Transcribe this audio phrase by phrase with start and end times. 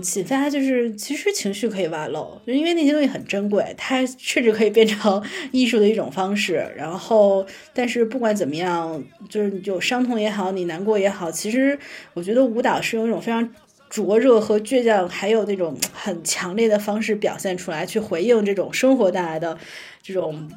[0.00, 6.72] 启发就是其实情绪可以外露，就因为那些东西很珍贵，它甚至可以变成 艺术的一种方式。
[6.76, 11.78] 然后，但是不管怎么样，就是有伤痛也好，你难过也好，其实
[12.12, 13.48] 我觉得舞蹈是用一种非常
[13.88, 19.58] 灼热和倔强，还有那种很强烈的方式表现出来，去回应这种生活带来的
[20.02, 20.50] 这种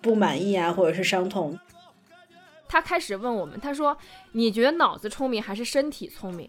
[0.00, 1.58] 不满意啊，或者是伤痛。
[2.66, 3.96] 他开始问我们，他说
[4.32, 6.48] ：“你觉得脑子聪明还是身体聪明？”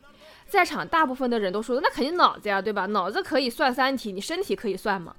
[0.55, 2.86] 在场大部分的人都说：“那肯定脑子呀，对吧？
[2.88, 5.13] 脑子可以算三体，你身体可以算吗？”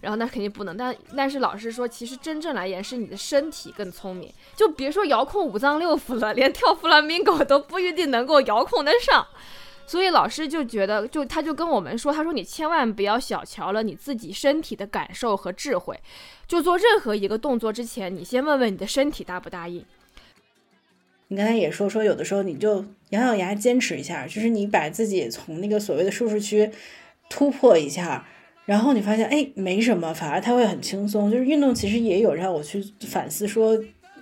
[0.00, 0.76] 然后那肯定不能。
[0.76, 4.32] 但但是老师说，其实真正来言是你的身体更聪明。
[4.54, 9.26] 就别说遥控五脏六腑了，连跳弗朗明戈都不一定能够遥控得上。
[9.86, 15.98] 所以老师就觉得，就他就跟我们说，他说你千万不要小瞧了你自己身体的感受和智慧。
[16.46, 19.84] 就做任何一个动作之前，你先问问你的身体答不答应。
[21.28, 26.70] 你刚才也说说，有的时候你就咬咬牙坚持一下，就是你把自己从那个所谓的舒适区
[27.28, 28.26] 突破一下，
[28.64, 31.30] 然后你发现哎没什么，反而他会很轻松。
[31.30, 33.76] 就是运动其实也有让我去反思，说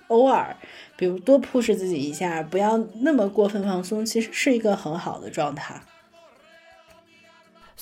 [0.07, 0.55] 偶尔
[0.97, 5.79] 比如多 push 自己一下，不要那么过分放松，其实是一个很好的状态。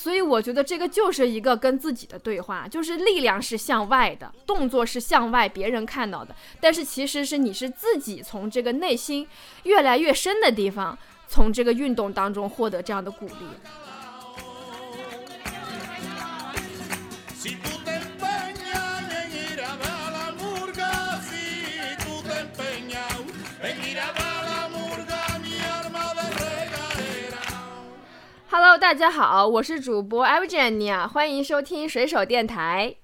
[0.04, 9.26] 所以我觉得这个就是一个跟自己的对话，就是力量是向外的，动作是向外别人看到的，但是其实是你是自己从这个内心
[9.62, 13.46] 越来越深的地方，从这个运动当中获得这样的鼓励。
[28.56, 32.94] Hello，大家好，我是主播 Evgenia，欢迎收听水手电台。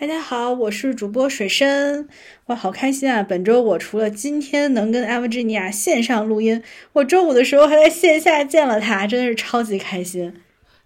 [0.00, 2.08] 大家好，我是主播水深，
[2.46, 3.22] 哇，好开心啊！
[3.22, 6.62] 本周我除了今天能跟 Evgenia 线上录音，
[6.94, 10.40] 我周五的时候还在线下见了他，真的是超级开心。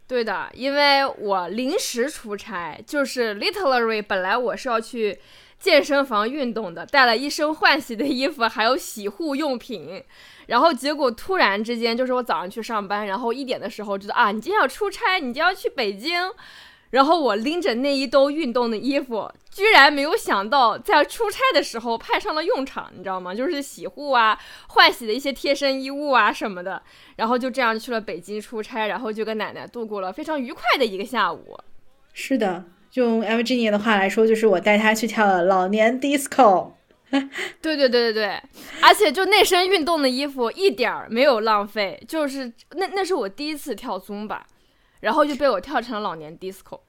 [0.08, 5.20] 对的，因为我临时出差，就是 literally 本来我是要去
[5.60, 10.02] 健身房运动的，带了一身换洗的衣服，还有洗护用品。
[10.48, 16.30] 然后结果突然之间，就是我早上去上班，然后一点的时候知道啊，你今天要出差，你就要去北京。
[16.90, 23.34] 然后我拎着那一兜运动的衣服，居然没有想到在出差的时候派上了用场，你知道吗？
[23.34, 24.38] 就是洗护啊、
[24.68, 26.82] 换洗的一些贴身衣物啊什么的。
[27.16, 31.58] 然后就这样去了北京出差，然后就跟奶奶度过了非常愉快的一个下午。
[32.14, 32.64] 是的，
[32.94, 36.72] 用 L G 年的话来说，就是我带她去跳了老年 disco。
[37.62, 38.42] 对对对对对，
[38.82, 44.46] 而且就那身运动的衣服一点儿没有浪费，就是那那是我第一次跳尊吧，
[45.00, 46.80] 然后就被我跳成了老年 disco。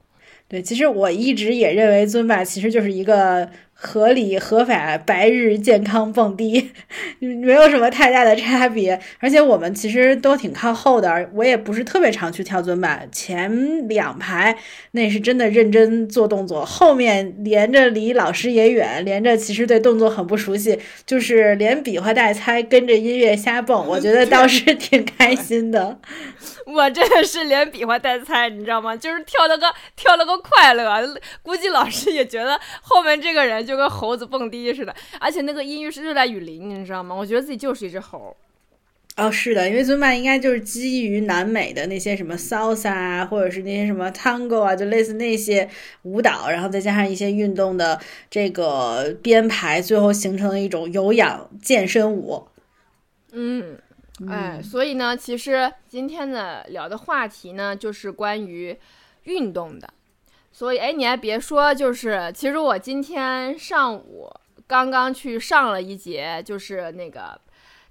[0.50, 3.50] 对，其实我一直也认为尊吧其实就是一个。
[3.82, 6.70] 合理合法白日健康蹦迪，
[7.20, 9.00] 没有什么太大的差别。
[9.20, 13.04] 而且我们其实都挺靠后的，我也不是特别常去跳尊吧。
[13.10, 14.58] 前两排
[14.92, 23.88] 那是真的认真做动作，后面连着离老师也远，连着其实对动作很不熟悉，就是连比划带猜，跟着音乐瞎蹦。
[23.88, 25.98] 我觉得倒是挺开心的。
[26.74, 28.96] 我真的是连比划带猜，你知道吗？
[28.98, 30.90] 就是跳了个跳了个快乐。
[31.44, 33.60] 估计老师也觉得后面这个人。
[33.70, 37.14] 就跟猴子蹦迪似的，而且那个音乐是热带雨林，你知道吗？
[37.14, 38.36] 我觉得自己就是一只猴。
[39.16, 45.70] 哦，是的，因为尊巴应该就是基于南美的那些什么 salsa 啊，或者是那些什么 tango 啊，就类似那些
[46.04, 48.00] 舞蹈，然后再加上一些运动的
[48.30, 52.48] 这个编排，最后形成了一种有氧健身舞。
[53.34, 53.78] 嗯，
[54.28, 58.78] 哎，所以呢，其实今天的聊的话题呢，就是关于
[59.24, 59.88] 运动的。
[60.52, 64.30] 所以，哎，你还别说，就是其实我今天上午
[64.68, 67.40] 刚刚去上了一节，就是那个，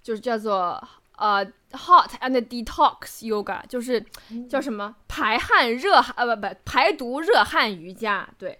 [0.02, 0.82] 就是叫做
[1.16, 1.42] 呃
[1.72, 4.04] hot and detox yoga，就是
[4.50, 8.58] 叫什么排汗热汗呃不不排毒热汗瑜伽，对。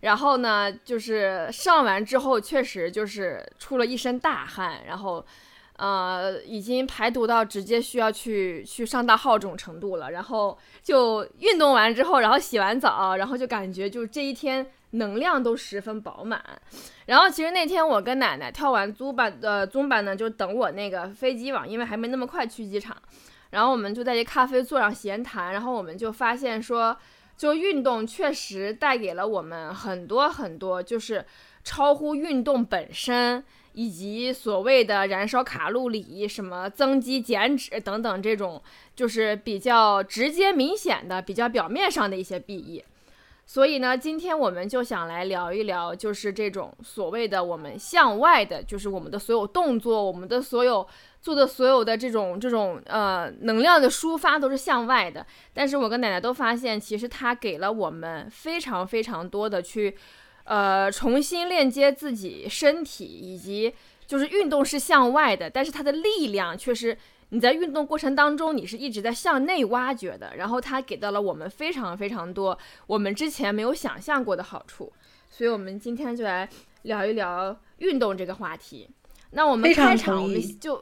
[0.00, 5.24] 然后呢，就是上完之后确实就是出了一身大汗，然后。
[5.76, 10.10] 呃，已经排毒到直接需要去去上大号这种程度了。
[10.10, 16.42] 然后就运动完之后，然后洗完澡，然后就感觉就这一天能量都十分饱满。
[17.06, 22.96] 然后其实那天我跟奶奶跳完租班呃中班呢，就等我那个飞机嘛，因为还没那么快去机场。
[23.50, 26.96] 然后我们就在这咖啡座上闲谈，然后我们就发现说，
[27.36, 31.24] 就运动确实带给了我们很多很多，就是
[31.62, 33.44] 超乎运动本身
[33.76, 38.62] 以及所谓的燃烧卡路里、什么增肌减脂等等这种，
[38.94, 42.82] 就是比较直接明显的、比较表面上的一些裨益。
[43.44, 50.84] 所以呢，今天我们就想来聊一聊，就是这种所谓的我们向外的，就是我们的所有动作，我们的所有
[51.20, 55.24] 做的所有的这种这种呃能量的抒发都是向外的。
[55.52, 59.94] 但是我跟奶奶都发现，其实它给了我们非常非常多的去
[60.46, 63.74] 呃重新链接自己身体，以及
[64.06, 66.96] 就是运动是向外的，但是它的力量却是。
[67.30, 72.56] 你在运动过程当中，你是一直在向内挖掘的，然后它给到了我们非常非常多
[72.86, 74.92] 我们之前没有想象过的好处，
[75.28, 76.48] 所以我们今天就来
[76.82, 78.88] 聊一聊运动这个话题。
[79.32, 80.80] 那我们开场我们就，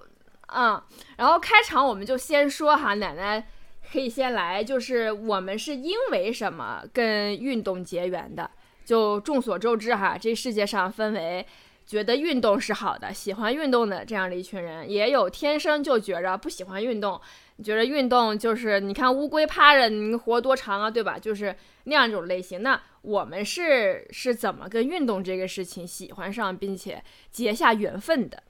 [0.48, 0.80] 嗯，
[1.16, 3.48] 然后开场我们就先说哈，奶奶
[3.90, 8.50] 可以先来，就是我们是因为什么跟运动结缘的？
[8.84, 11.46] 就众所周知哈，这世界上分为。
[11.86, 17.20] 觉得运动是好的，喜欢运动的这样的一群人，也有天生就觉着不喜欢运动，
[17.62, 21.18] 觉着运动就是你看乌龟趴着，你活多长啊，对吧？
[21.18, 21.54] 就是
[21.84, 22.62] 那样一种类型。
[22.62, 28.42] 那我们是是怎么跟运动这个事情喜欢上，并且结下缘分的？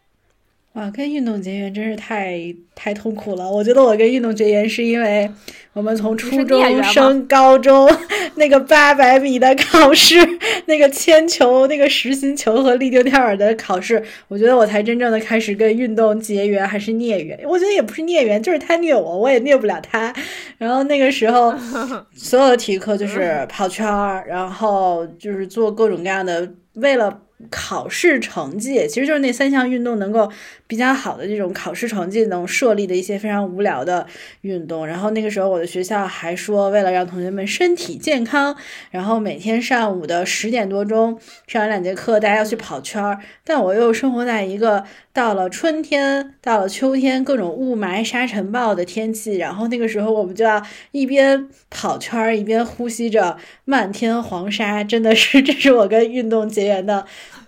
[0.75, 3.49] 哇，跟运动结缘真是太太痛苦了。
[3.49, 5.31] 我觉得我跟运动结缘是因为
[5.73, 7.89] 我们从初中升高中
[8.35, 10.17] 那个八百米的考试，
[10.67, 17.39] 那个铅球、那个实心球和立定跳远的考试，我觉得我才真正的开始跟运动结缘，还是孽缘。
[17.45, 20.13] 我觉得也不是孽缘，就是他虐我，我也虐不了他。
[20.59, 21.55] 然后那个时候，
[22.17, 27.21] 所有的体育课就是跑圈儿，然后就是做各种各样的，为了。
[27.51, 30.31] 考试成绩其实就是那三项运动能够
[30.67, 34.07] 比较好的这种考试成绩能设立的一些非常无聊的
[34.43, 34.87] 运动。
[34.87, 38.57] 然后那个时候我的学校还说，为了让同学们身体健康，
[38.91, 43.19] 然后每天上午的十点多钟上完两节课，大家要去跑圈儿。
[43.45, 57.05] 但我又生活在一个到了春天、到了秋天各种雾霾、沙尘暴的天气，然后那个时候我们就要一边跑圈儿一边呼吸着漫天黄沙，真的是这是我跟运动结缘的。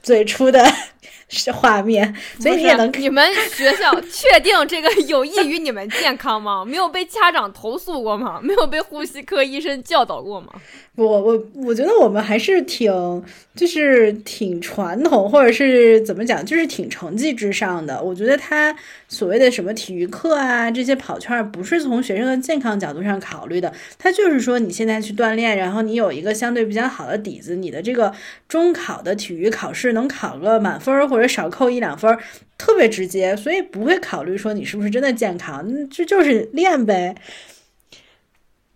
[0.06, 0.64] 最初的
[1.28, 2.92] 是画面，所以你也能。
[2.96, 6.64] 你们学校 确定这个有益于你们健康吗？
[6.64, 8.38] 没有被家长投诉过吗？
[8.40, 10.52] 没有被呼吸科医生教导过吗？
[10.96, 13.22] 我我我觉得我们还是挺
[13.54, 18.02] 就是挺传统，或者是怎么讲，就是挺成绩至上的。
[18.02, 18.74] 我觉得他
[19.06, 28.10] 所谓的什么体育课啊，这些跑圈，不是从学生的健康角度上考虑的，他就是说你现在去锻炼，然后你有一个相对比较好的底子，你的这个
[28.48, 32.18] 中考的体育考试能考个满分或者少扣一两分，
[32.56, 37.14] 特别直接，所以不会考虑说你是不是真的健康，这就是练呗。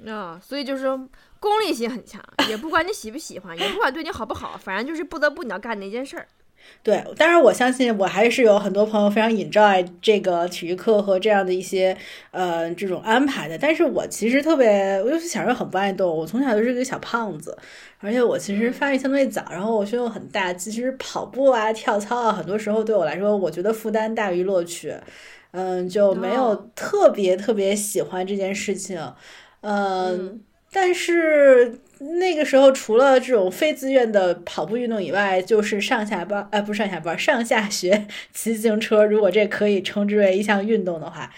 [0.07, 0.87] 啊，所以就是。
[1.41, 6.27] 功利性很强， 也不管你喜不喜欢，也不管对你好不好，反正就是不得不你要干那件事儿。
[6.83, 11.97] 对，当然我相信我还是有很多朋友非常 enjoy 这个体育课和这样的一些
[12.33, 13.57] 呃这种安排的。
[13.57, 17.57] 但是我其实特别，我就是小时候很不爱动，我从小就是个小胖子，
[18.01, 24.95] 而且我其实发育相对早，然后我胸又很大，其实跑步啊、跳操啊，很多时候对我来说，我觉得负担大于乐趣，
[25.53, 29.01] 嗯，就没有特别特别喜欢这件事情，
[29.63, 30.43] 嗯。
[30.73, 39.05] 但是那个时候，除了这种非自愿的跑步运动以外，就是上下班，呃，不是上下班，上下学 骑自行车。
[39.05, 41.31] 如果这可以称之为一项运动的话。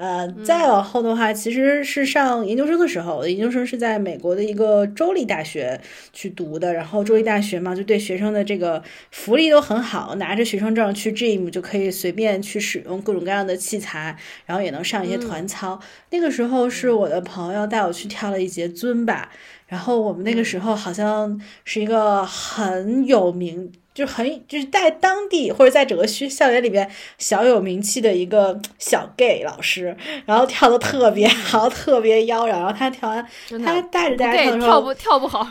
[0.00, 5.78] 呃，再往后的话，其实是上研究生的时候，我的研究生是在美国的一个州立大学
[6.10, 6.72] 去读的。
[6.72, 14.16] 然后州立大学嘛，就对学生的这个福利都很好，拿着学生证去 gym 就可以随便去使用各种各样的器材，
[14.46, 15.78] 然后也能上一些团操。
[16.08, 19.30] 那个时候是我的朋友带我去跳了一节尊吧，
[19.70, 23.72] 然后我们那个时候好像是一个很有名。
[23.92, 32.46] 就很就是在当地或者在整个学校园里边小有名气的一个小 gay 老师，然后跳的特别好，特别妖娆。
[32.46, 33.26] 然后他跳完，
[33.62, 35.46] 他带着大家跳的时候，跳不跳不好。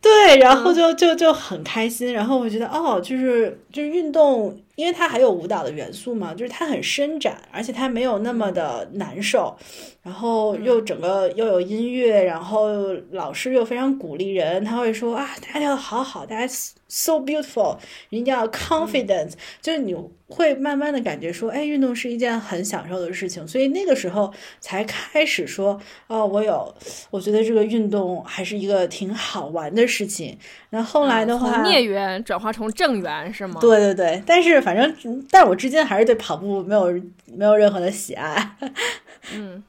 [0.00, 2.14] 对，然后就就就很开心。
[2.14, 4.56] 然后我觉得哦，就是就是运动。
[4.74, 9.56] 因为它还有舞蹈的元素嘛，就是它很伸展，而且它没有那么的难受，
[10.02, 12.68] 然后又整个又有音乐，然后
[13.10, 16.52] 老师又非常鼓励人，他会说啊，大家跳的好好，大家
[16.88, 17.76] so beautiful，
[18.10, 19.94] 一定要 confidence，就是你
[20.28, 26.74] 会慢慢的感觉说，哎，运动是一件很享受的事情，所以那个时候才开始说，哦，我有，
[27.10, 30.38] 我觉得这个运动还是一个挺好玩的事情。
[30.70, 33.58] 那后来的话，孽缘转化成正缘是吗？
[33.60, 36.86] 对对对，但是反正，但我至今还是对跑步没有
[37.36, 38.56] 没有任何的喜爱。
[39.34, 39.62] 嗯，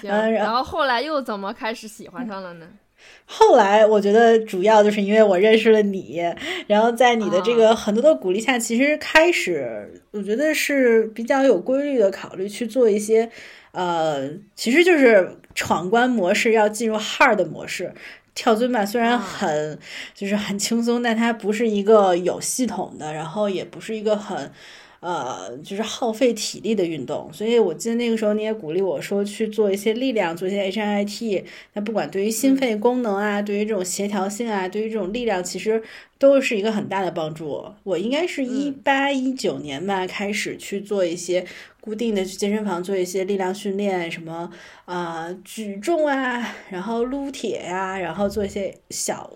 [0.00, 0.10] 行。
[0.32, 2.66] 然后后来又怎么开始喜欢上了呢？
[3.24, 6.20] 后来我觉得主要就是因为我认识了你，
[6.66, 13.30] 然后在你的这个很多的鼓励下，其实开始我觉得是比较有规律的考虑去做一些，
[13.70, 17.94] 呃，其实就是闯关模式要进入 hard 模式。
[18.38, 19.76] 跳尊吧虽然很
[20.14, 24.52] 就是很轻松，但它不是一个有系统的，然后也不是一个很。
[25.00, 31.44] 呃，就是耗费体力的运动，所以我记得那个时候你也鼓励我说去做一些力量，做一些 HIIT。
[31.74, 35.80] 那不管对于心肺功能啊，对于这种协调性啊，对于这种力量，其实
[36.18, 37.64] 都是一个很大的帮助。
[37.84, 41.46] 我应该是一八一九年吧开始去做一些
[41.80, 44.50] 固定的去健身房做一些力量训练，什么
[44.84, 49.32] 啊举重啊，然后撸铁呀，然后做一些小，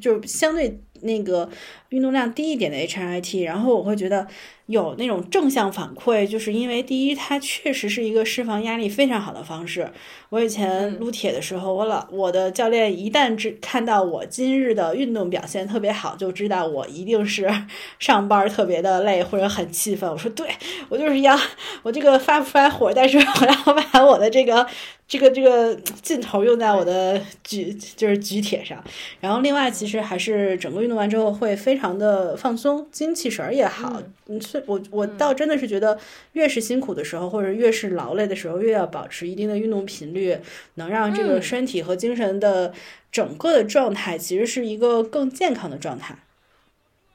[0.00, 1.48] 就相对那个
[1.90, 4.26] 运动量低一点的 HIIT，然后我会觉得。
[4.66, 9.90] 有那种正向反馈，就是因为第一，它确实是一个释放压力非常好的方式。
[10.30, 17.50] 我以前撸铁的时候，我老我的教练一旦只看到我今日的运动表现特别好，就知道我一定是
[17.98, 20.08] 上班特别的累或者很气愤。
[20.08, 20.48] 我说对，
[20.88, 21.38] 我就是要
[21.82, 24.66] 我这个发不出来火，但是我要把我的这个。
[25.12, 28.82] 这个这个劲头用在我的举就是举铁上，
[29.20, 34.02] 然后另外其实还是整个运动完之后会非常的放松，精气神儿也好。
[34.28, 35.98] 嗯，所以我我倒真的是觉得
[36.32, 40.38] 越是辛苦的时候或者越是劳累的时候，越要保持一定的运动频率，
[40.76, 42.72] 能让这个身体和精神的
[43.10, 46.16] 整个的状态其实是一个更健康的状态。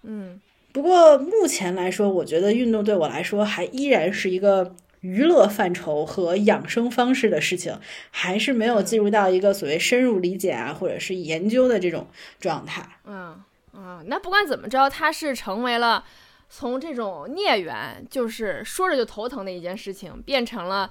[0.04, 0.40] 嗯，
[0.72, 4.76] 不过目前来说，我觉得运动对我来说还依然是一个。
[5.02, 12.08] 娱乐范畴和养生方式的事情，还是没有进入到一个所谓深入理解啊，或者是研究的这种
[12.40, 12.88] 状态。
[13.06, 16.04] 嗯嗯，那不管怎么着，它是成为了
[16.50, 20.90] 从这种孽缘，就是说着就头疼的一件事情，变成了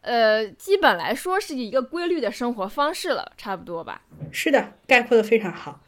[0.00, 4.02] 呃，基本来说是一个规律的生活方式了，差不多吧？
[4.32, 5.80] 是的，概括的非常好。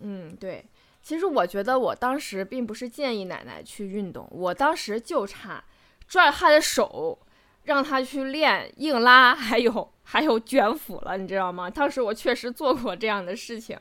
[0.00, 0.64] 嗯，对。
[1.02, 5.64] 其实我觉得我当时并不是建议奶奶去运动，我当时就差。
[6.10, 7.16] 拽他的手，
[7.62, 11.70] 让他去练硬拉，还有还有卷腹了，你知道吗？
[11.70, 13.78] 当时我确实做过这样的事情。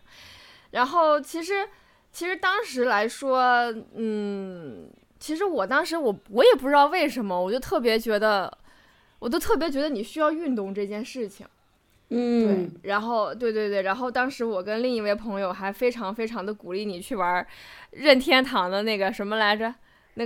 [0.70, 1.68] 然后其实
[2.12, 4.88] 其实当时来说，嗯，
[5.20, 8.56] 其实我当时我我也不知道为什么，我就特别觉得，
[9.18, 11.48] 我都特别觉得你需要运动这件事情。
[12.10, 12.90] 嗯，对。
[12.92, 17.46] 然后对对对，然后当时我跟另一位朋友还非常非常的鼓励你去玩
[17.90, 19.74] 任天堂的那个什么来着。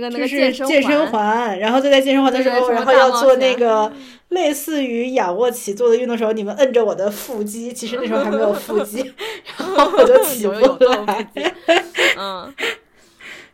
[0.00, 3.92] 个那个健身环，然后就在健身环的时候，然后要做那个
[4.30, 9.14] 类似于仰卧起坐的运动时候，你们摁着我的腹肌，其实那时候还没有腹肌，
[9.56, 11.30] 然后我就起不来。
[12.18, 12.52] 嗯，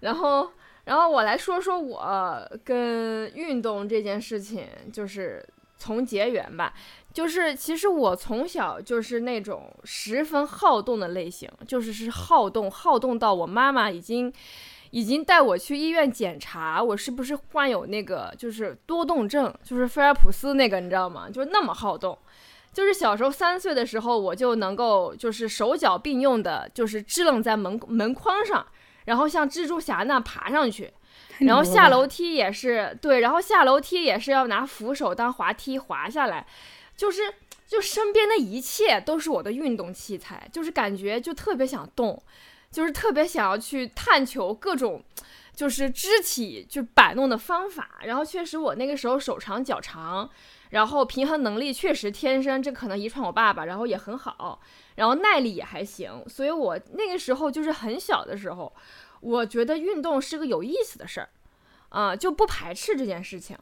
[0.01, 0.51] 然后
[0.85, 6.73] 然后我来说说我跟运动这件事情，就是从结缘吧。
[7.13, 14.33] 就是其实我从小就是那种十分好动的类型，就是是好动，好动到我妈妈已经。
[14.91, 21.29] 已经带我去医院检查，我是不是患有那个就是多动症，就是菲尔普斯那个，你知道吗？
[21.31, 22.19] 就是那么好动，
[22.73, 28.67] 就是小时候三岁的时候，我就能够就是手脚并用的，就是支棱在门门框上，
[29.05, 30.93] 然后像蜘蛛侠那爬上去，
[31.47, 36.45] 然后下楼梯也是对，然后下楼梯也是要拿扶手当滑梯滑下来，
[36.97, 37.23] 就是
[37.67, 42.21] 就身边的一切都是我的运动器材，就是感觉就特别想动。
[42.71, 45.03] 就是特别想要去探求各种，
[45.55, 47.99] 就是肢体就摆弄的方法。
[48.03, 50.31] 然后确实我那个时候手长脚长，
[50.71, 54.61] 然后平衡能力确实天生，这可能遗传我爸爸，然后也很好，
[54.95, 56.25] 然后耐力也还行。
[56.29, 58.73] 所以我那个时候就是很小的时候，
[59.21, 61.29] 我觉得运动是个有意思的事儿，
[61.89, 63.59] 啊，就不排斥这件事情。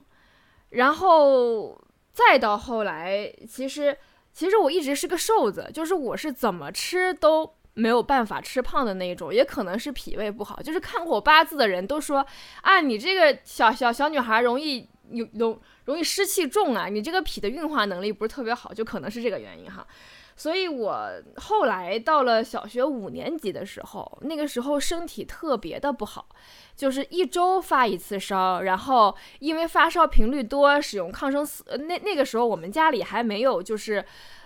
[0.71, 3.97] 然后再到后来，其实
[4.35, 7.55] 其实我一直是个瘦子，就是我是怎么吃都。
[7.79, 10.61] 没有办法吃胖的那一种，也可能是脾胃不好。
[10.61, 12.27] 就是看过我八字的人都说，
[12.63, 19.87] 啊，你这个小小小女孩容易有容容易湿气重啊，你这个脾的运化能力不是特别好，就可能是这个原因哈。
[20.35, 26.27] 所以我后来到了小学五年级的时候，那个时候身体特别的不好，
[26.75, 31.63] 就是一周发一次烧，然后因为发烧频率多，使用抗生素。
[31.87, 34.05] 那那个时候我们家里还没有就是，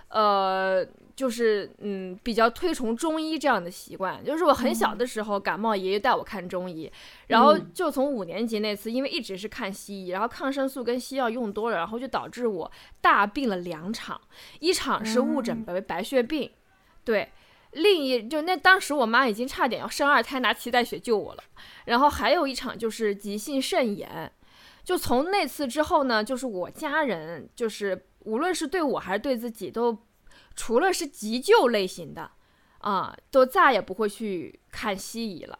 [0.09, 0.85] 呃。
[1.15, 4.23] 就是嗯，比较推崇中医这样的习惯。
[4.25, 6.91] 就是我很小的时候感冒，爷爷带我看中医，
[7.27, 14.19] 然后就从五年级那次，因为一直是看西医，然后抗生素跟西药用多了，然后就导致我大病了两场，
[14.59, 16.49] 一场是误诊为白血病，
[17.03, 17.29] 对，
[17.73, 21.43] 另一就那当时我妈已经差点要生二胎，拿脐带血救我了，
[21.85, 24.31] 然后还有一场就是急性肾炎，
[24.83, 29.95] 就从那次之后呢，就是我家人就是无论是对我还是对自己都。
[30.55, 32.31] 除了是急救类型的，
[32.79, 35.57] 啊，都再也不会去看西医了。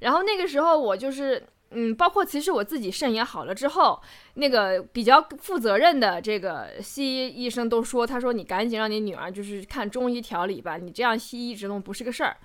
[0.00, 4.00] 然后那个时候我就是，嗯，包括其实我自己肾也好了之后，
[4.34, 12.36] 那个比较负责任的这个西医医生都说，他说你赶紧让你女儿就是看中医调理吧，你这样西医一直弄不是个事儿。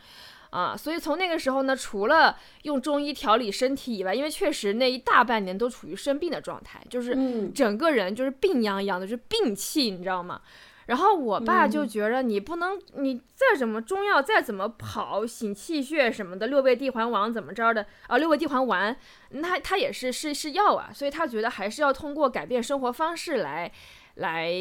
[0.52, 10.42] 啊，所以从那个时候呢，除了用中医调理身体以外，因为确实那一大半年都处于生病的状态，就是整个人就是病殃殃的，就是病气，你知道吗？
[10.90, 18.18] 然后我爸就觉着你不能，你再怎么中药再怎么跑醒气血什么的，六味地黄丸怎么着的啊？
[18.18, 18.98] 六味地黄丸，
[19.30, 23.72] 那他也是是是药啊，所以他觉得还是要通过改变生活方式来
[24.16, 24.52] 来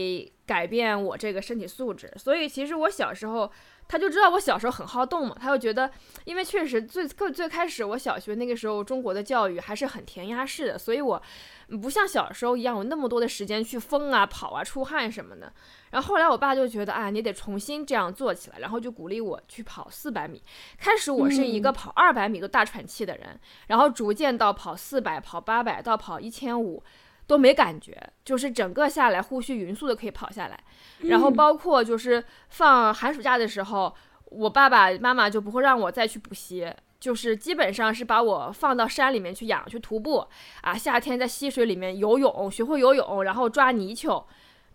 [0.46, 2.12] 改变我这个身体素质。
[2.16, 3.50] 所以其实我小时候。
[3.90, 5.90] 他就知道我小时候很好动嘛，他就觉得，
[6.26, 11.22] 因为确实最最最开始我小学那个时候中国的教育还是很填鸭式的，所以我
[11.80, 15.50] 不像小时候一样有那么多的时间去疯啊跑啊出汗什么的。
[15.90, 20.42] 然后后来我爸就觉得，啊，你得重新这样做起来，然后就鼓励我去跑四百米。
[20.78, 26.82] 开始我是一个跑二百米都大喘气的人，然后逐渐到跑四百、跑八百到跑一千五。
[27.26, 30.58] 都没感觉，就是整个下来呼吸匀速的可以跑下来，
[31.00, 33.94] 然后包括就是放寒暑假的时候，
[34.30, 40.26] 我爸爸妈妈就不会让我再去补习，就是基本上是把我放到山里面去养去徒步
[40.62, 44.26] 啊，夏天在溪水里面游泳，学会游泳，然后抓泥鳅、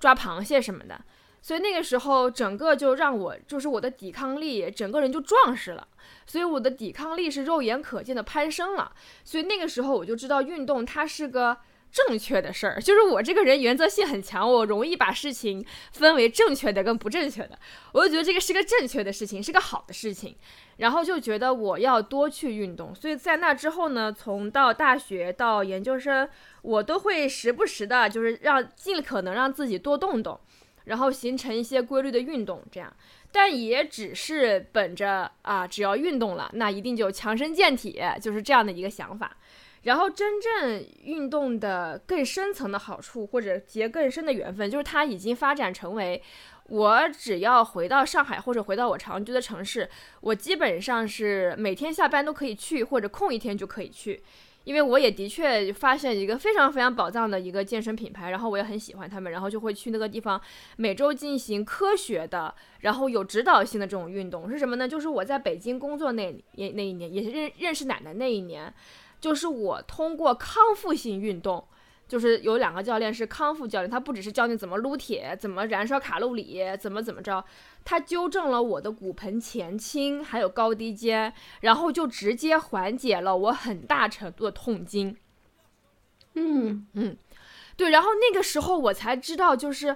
[0.03, 1.00] 抓螃蟹什么的，
[1.41, 5.88] 所以那个时候整个就让我就是我的抵抗力整个人就壮实了，
[6.25, 8.91] 所以我的抵抗力是肉眼可见的攀升了，
[9.24, 11.57] 所以那个时候我就知道运动它是个。
[11.93, 17.57] 正确的事儿，就是我这个人原则性很强，我容易把事情分为正确的跟不正确的。
[17.91, 20.35] 我就觉得这个是个正确的事情，是个好的事情，
[20.77, 22.95] 然后就觉得我要多去运动。
[22.95, 26.27] 所以在那之后呢，从到大学到研究生，
[26.63, 30.39] 我都会时不时的，就是让尽可能让自己多动动，
[30.85, 32.91] 然后形成一些规律的运动，这样。
[33.31, 39.38] 但也只是本着啊，只要运动了，那一定就强身健体，就是这样的一个想法。
[39.83, 46.21] 然后真正运动的更深层的好处，或者结更深的缘分，就是它已经发展成为，
[46.69, 49.89] 我只要回到上海或者回到我常居的城市，
[50.21, 54.23] 我基本上是每天下班都可以去，或者空一天就可以去，
[54.63, 60.41] 因为我也的确发现一个非常非常宝藏的一个健身品牌，然后我也很喜欢他们，然后就会去那个地方
[60.77, 64.88] 每周进行科学的，然后有指导性的这种运动是什么呢？
[64.88, 68.73] 就是我在北京工作那也那一年，也是认认识奶奶那一年。
[69.23, 71.65] 就是我通过康复性运动，
[72.09, 77.45] 就是有两个教练是康复教练，他不只是教你怎么撸铁、怎么燃烧卡路里、怎么怎么着，
[77.86, 85.15] 他纠正了我的骨盆前倾还有高低肩，然后就直接缓解了我很大程度的痛经。
[86.33, 87.15] 嗯嗯，
[87.77, 89.95] 对，然后那个时候我才知道，就是。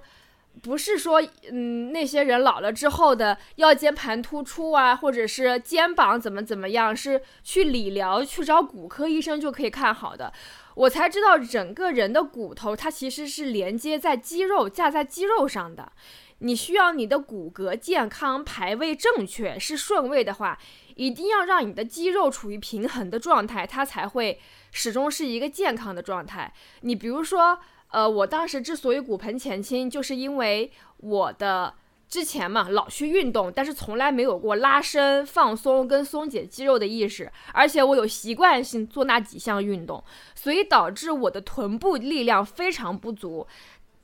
[0.61, 10.33] 不是说，嗯，那些人老了之后的腰间盘突出啊，或者是肩膀怎么怎么样，是去理疗去找骨科医生就可以看好的。
[10.75, 15.91] 我才知道，整个人的骨头它其实是连接在肌肉架在肌肉上的。
[16.39, 20.57] 你需要你的骨骼健康，排位正确是顺位的话，
[20.95, 24.39] 一定要让你的肌肉处于平衡的状态，它才会
[24.71, 26.53] 始终是一个健康的状态。
[26.81, 27.59] 你比如说。
[27.89, 31.73] 呃，我当时之所以骨盆前倾，就是因为我的
[32.09, 40.03] 之前嘛老去运动，但是从来没有过拉伸、放松跟松解肌肉的意识，而且我有习惯性做那几项运动，
[40.35, 43.47] 所以导致我的臀部力量非常不足，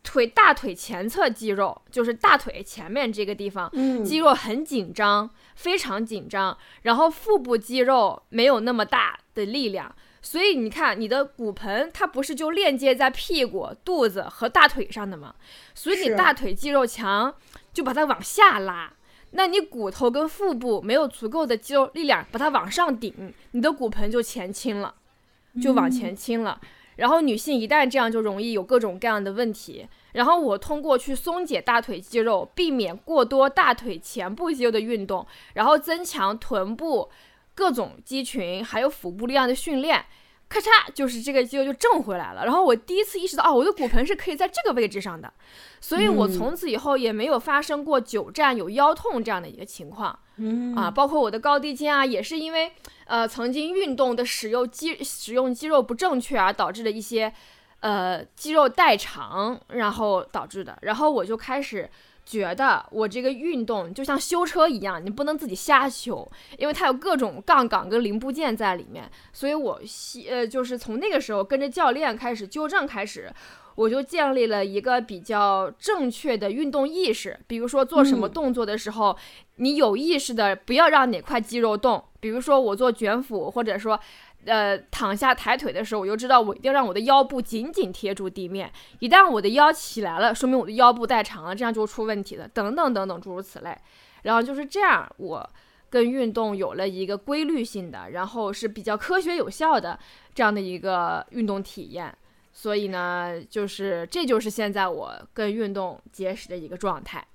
[0.01, 3.71] 腿大腿前侧肌肉就是大腿前面这个地方
[4.03, 9.93] 肌肉很紧张，非常紧张，然后腹部肌肉没有那么大的力量。
[10.25, 15.35] 所以你看，你的骨盆它不是就链接在屁股、肚子和大腿上的吗？
[15.75, 17.35] 所以你大腿肌肉强，
[17.73, 18.93] 就把它往下拉。
[19.31, 24.95] 那你骨头跟腹部没有足够的肌肉力量把它往上顶，你的骨盆就前倾了，
[25.61, 26.59] 就往前倾了。
[26.95, 29.85] 然后女性一旦这样，就容易有各种各样的问题。
[30.13, 37.09] 然后我通过去松解大腿肌肉，避免过多大腿前部肌肉的运动，然后增强臀部。
[37.55, 40.05] 各种肌群还有腹部力量的训练，
[40.49, 42.43] 咔嚓，就是这个肌肉就正回来了。
[42.45, 45.31] 然后我第一次意识到，哦，我的骨盆是可以在这个位置上的，
[45.79, 50.17] 所以我从此以后也没有发生过久站有腰痛这样的一个情况。
[50.37, 52.71] 嗯啊，包括我的高低肩啊，也是因为
[53.05, 57.31] 呃曾经运动的使用肌使用肌肉不正确而导致的一些
[57.81, 60.77] 呃肌肉代偿，然后导致的。
[60.81, 61.89] 然后我就开始。
[62.25, 69.09] 觉得我这个运动就像修车一样，你不能自己瞎修，因为它有各种杠杆跟零部件在里面。
[69.31, 73.31] 所以我西呃，就是从那个时候跟着教练开始纠正开始，
[73.75, 77.39] 我就建立了一个比较正确的运动意识。
[77.45, 79.17] 比如说做什么动作的时候，
[79.57, 82.03] 你有意识的不要让哪块肌肉动。
[82.19, 83.99] 比如说我做卷腹，或者说。
[84.45, 88.71] 呃，躺下抬腿的时候，我就知道我一定要让我的腰部紧紧贴住地面。
[88.99, 92.47] 一旦我的腰起来了，说明我的腰部太长了，这样就出问题了。
[92.47, 93.77] 等等等等，诸如此类。
[94.23, 95.49] 然后就是这样，我
[95.89, 99.97] 跟运动有了一个规律性的，然后是比较科学有效的
[100.33, 102.15] 这样的一个运动体验。
[102.51, 107.25] 所以呢，就是这就是现在我跟运动结识的一个状态。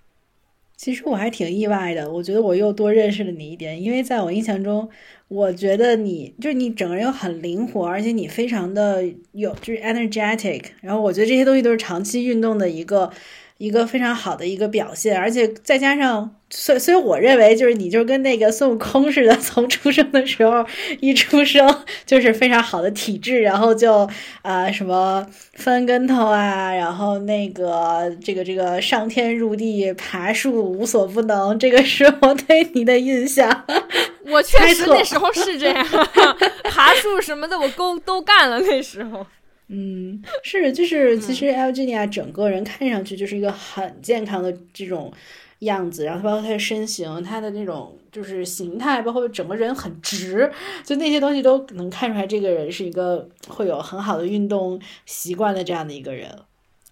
[0.79, 4.89] 其实我还挺意外的，我觉得我又多认识了你一点，因为在我印象中，
[5.27, 13.13] 我觉得你就是你整个人又很灵活，而且你非常的有就是 energetic，然后我觉得这些东西都是长期运动的一个。
[13.59, 20.65] 一个非常好的一个表现，而且再加上，所以所以我认为就是你就跟那个孙悟空似的，从出生的时候
[21.01, 24.09] 一出生就是非常好的体质，然后就
[24.43, 33.65] 啊什么翻跟头啊，然后那个这个这个上天入地爬树无所不能，这个是我对你的印象。
[34.31, 35.87] 我确实那时候是这样，
[36.71, 39.27] 爬树什么的我都都干了那时候。
[39.69, 45.13] 嗯，是，就是其实 L G N a 整个人看上去就是一个很健康的这种
[45.61, 50.51] 样子，然后包括他的身形，他的那种就是形态，包括整个人很直，
[50.83, 56.31] 就那些东西都能看出来，这个人是一个会有很好的运动习惯的这样的一个人。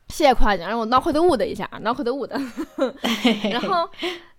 [0.08, 2.38] 谢谢夸奖，让我脑壳都捂的一下，脑壳都捂的，
[3.50, 3.88] 然后。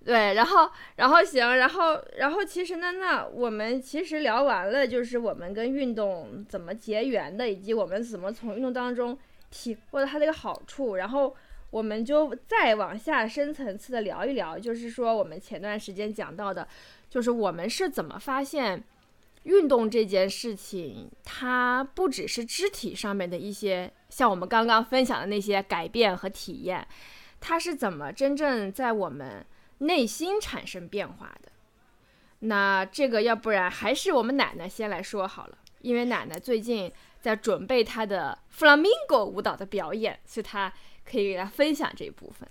[0.08, 9.20] 对，然后，然后行，然后，然后，其实呢，那我们其实聊完了，就是我们跟运动怎么结缘的，以及我们怎么从运动当中
[9.52, 11.36] 体会到它的一个好处，然后
[11.72, 16.66] 我们就再往下深层次的聊一聊，就是说我们前段时间讲到的，
[17.10, 18.82] 就是我们是怎么发现
[19.44, 26.88] 运动这件事情，它不只是肢体上面的一些，像我们刚刚分享的那些改变和体验，
[27.42, 29.46] 它是怎么真正在我们。
[29.80, 31.52] 内心产生变化的，
[32.40, 40.74] 那这个要不然还是我们奶奶先来说好了，因为奶奶最近在准备她的 flamingo 舞蹈的表演，所以她
[41.10, 42.48] 可以给大家分享这一部分。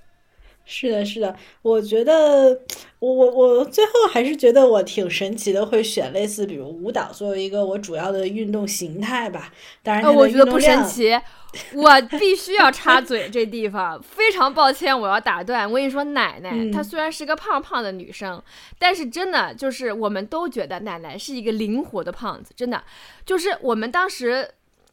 [0.69, 2.61] 是的，是的，我觉得
[2.99, 9.53] 我我我最后还是觉得我挺神奇的，会选类似比如舞蹈作为一个我主要的运动形态吧。
[9.85, 11.17] 当然，我觉得不神奇，
[11.75, 15.69] 我必须要插嘴这地方，非常抱歉，我要打断。
[15.69, 18.43] 我跟你说，奶奶她虽然是个胖胖的女生，
[18.79, 22.83] 但是真的就是我们都觉得奶奶是一个灵活的胖子，真的
[23.25, 24.51] 就是我们当时。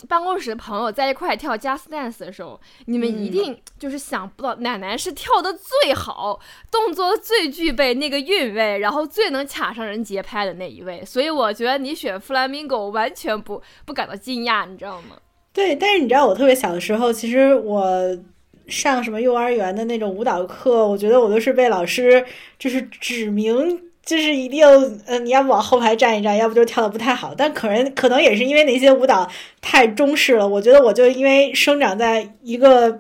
[0.10, 11.06] 办公室的朋友在一块跳 Just Dance 的时候，你们一定就是想不到，奶奶是跳的最好，动作最具备那个韵味，然后最能卡上人节拍的那一位。
[11.06, 15.15] 所以我觉得你选 Flamingo 完全不不感到惊讶，你知道吗？
[15.54, 18.18] 对，但是你知道我特别小的时候，其实我
[18.68, 22.26] 上什么幼儿园的那种舞蹈课，我觉得我都是被老师
[22.60, 23.80] 就是指明。
[24.06, 24.68] 就是一定，
[25.06, 27.34] 嗯，你要不往后排站一站，要不就跳的不太好。
[27.34, 29.26] 但可能可能也是因为那些舞蹈
[29.62, 33.00] 太中式了，我觉得我就因为生长在一个，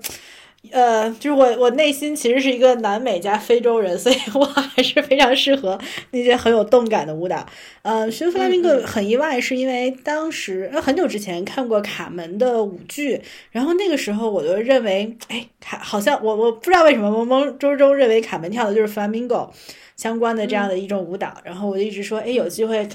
[0.73, 5.79] 呃，就是我我内心其实是一个南美加非洲人，所以我还是非常适合
[6.11, 7.45] 那些很有动感的舞蹈。
[7.83, 19.49] 呃，学弗拉明戈很意外，是因为当时很久之前看过卡门的舞剧，然后那个时候我就认为，哎，卡好像我我不知道为什么懵懵周周认为卡门跳的就是弗拉明戈。
[19.95, 22.89] 相关的这样的一种舞蹈，然后我就一直说，哎，有机会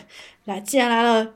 [0.47, 1.35] 来，既然来了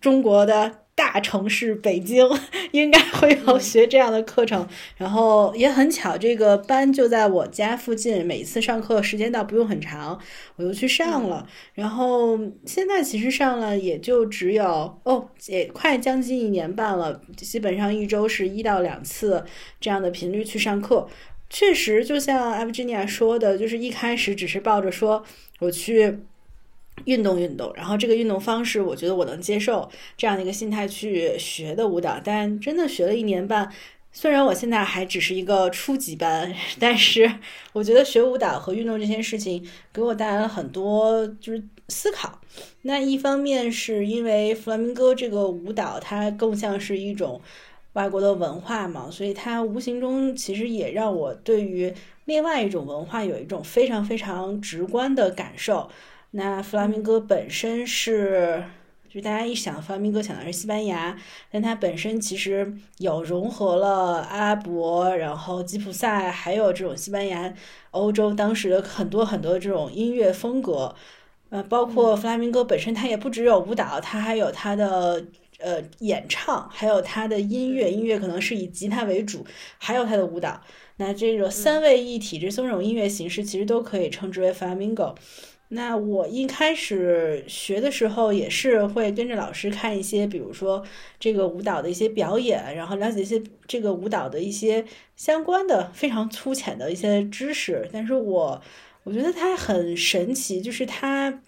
[0.00, 2.28] 中国的大城市北京，
[2.72, 4.68] 应该会有学这样的课程。
[4.96, 10.18] 然后也很巧，这个班就在我家附近，每次上课时间倒不用很长，
[10.56, 11.46] 我就去上了。
[11.74, 14.64] 然后现在其实上了也就只有
[15.04, 19.44] 哦，也快将近一年半了，基本上一周是一到两次
[19.80, 21.08] 这样的频率去上课。
[21.48, 25.22] 确实，就像艾弗吉尼亚说的，就是一开始只是抱着说
[25.60, 26.18] 我去
[27.04, 32.20] 运动运动，然后这个运动方式我觉得我能接受这样的一个心态去学的舞蹈。
[32.22, 33.70] 但真的学了一年半，
[34.12, 37.30] 虽然我现在还只是一个初级班， 但是
[37.72, 42.40] 我觉得学舞蹈和运动这件事情给我带来了很多就是思考。
[42.82, 47.40] 那一方面是因为弗拉明戈这个舞蹈，它更像是一种。
[47.94, 51.92] 外国的文化嘛，所以它无形中其实也让我对于
[52.24, 55.90] 另外一种文化有一种非常非常直观的感受。
[56.32, 58.64] 那弗拉明戈本身是，
[59.08, 61.16] 就大家一想弗拉明戈想的是西班牙，
[61.50, 67.54] 但它本身其实有融合了阿拉伯，然后吉普赛，还有这种西班牙、
[67.92, 70.94] 欧洲当时的很多很多这种音乐风格。
[71.50, 75.24] 呃，包括弗拉明戈本身，它也不只有舞蹈，它还有它的。
[75.58, 79.46] 呃演唱，还有它的音乐，音乐可能是以吉他为主，
[79.78, 80.60] 还有它的舞蹈。
[80.96, 85.14] 那这个三位一体这三种音乐形式其实都可以称之为 flamingo。
[85.74, 90.84] 那我一开始学的时候也是会跟着老师看一些，比如说
[91.18, 94.84] 这个舞蹈的一些表演，然后了解一些这个舞蹈的一些
[95.16, 97.88] 相关的非常粗浅的一些知识。
[97.90, 98.60] 但是我
[99.04, 101.40] 我觉得它很神奇，就是它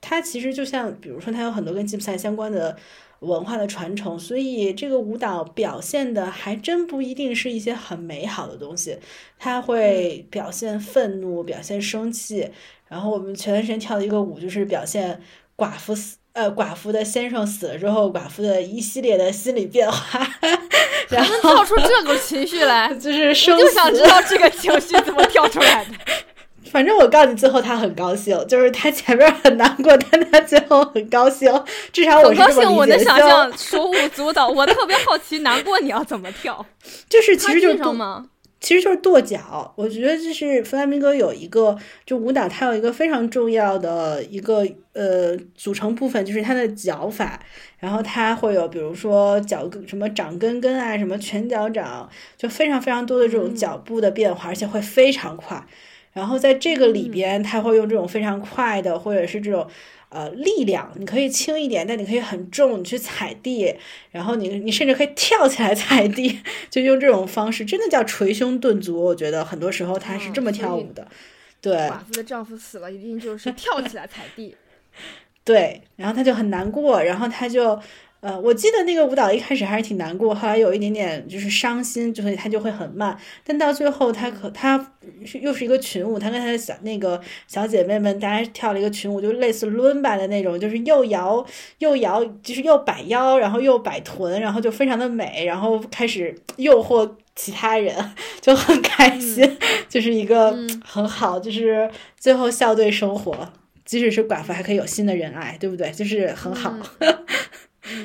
[0.00, 2.76] 它其实就像，比如说它有很多跟吉普赛相关的
[3.20, 8.98] 文化的传承，所以这个舞蹈表现的还真不一定是一些很美好的东西，
[9.38, 12.50] 它会表现愤怒，表现生气。
[12.94, 15.20] 然后我们前段时间跳的一个舞，就是表现
[15.56, 20.24] 寡妇死，呃，寡妇的先生死了之后，寡妇的一系列的心理变化。
[21.10, 25.90] 然后跳出这种情绪来， 就是生就想知道这个情绪怎么跳出来的。
[26.70, 31.52] 反正我告诉你，最后他很高兴，就是他前面很难过，但他最后很高兴。
[31.92, 32.62] 至少我是这么理解。
[32.62, 34.46] 高兴，我能想象手舞足蹈。
[34.46, 36.64] 我特别好奇，难过你要怎么跳？
[37.08, 37.78] 就是其实就是？
[38.64, 47.38] 其实就是跺脚，我觉得就是弗拉明戈有一个，就舞蹈它有一个非常重要的一个呃组成部分，就是它的脚法。
[47.78, 55.62] 然后它会有比如说脚什么掌跟跟啊，什么全脚掌，就非常非常多的这种脚步的变化，而且会非常快。
[56.14, 59.68] 然后在这个里边，他会用这种非常快的，或者是这种。
[60.14, 63.74] 呃，力量你可以轻一点，但你可以很重，你去踩地，
[64.12, 69.02] 然后你你甚至可以跳起来踩地， 就用这种方式，真的叫捶胸顿足。
[69.02, 71.06] 我觉得很多时候他是这么跳舞的。
[71.60, 74.54] 对，寡妇的丈夫死了，一定就是跳起来踩地。
[75.44, 77.78] 对，然后他就很难过，然后他就。
[78.24, 84.94] 呃，我记得那个舞蹈一开始还是挺难过，后来有一点点就是伤心，就是他就会很慢，但到最后他可他
[85.42, 91.44] 又是一个群舞，他跟他的小那个小姐妹们大家跳了一个群舞，就类似伦巴的那种，就是又摇
[91.80, 97.06] 又摇，就是又摆腰，然后又摆臀，然后就非常的美，然后开始诱惑
[97.36, 97.94] 其他人，
[98.40, 103.52] 就很开心， 就是一个很好，就是最后笑对生活，
[103.84, 105.90] 即使是寡妇还可以有新的人爱，对不对？
[105.90, 106.74] 就是很好。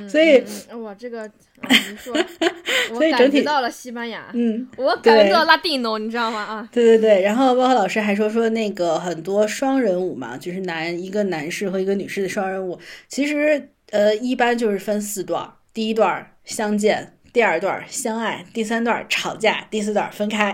[0.09, 1.25] 所以，我，这个
[1.69, 2.13] 你说，
[2.93, 6.41] 我感觉到了西班牙，嗯，我感觉到拉丁诺，你知道吗？
[6.41, 7.21] 啊，对对对。
[7.21, 20.53] 然后包括老师还说说那个很多双人舞嘛，就是男一个男士和一个女士的双人舞，其实呃一般就是分四段，第一段相见，第二段相爱，第三段吵架，第四段分开，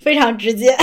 [0.00, 0.76] 非常直接。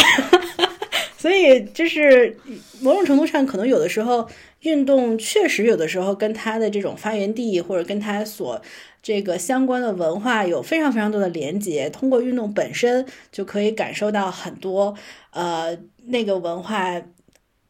[1.17, 2.37] 所以就是
[2.81, 4.29] 某种程度上，可能有的时候。
[4.63, 8.61] 运动确实有的时候跟它的这种发源地或者跟它所
[9.01, 11.89] 这个相关的文化有非常非常多的连接。
[11.89, 14.95] 通过运动本身就可以感受到很多
[15.31, 17.01] 呃那个文化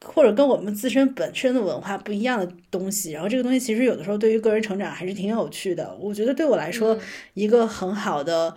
[0.06, 3.12] 或者跟我们自身本身的文化不一样的东西。
[3.12, 5.96] 然后这个东西其实有的时候对于个人成长还是挺有趣的。
[6.00, 6.98] 我觉得对我来说
[7.34, 8.56] 一个很好的。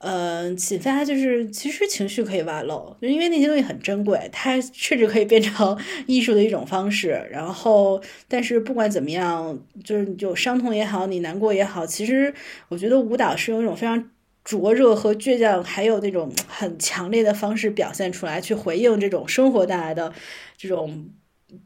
[0.00, 7.26] 嗯，启发就是，其实情绪可以外露，就因为那些东西很珍贵，它甚至可以变成 艺术的一种方式。
[7.32, 12.32] 然后，但是不管怎么样，就是有伤痛也好，你难过也好，其实
[12.68, 14.08] 我觉得舞蹈是用一种非常
[14.44, 20.12] 灼热和倔强，还有那种很强烈的方式表现出来，去回应这种生活带来的
[20.56, 21.10] 这种。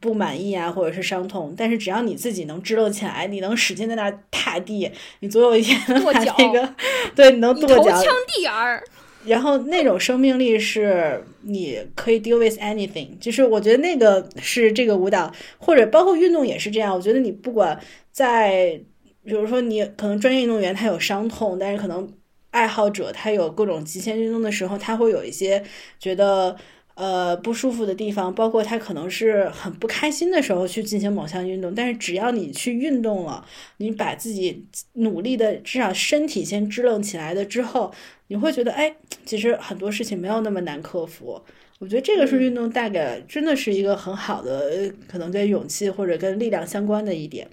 [0.01, 4.91] 不满意啊，或者是伤痛，但是只要你自己能支棱起来，你能使劲在那踏地，
[5.21, 6.75] 你总有一天能把那个，
[7.17, 8.83] 对，你能跺脚，枪地儿。
[9.25, 16.95] 然后那种生命力是你可以 deal with anything，就是我觉得那个是这个舞蹈或者包括运动也是这样。
[16.95, 17.79] 我觉得你不管
[18.13, 18.81] 在，
[19.25, 22.13] 比如说你可能专业运动员他有伤痛，但是可能
[22.51, 25.63] 爱好者他有各种极限运动的时候，他会有一些
[25.99, 26.57] 觉得。
[26.95, 33.45] 呃，不舒服的地方，包括他可能是很不开心的时候去进行某项运动，但是只要你去运动了，
[33.79, 37.93] 你把自己努力的至少身体先支棱起来的之后，
[38.29, 41.41] 你会觉得，哎，其实很多事情没有那么难克服。
[41.79, 47.49] 我觉得这个是运动带给，真的是一个很好的，可能跟勇气或者跟力量相关的一点。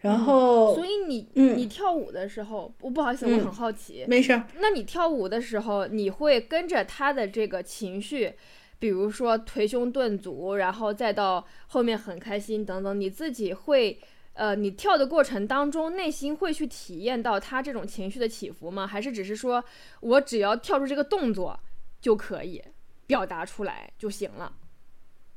[0.00, 4.40] 然后，所以你你跳舞的时候，我不好意思，我很好奇，没事。
[4.60, 8.34] 那你跳舞的时候，你会跟着他的这个情绪，
[8.78, 13.98] 比如说捶胸顿足，然后再到后面很开心等等，你自己会
[14.34, 18.86] 呃，你跳的过程当中，内心会去体验到他这种情绪的起伏吗？
[18.86, 19.64] 还是只是说
[20.00, 21.58] 我只要跳出这个动作
[22.02, 22.62] 就可以
[23.06, 24.52] 表达出来就行了？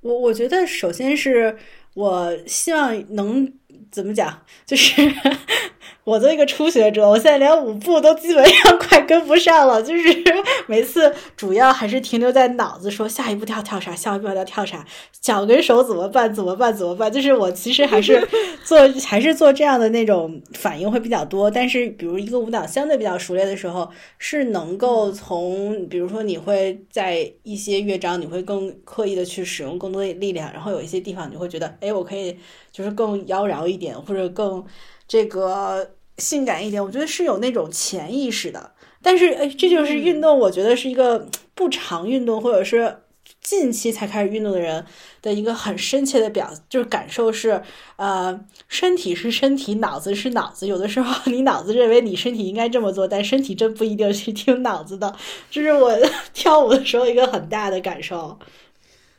[0.02, 1.58] 我我觉得，首先是
[1.94, 3.52] 我希望能。
[3.92, 4.42] 怎么讲？
[4.68, 5.02] 就是
[6.04, 10.04] 我作为一个初学者，我现在连舞步都基本上快跟不上了，就是
[10.68, 14.86] 每次主要还是停留在脑子说下一步跳跳啥，下一步要跳啥，
[15.22, 16.32] 脚跟手怎么办？
[16.32, 16.72] 怎么办？
[16.76, 17.12] 怎么办？
[17.12, 18.28] 就是我其实还是
[18.64, 21.50] 做还是做这样的那种反应会比较多。
[21.50, 32.38] 但是比如一个舞蹈相对比较熟练的时候，是能够从比如说你会在一些乐章你会更刻意的去使用更多的力量，然后有一些地方你会觉得哎，我可以
[32.72, 34.66] 就是更妖娆一点，或者更。
[35.12, 35.90] 这个
[36.20, 38.74] 性感一点，我觉得是有那种潜意识的。
[39.02, 42.96] 但是，哎，这就是运动，我觉得是一个不常运动或者是
[43.42, 44.86] 近期才开始运动的人
[45.24, 47.64] 的一个很深切的表，就是感受是，
[47.96, 50.68] 呃，身体是身体，脑子是脑子。
[50.68, 55.16] 有的时候， 你脑子认为你身体应该这么做，但身体真不一定去听脑子的。
[55.50, 55.92] 这是我
[56.36, 58.38] 跳舞的时候一个很大的感受。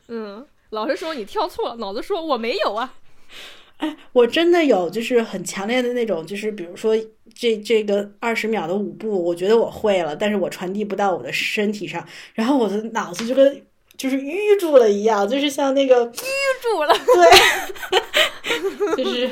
[0.07, 2.93] 嗯，老师说你跳错了，脑子说我没有啊。
[3.77, 6.95] 哎，我真的有，就是很强烈的那种，就是比如说
[7.33, 13.65] 这这个二十秒的舞步，我觉得我会了，但是我传递不到我的身体上，然后我的脑子就跟
[13.97, 16.21] 就是淤住了一样，就是像那个淤
[16.61, 16.93] 住了，
[18.95, 19.29] 对， 就是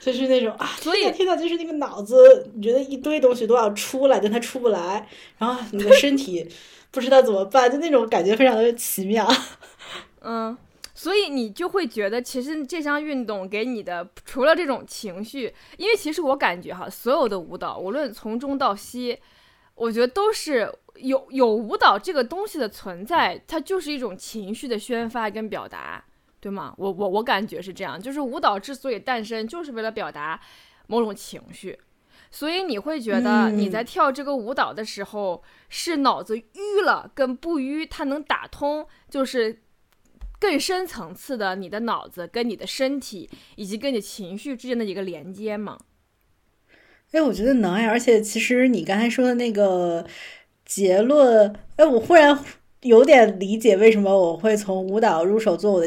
[0.00, 6.46] 就是那种啊，所以听到就是那个脑子，你觉得一堆东西都要出来，但它出不来，然后你的身体
[6.90, 9.26] 不知道怎么办，就那种感觉非常的奇妙，
[10.22, 10.58] 嗯。
[11.02, 19.18] 所以你就会觉得，其实这项运动给你的除了这种情绪，因为其实我感觉哈，所有的舞蹈，无论从中到西，
[19.74, 26.04] 我觉得都是有有舞蹈这个东西的存在，它就是一种情绪的宣发跟表达，
[26.38, 26.72] 对吗？
[26.78, 30.40] 我我我感觉是这样，就是舞蹈之所以诞生，就是为了表达
[30.86, 31.76] 某种情绪，
[32.30, 39.61] 所以你会觉得你在跳这个舞蹈的时候，是脑子淤了跟不淤，它能打通，就是。
[40.42, 45.78] 更深层次的，你的脑子跟你的身体以及跟你情绪之间的一个连接吗？
[47.12, 47.86] 哎，我觉得能哎。
[47.86, 50.04] 而且，其实你刚才说的那个
[50.64, 52.36] 结论，哎，我忽然
[52.80, 55.86] 有点理解为什么我会从舞蹈入手做我的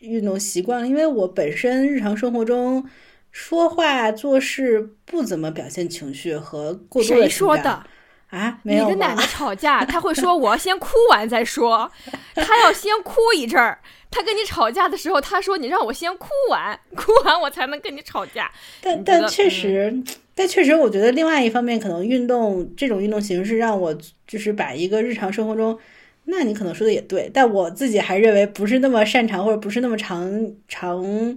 [0.00, 2.86] 运动习惯了因为我本身日常生活中
[3.32, 7.86] 说话做事不怎么表现情绪和过多的情感。
[8.34, 11.90] 啊，没有你跟奶奶吵架，他会说我要先哭完再说，
[12.34, 13.78] 他要先哭一阵儿。
[14.10, 18.50] 他跟你吵架的时候，他说你让我先哭完，哭完我才能跟你吵架。
[18.80, 20.02] 但但确实，
[20.34, 25.76] 但确实，我觉得另外一方面，可能运动这种运动形式让我就是把一个日常生活中，
[26.24, 31.36] 那你可能说的也对，但我自己还认为不是那么擅长或者不是那么常常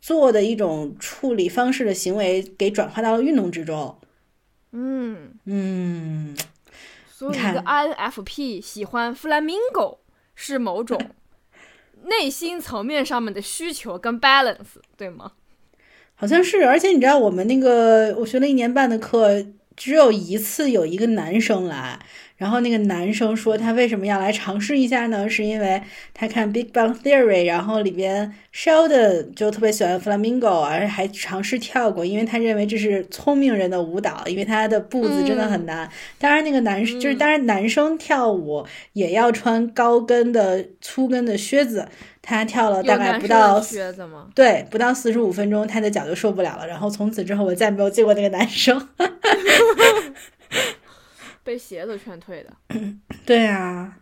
[0.00, 3.98] 做的一种处理方式的行为，给转化到了运动之中。
[4.72, 6.36] 嗯嗯，
[7.08, 9.98] 所以一个 INFP 喜欢 flamingo
[10.34, 10.98] 是某种
[12.04, 15.32] 内心层面上面的需求跟 balance，对吗？
[16.14, 19.44] 好像是，而且你知道，我们那个我学了一年半的课，
[19.76, 21.98] 只有一次有一个男生来。
[22.44, 25.26] 然后那个男生说他为什么要来尝试一下呢？
[25.26, 25.80] 是因为
[26.12, 35.88] 他看《Big Bang Theory》，然后里边 Sheldon 就特别喜欢 Flamingo，而且还尝试跳过，因为他认为这是聪明人的舞蹈，因为他的步子真的很难。
[36.18, 41.88] 当然，那个男就是当然男生跳舞也要穿高跟的粗跟的靴子，
[42.20, 44.26] 他跳了大概不到靴子吗？
[44.34, 46.66] 对，不到四十五分钟，他的脚就受不了了。
[46.66, 48.86] 然后从此之后，我再没有见过那个男生。
[51.44, 52.56] 被鞋子劝退的，
[53.26, 54.00] 对啊，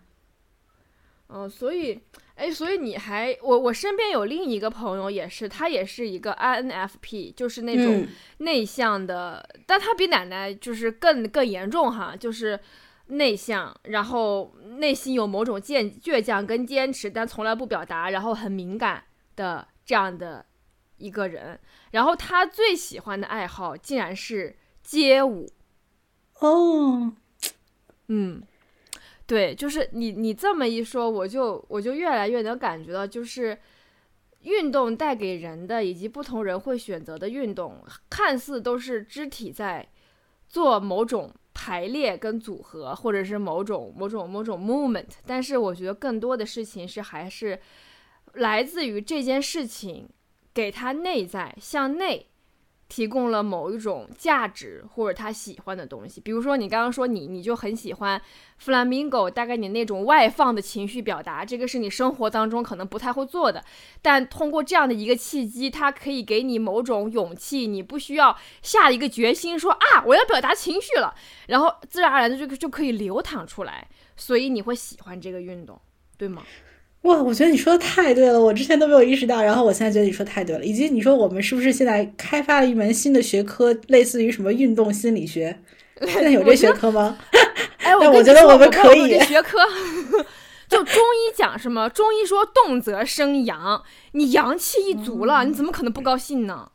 [1.29, 2.01] 嗯，所以，
[2.37, 8.07] 哎，所以你还我我身边有另一个朋友，也是他也是一个 INFP，就是那种
[8.39, 12.59] 内向的，但他比奶奶就是更更严重哈，就是
[13.07, 19.03] 内向，然后内心有某种坚倔强跟坚持，但从来不表达，然后很敏感
[19.35, 20.47] 的这样的
[20.99, 21.59] 一个人，
[21.91, 25.51] 然后他最喜欢的爱好竟然是街舞，
[26.41, 27.15] 哦。
[28.15, 28.43] 嗯，
[29.27, 33.59] 对，就是你你这么一说，我就我就越来越能感觉到，就是
[34.43, 39.89] 运动带给人的，以及不同人会选择的运动，看似都是肢体在
[40.47, 47.59] 做某种排列跟组合，或者是某种某种某种 movement，但是我觉得更多的事情是还是
[48.35, 50.07] 来自于这件事情
[50.53, 52.27] 给他内在向内。
[52.93, 58.21] 提供了某一种价值或者他喜欢的东西，比如说你刚刚说你你就很喜欢
[58.63, 63.65] flamingo，大概你那种外放的情绪表达，这个是你生活当中可能不太会做的，
[64.03, 71.15] 但通过这样的一个契机，它可以给你某种勇气，你不需要下一个决心说啊我要表达情绪了，
[71.49, 75.81] 然后自然而然的就就可以流淌出来，所以你会喜欢这个运动，
[76.19, 76.43] 对吗？
[77.03, 80.65] 哇，我觉得你说的太对了，我之前都没有意识到，然后我现在觉得你说太对了。
[80.65, 85.59] 以及你说我们是不是现在开发了一门新的学科，类似于什么运动心理学？
[86.07, 87.19] 现在有这学科吗？
[87.79, 89.19] 哎，我觉得我们可以。
[89.21, 89.59] 学科
[90.69, 91.89] 就中医讲什么？
[91.91, 93.83] 中医说动则生阳，
[94.13, 96.71] 你阳气一足了，你怎么可能不高兴呢？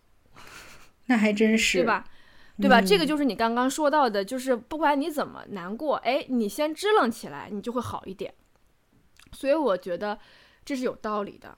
[1.08, 2.04] 那还真是，对吧？
[2.60, 2.82] 对吧？
[2.82, 8.34] 这个就是你刚刚说到的，就是不管你怎么难过，哎，你先支棱起来，你就会好一点。
[9.32, 10.18] 所以我觉得
[10.66, 11.58] 这是有道理的。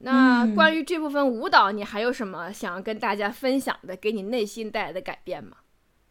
[0.00, 5.56] 那关于这部分舞蹈，你还有什么想要跟大家分享的，给你内心带来的改变吗？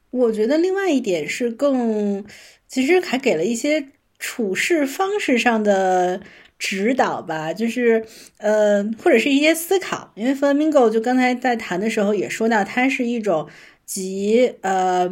[0.10, 2.26] 我觉得另外一点是更，
[2.68, 6.22] 其实还给了一些处事方式上的
[6.58, 8.04] 指导吧，就是
[8.38, 10.12] 呃，或者是一些思考。
[10.16, 13.48] 因为 flamingo 就刚才在谈的时候也说到，它是一种
[13.86, 15.12] 集呃。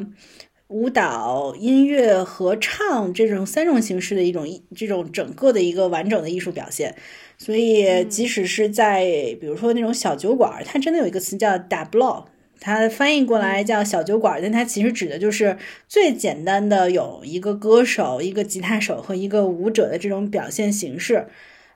[0.74, 4.44] 舞蹈、音乐、合唱这种三种形式的一种
[4.76, 6.96] 这种整个的一个完整的艺术表现，
[7.38, 9.06] 所以即使是在
[9.40, 12.26] 比如说那种小酒馆，它真的有一个词叫 d a b l o
[12.60, 15.56] 它翻译过来叫小酒馆，但它其实指的就是
[15.88, 21.28] 最简单的有一个歌手、一个吉他手和一个舞者的这种表现形式。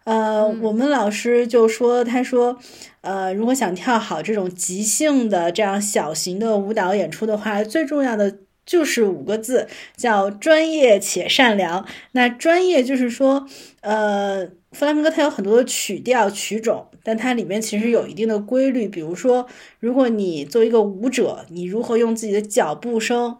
[0.06, 2.58] 呃，我们老师就说，他说，
[3.02, 8.38] 呃，如果想跳好这种即兴的这样小型的舞蹈演出的话，最重要的。
[8.68, 11.84] 就是五个字，叫专业且善良。
[12.12, 13.48] 那专业就是说，
[13.82, 18.88] 呃，弗拉明戈它有很多的曲调曲种，但它里面其实有一定的规律。
[18.88, 19.48] 比如说，
[19.80, 23.38] 如果你作为一个舞者，你如何用自己的脚步声，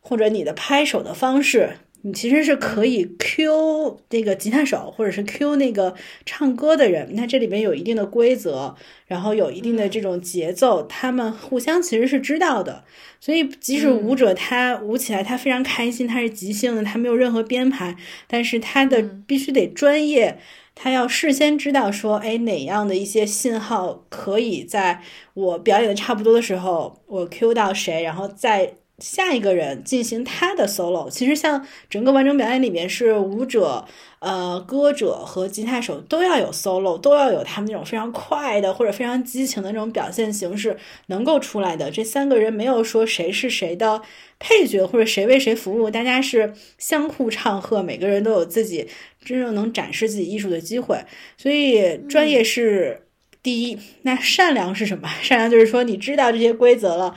[0.00, 1.74] 或者你的拍手的方式。
[2.02, 5.94] 你其实是可以 Q 那个吉他手，或者是 Q 那个
[6.24, 8.76] 唱歌的人，那这里面有一定的规则，
[9.06, 12.84] 然后有一定的这种节奏，他们互相其实是知道的。
[13.18, 17.96] 所以即使舞者他舞起来他非常开心，他是即兴的，他没有任何编排，
[18.28, 20.38] 但是他的必须得专业，
[20.76, 25.02] 他要事先知道说，哎，哪样的一些信号可以在
[25.34, 28.74] 我表演的差不多的时候，我 Q 到谁，然后再。
[28.98, 33.86] 下一个人进行他的 solo，其实像整个完整表演里面是舞者、
[34.18, 40.76] 呃歌者和吉他手都要有 solo，都要有他们那种非常快的或者非常激情的那种表现形式
[41.06, 41.90] 能够出来的。
[41.92, 44.02] 这三个人没有说谁是谁的
[44.40, 48.88] 配角或者谁为谁服务，大家是相互唱和，每个人都有自己
[49.24, 51.04] 真正能展示自己艺术的机会。
[51.36, 53.06] 所以专业是
[53.44, 55.08] 第一，那善良是什么？
[55.22, 57.14] 善良就是说你知道这些规则了。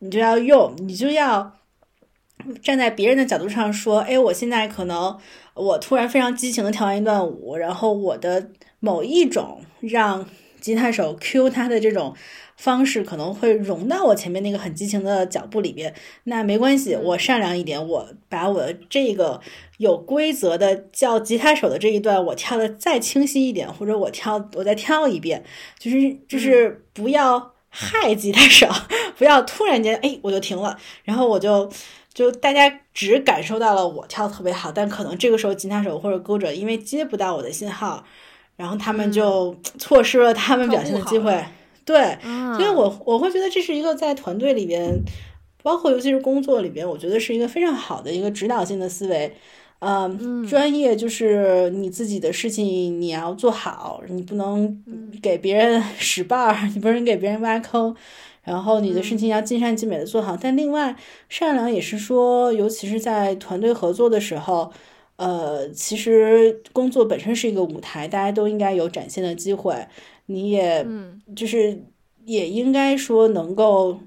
[0.00, 1.56] 你就要用，你就要
[2.62, 5.18] 站在别人的角度上说，哎，我现在可能
[5.54, 10.26] 我突然非常激情的跳完一段舞，然后我的某一种让
[10.58, 12.14] 吉他手 Q 他的这种
[12.56, 15.94] 方式可能会融到我前面那个很激情的脚步里边。
[16.24, 19.38] 那没关系，我善良一点，我把我的这个
[19.76, 25.44] 有规则的叫吉他手的这一段我跳的再清晰一点，或者我跳我再跳一遍，
[25.78, 27.52] 就是就是不要。
[27.70, 28.68] 害吉他手，
[29.16, 31.70] 不要突然间哎我就停了，然后我就
[32.12, 38.04] 就大家只感受到了我跳的特别好，但可能这个时候吉他手或者歌者因为接不到我的信号，
[38.56, 41.42] 然后他们就错失了他们表现的机会。
[41.84, 42.18] 对，
[42.56, 44.92] 所以我我会觉得这是一个在团队里边，
[45.62, 49.34] 包括尤其是工作里边，我觉得是一个非常好的一个指导性的思维。
[49.80, 54.82] 嗯，专业就是你自己的事情，你要做好，你不能
[55.22, 57.96] 给别人使绊儿， 你不能给别人挖坑，
[58.42, 60.36] 然后你的事情要尽善尽美的做好。
[60.38, 60.94] 但另外，
[61.30, 64.70] 善良也是说，尤其是在团队合作的时候，
[65.16, 69.86] 呃，其实工作本身是一个舞台，大家都应该有展现的机会，
[70.26, 70.86] 你也
[71.34, 71.82] 就是
[72.26, 73.98] 也应该说能够。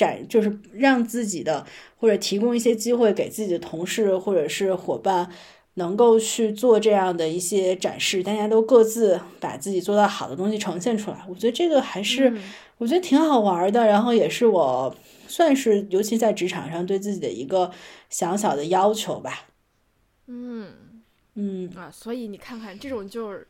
[0.00, 1.66] 展就是让自己的
[1.98, 5.30] 或者提供一些机会给自己的同事或者是伙伴，
[5.74, 11.18] 能够去做这样的一些展示，大家都各自把自己做到好的东西呈现出来。
[11.28, 12.34] 我觉得这个还是
[12.78, 14.94] 我觉得挺好玩的，然后也是我
[15.28, 17.70] 算是尤其在职场上对自己的一个
[18.08, 19.48] 小小的要求吧。
[20.26, 20.68] 嗯
[21.34, 23.46] 嗯啊，所以你看看这种就是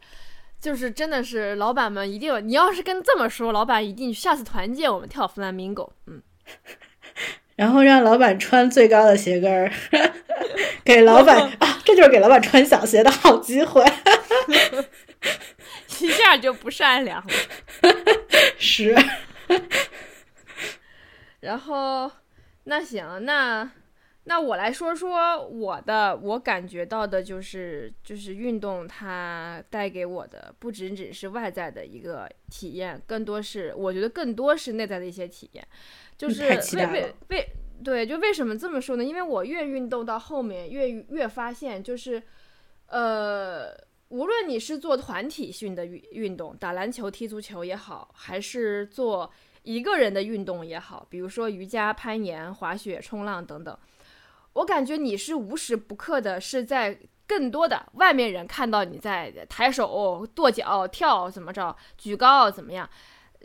[0.60, 6.20] 就是真的是老板们一定，你要是跟这么说，老板一定下次团建我们跳 flamingo，嗯。
[7.56, 9.70] 然后让老板穿最高的鞋跟儿，
[10.84, 13.84] 给老板 啊，这就是给老板穿小鞋的好机会，
[16.00, 17.32] 一下就不善良了。
[18.58, 18.96] 是。
[21.40, 22.10] 然后，
[22.64, 23.70] 那行，那
[24.24, 35.66] 那我来说说我的，我感觉到的就是，就是运动它带给我的不仅仅是外在的一个体验，更多是我觉得更多是内在的一些体验。
[36.18, 36.42] 就是
[36.76, 37.48] 为为为
[37.82, 39.02] 对，就为什么这么说呢？
[39.02, 42.22] 因为我越运动到后面，越越发现，就是，
[42.88, 43.74] 呃，
[44.10, 53.74] 无论你是做团体性的运运动，打篮球、踢足球也好，还是做一个人的运动也好，比如说瑜伽、攀岩、滑雪、冲浪等等，
[54.54, 62.88] 我感觉你是无时不刻的是在更多的外面人看到你在抬手、跺脚、跳怎么着、举高怎么样，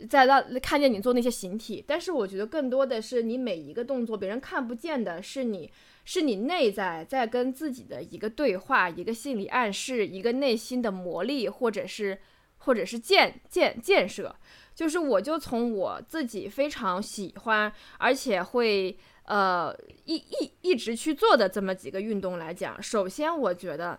[0.08, 5.70] 在让看见你做那些形体，但是我觉得更多的是你每一个动作别人看不见的，是你。
[6.08, 12.16] 是你内在在跟自己的一个对话，一个心理暗示，一个内心的磨砺，或者是，
[12.58, 14.32] 或者是建建建设。
[14.72, 18.96] 就是我就从我自己非常喜欢，而且会
[19.26, 19.74] 呃
[20.04, 23.98] 一一一直去做的这么几个运动来讲，首先我觉得，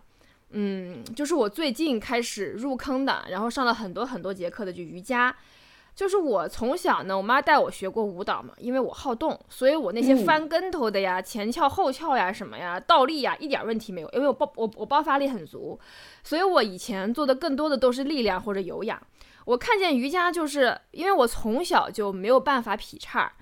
[0.51, 5.35] 嗯，就是我最近开始入坑的，然后上了很多很多节课的就瑜伽。
[5.95, 15.79] 就是我从小呢，我妈带我学过舞蹈嘛，因为我好动，所以我那些翻跟头的呀、前翘后翘呀、什么呀、倒立呀，一点问题没有，因为我爆我我爆发力很足，
[16.23, 19.01] 所以我以前做的更多的都是力量或者有氧。
[19.45, 23.33] 我看见瑜伽，就是因为我从小就没有办法劈叉，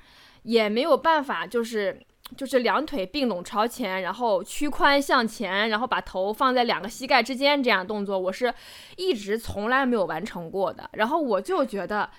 [0.46, 2.02] 也没有办法就是
[2.36, 8.52] 就是两腿并拢朝前，然后屈髋向前，然后把头放在两个膝盖之间这样动作，我是
[8.96, 10.90] 一直从来没有完成过的。
[10.94, 12.10] 然后我就觉得。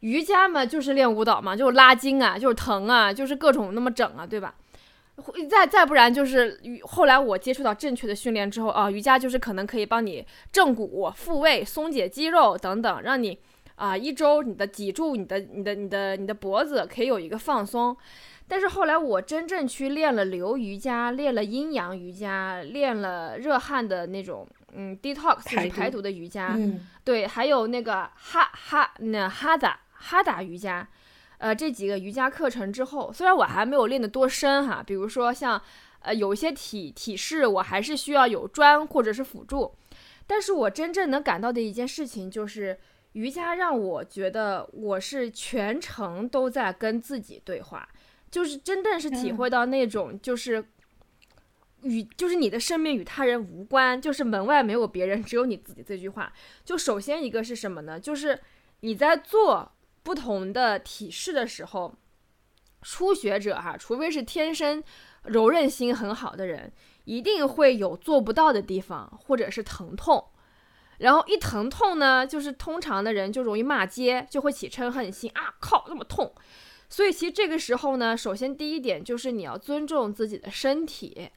[0.00, 4.54] 瑜伽嘛，就是练舞蹈嘛，就是拉筋啊，就是疼啊，就是各种那么整啊，对吧？
[5.50, 13.38] 再再不然就是后来我接触到正确的训练之后啊，瑜伽就是可能可以帮你正骨、复位、松解肌肉等等，让你
[13.80, 17.96] 啊一周你的脊柱、你的、你的、你的、你的脖子可以有一个放松。
[18.46, 24.46] 但是后来我真正去练了流瑜伽，练了阴阳瑜伽，练了热汗的那种。
[24.72, 26.56] 嗯，detox 就是排毒的瑜伽，
[27.02, 30.86] 对，还有那个哈哈那哈达哈达瑜伽，
[31.38, 35.60] 呃，这几个瑜伽课程之后，虽然我还没有练得多深哈，比如说像
[36.02, 39.74] 呃有一些体体式，我还是需要有砖或者是辅助，
[40.28, 42.78] 但是我真正能感到的一件事情就是，
[43.12, 47.88] 瑜伽让我觉得我是全程都在跟自己对话，
[48.30, 50.64] 就是真正是体会到那种就是。
[51.82, 55.82] 与就是你的生命与他人无关，就是门外没有别人，只有你自己。
[55.82, 56.30] 这句话，
[56.62, 57.98] 就首先一个是什么呢？
[57.98, 58.38] 就是
[58.80, 61.94] 你在做不同的体式的时候，
[62.82, 64.84] 初学者哈，除非是天生
[65.24, 66.70] 柔韧性很好的人，
[67.04, 70.22] 一定会有做不到的地方，或者是疼痛。
[71.00, 76.32] 然后一疼痛呢，就是通常的人就容易骂街，就会起嗔恨心啊，靠，那么痛。
[76.88, 81.30] 所以其实这个时候呢，首先第一点就是你要尊重自己的身体。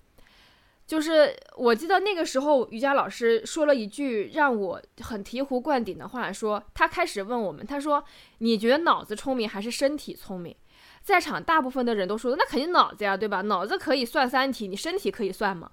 [0.85, 8.03] 就是我记得那个时候，瑜伽老师说了一句让我很醍醐灌顶的话，说他开始问我们，他说
[8.39, 10.53] ：“你觉得脑子聪明还是身体聪明？”
[11.01, 13.41] 在场大部分的人都说：“那肯定脑子呀，对吧？
[13.43, 15.71] 脑子可以算三体，你身体可以算吗？”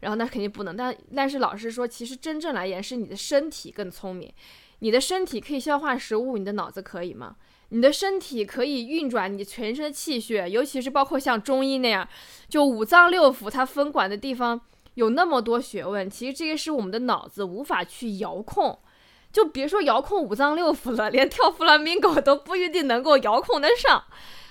[0.00, 0.76] 然后那肯定不能。
[0.76, 4.32] 但但是老师说，其实真正来言是你的身体更聪明，
[4.80, 7.36] 你的身体可以消化食物，你的脑子可以吗？
[7.70, 12.08] 你的身体可以运转你全身的气血，尤其是包括像中医那样，
[12.48, 14.58] 就五脏六腑它分管的地方
[14.94, 16.08] 有那么多学问。
[16.08, 18.78] 其实这些是我们的脑子无法去遥控，
[19.30, 24.04] 就别说遥控五脏六腑了，连跳弗朗明戈都不一定能够遥控得上。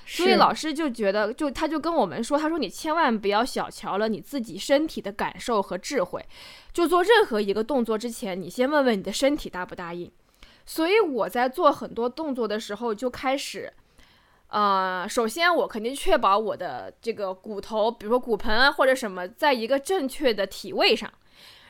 [0.10, 6.26] 所以老师就觉得，就他就跟我们说，他说你千万不要小瞧了你自己身体的感受和智慧，
[6.72, 10.10] 就做任何一个动作之前，你先问问你的身体答不答应。
[10.66, 13.72] 所以我在做很多动作的时候就开始，
[14.47, 21.12] 呃，首先我肯定确保我的这个骨头，比如说骨盆啊或者什么，在一个正确的体位上，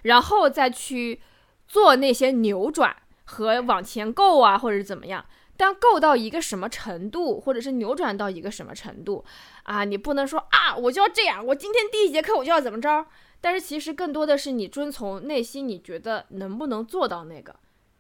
[0.04, 1.20] 然后再去
[1.68, 5.26] 做那些扭转和往前够啊或者怎么样。
[5.58, 9.26] 但够到一个什么程度，或者是扭转到一个什么程度
[9.64, 13.08] 啊，你不能说啊，我就要这样，我今天第一节课我就要怎么着。
[13.42, 17.56] 但是其实更多的是你遵从内心，你觉得能不能做到那个，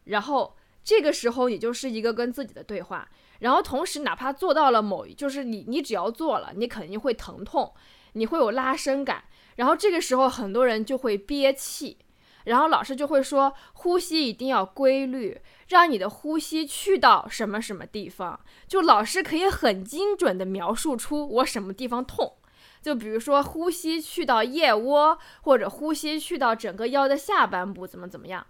[0.05, 0.55] 然后。
[0.83, 7.73] 这个时候，也就是一个跟自己的对话，然后同时，哪怕做到了某，就是你，你只要做了，你肯定会疼痛，
[8.13, 9.25] 你会有拉伸感，
[9.57, 11.97] 然后这个时候，很多人就会憋气，
[12.45, 22.37] 然后老师就会说，呼吸一定要规律，让你的呼吸去到什么什么地方，就老师可以很精准的描述出我什么地方痛，
[22.81, 28.47] 就比如说呼吸去到腋窝，或者呼吸去到整个腰的下半部，怎么怎么样。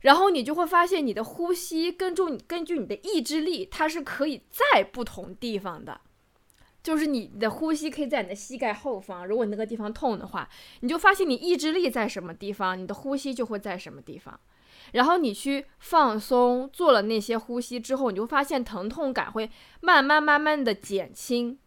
[0.00, 6.00] 然后你就会发现，你的呼吸根据你根据你的意志力，它是可以在不同地方的，
[6.82, 9.26] 就是你的呼吸可以在你的膝盖后方。
[9.26, 10.48] 如果那个地方痛的话，
[10.80, 14.38] 你就发现你意志力在什么地方，你的呼吸就会在什么地方。
[14.92, 21.58] 然后你去放松，做了那些呼吸之后，你就发现疼痛感会慢慢慢慢的减轻。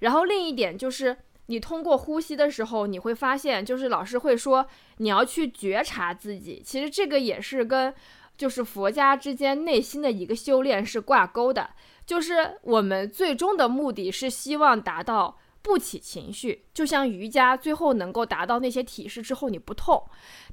[0.00, 4.66] 然后另一点就是，你通过呼吸的时候，你会发现，就是老师会说
[4.98, 6.62] 你要去觉察自己。
[6.64, 7.94] 其实这个也是跟
[8.36, 11.70] 就是佛家之间内心的一个修炼是挂钩的。
[12.04, 20.04] 就是我们最终的目的是希望达到不起情绪，就像瑜伽最后能够达到那些体式之后你不痛，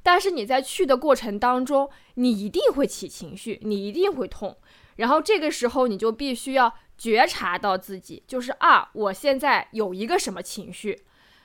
[0.02, 4.56] 但是你在去的过程当中，你一定会起情绪，你一定会痛。
[4.96, 11.04] 然后这个时候你就必须要觉察到自己，就是啊，我现在有一个什么情绪，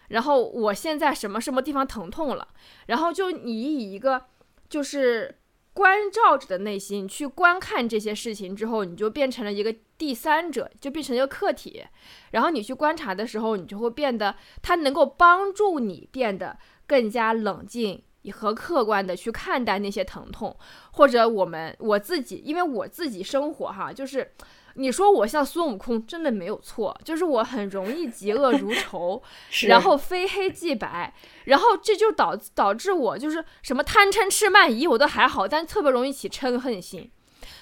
[0.09, 2.47] 然后我现在什么什么地方疼痛了，
[2.87, 4.25] 然后就你以一个
[4.69, 5.39] 就是
[5.75, 11.85] 关照着的内心去观看这些事情之后，你就变成了一个第三者，就变成一个客体，
[12.31, 16.57] 然后你去观察的时候，你就会变得，它能够帮助你变得
[16.87, 18.01] 更加冷静。
[18.33, 20.57] 和客观的去看待那些疼痛，
[20.93, 24.31] 或者我们我自己，因为我自己生活哈，就是
[24.75, 29.21] 你说我像孙悟空，真的没有错，就是我很容易嫉恶如仇，
[29.67, 31.13] 然后非黑即白，
[31.45, 37.09] 然后这就导导致我就是什么贪嗔痴慢疑我都还好，但特别容易起嗔恨心，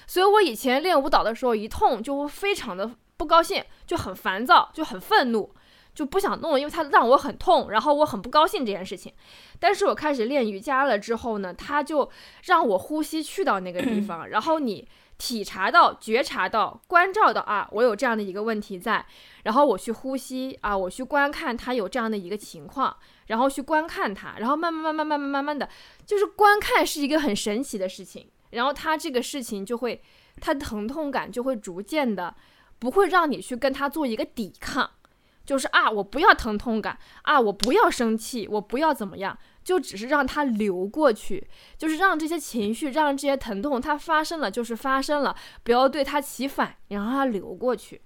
[0.06, 5.54] 所以我以前练舞蹈的时候一痛就会非常的不高兴，就很烦躁，就很愤怒。
[5.94, 9.12] 就不想弄，因为它让我很痛，然后我很不高兴这件事情。
[9.60, 12.10] 但是我开始练瑜伽了之后呢，它就
[12.46, 19.04] 让我呼吸去到那个地 方，然后你体察到、觉察到、关照到啊，我有这样的一个问题在，
[19.44, 22.96] 然后我去呼吸啊，我去观看它有这样的一个情况，
[23.28, 25.68] 然后去观看它，然后慢慢慢慢慢慢慢慢的，
[26.04, 30.02] 就是观看是一个很神奇的事情，然后它这个事情就会，
[30.40, 32.34] 它疼痛感就会逐渐的
[32.78, 34.90] 不会让你去跟它做一个抵抗。
[35.46, 41.48] 就是啊，我不要疼痛感啊，我不要生气，我不要怎么样，就只是让它流过去，
[41.78, 48.02] 就是让这些情绪，让这些疼痛它发生了，就是发生了，不要对它起反应，让它流过去。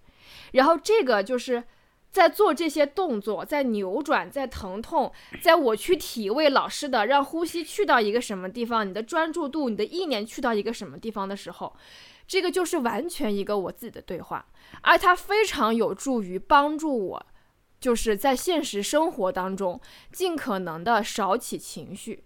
[0.53, 1.65] 然后这个就是
[2.11, 11.75] 在做这些动作，在扭转，在疼痛，在我去体味老师的让呼吸去到一个什么地方，你的专注度，你的意念去到一个什么地方的时候。
[12.27, 14.45] 这个就是完全一个我自己的对话，
[14.83, 17.27] 而它非常有助于帮助我，
[17.81, 19.81] 就是在现实生活当中
[20.13, 22.25] 尽可能的少起情绪。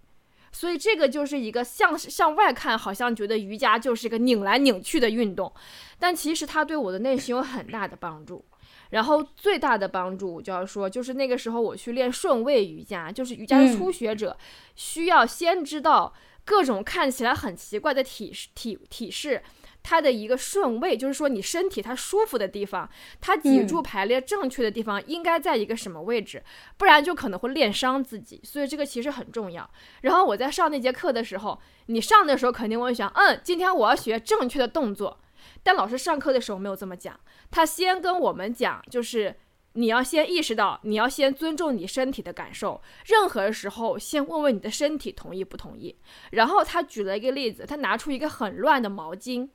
[0.51, 5.51] 所以这个就是一个向向外看，好像觉得瑜伽就是一个拧来拧去的运动，
[5.97, 8.45] 但其实它对我的内心有很大的帮助。
[8.91, 14.37] 然后最大的帮助，就要说，就是那个时候我去练顺位瑜伽，就是瑜伽的初学者
[14.75, 16.13] 需要先知道
[16.45, 19.41] 各种看起来很奇怪的体体体式。
[19.83, 26.41] 它的一个顺位，就是说你身体它舒服的地方，它脊柱排列正确的地方应该在一个什么位置，
[26.77, 28.39] 不然就可能会练伤自己。
[28.43, 29.69] 所以这个其实很重要。
[30.01, 35.19] 然后我在上那节课的时候，你上的时候肯定会想，嗯，今天我要学正确的动作。
[35.61, 37.19] 但老师上课的时候没有这么讲，
[37.51, 39.35] 他先跟我们讲，就是
[39.73, 45.97] 你要先意识到，你要先尊重你身体的感受，任何时候先问问你的身体同意不同意。
[46.31, 49.49] 然后他举了一个例子，他拿出一个很乱的毛巾。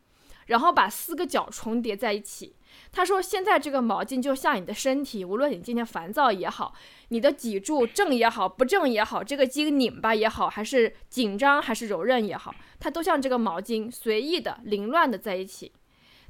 [0.48, 2.54] 然后把四个角重叠在一起。
[2.92, 6.74] 他说：“现在这个毛巾就像你的身体，无论你今天烦躁也好，
[7.08, 15.72] 你的脊柱正也好，不正也好，这个筋拧巴也好，还是紧张还是柔韧也好，它都像这个毛巾，随意的、凌乱的在一起。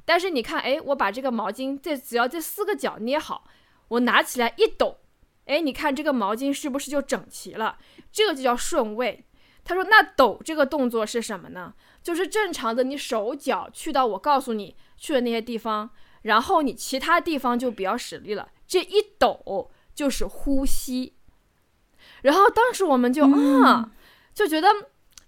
[0.05, 3.45] 但是你看，哎，我把这个毛巾这只要这四个角捏好，
[3.89, 4.97] 我拿起来一抖，
[5.45, 7.77] 哎，你看这个毛巾是不是就整齐了？
[8.11, 9.25] 这个就叫顺位。”
[9.65, 11.75] 他说：“那抖这个动作是什么呢？
[12.09, 15.87] 就是正常的，你手脚去到我告诉你去的那些地方，
[16.23, 18.49] 然后你其他地方就比较使力了。
[18.65, 21.13] 这一抖就是呼吸。
[22.23, 23.27] 然后当时我们就
[23.63, 23.91] 啊，
[24.33, 24.69] 就觉得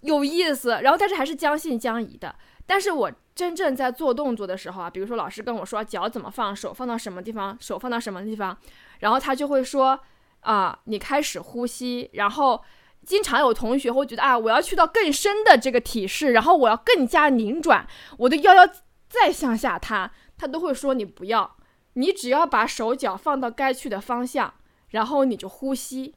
[0.00, 0.80] 有意思。
[0.82, 2.34] 然后但是还是将信将疑的。
[2.66, 8.58] 但是我真正在做动作的时候啊，比如说老师跟我说脚怎么放，手放到什么地方，手放到什么地方，
[8.98, 10.00] 然后他就会说
[10.40, 12.60] 啊，你开始呼吸，然后。”
[13.04, 17.86] 经常有同学会觉得啊，我要去到更深的这个体式，然后我要更加拧转，
[18.18, 18.66] 我的腰要
[19.08, 21.56] 再向下塌，他都会说你不要，
[21.94, 24.54] 你只要把手脚放到该去的方向，
[24.90, 26.14] 然后你就呼吸，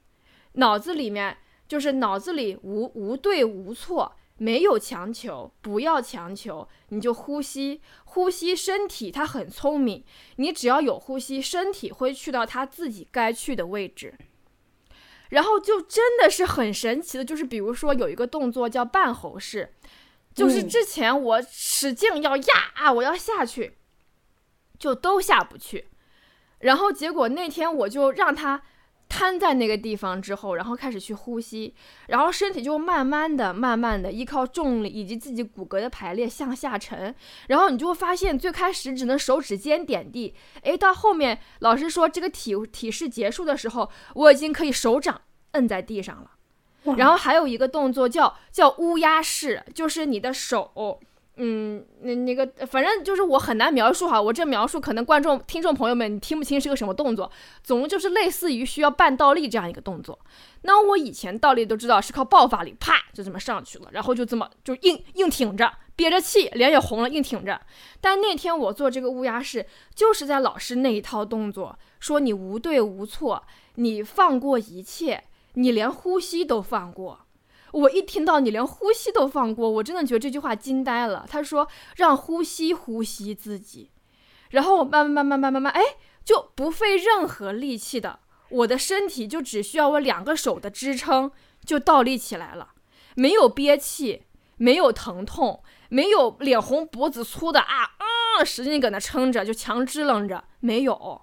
[0.54, 10.04] 脑子里面就是脑子里无无对无错，没有强求，不要强求，你就呼吸，呼吸，身体它很聪明，
[10.36, 14.14] 你只要有呼吸，身体会去到它自己该去的位置。
[15.30, 19.74] 然后就真的是很神奇的，就是比如说有一个动作叫半猴式，
[20.34, 23.78] 就是之前我使劲要压啊，我要下去，
[24.78, 25.88] 就都下不去。
[26.60, 28.62] 然后结果那天我就让他
[29.08, 31.74] 瘫在那个地方之后，然后开始去呼吸，
[32.08, 37.14] 然后身体就慢慢的、慢慢的依靠重力以及自己骨骼的排列向下沉，
[37.48, 46.32] 然后你就会发现，最开始只能手指尖点地，诶，到后面老师说这个体体式结束的时候，我已经可以手掌摁在地上了。
[46.98, 51.00] 然后还有一个动作叫叫乌鸦式，就是你的手。
[51.38, 57.30] 嗯，那那个，反正就是我很难描述哈，我这描述可能观众、听众朋友们你听不清是个什么动作，
[57.62, 60.18] 总之就是类似于需要半倒立这样一个动作。
[60.62, 67.60] 那我以前倒立都知道是靠爆发力，啪就这么上去了，然后就这么就硬硬挺着，憋着气，脸也红了，硬挺着。
[68.00, 73.44] 但那天我做这个乌鸦式，就是在老师那一套动作，说你无对无错，
[73.76, 75.26] 你放过一切，
[75.56, 77.25] 你连呼吸都放过。
[77.76, 81.26] 我一听到你连呼吸都放过，我真的觉得这句话惊呆了。
[81.30, 81.68] 他说
[81.98, 83.92] 让呼吸呼吸自己，
[84.52, 85.82] 然后我慢慢慢慢慢慢慢，哎，
[86.24, 91.30] 就不费任何力气的，我的身体就只需要我两个手的支撑
[91.66, 92.70] 就倒立起来了，
[93.16, 94.24] 没有憋气，
[94.56, 101.22] 没有疼痛，没有脸红脖子粗的啊啊，使劲搁那撑着就强支棱着，没有。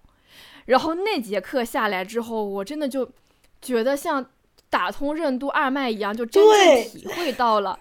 [0.67, 3.11] 然后那节课下来之后，我真的就
[3.63, 4.31] 觉得像。
[4.73, 7.79] 打通任督二脉一样，就真正体会到了，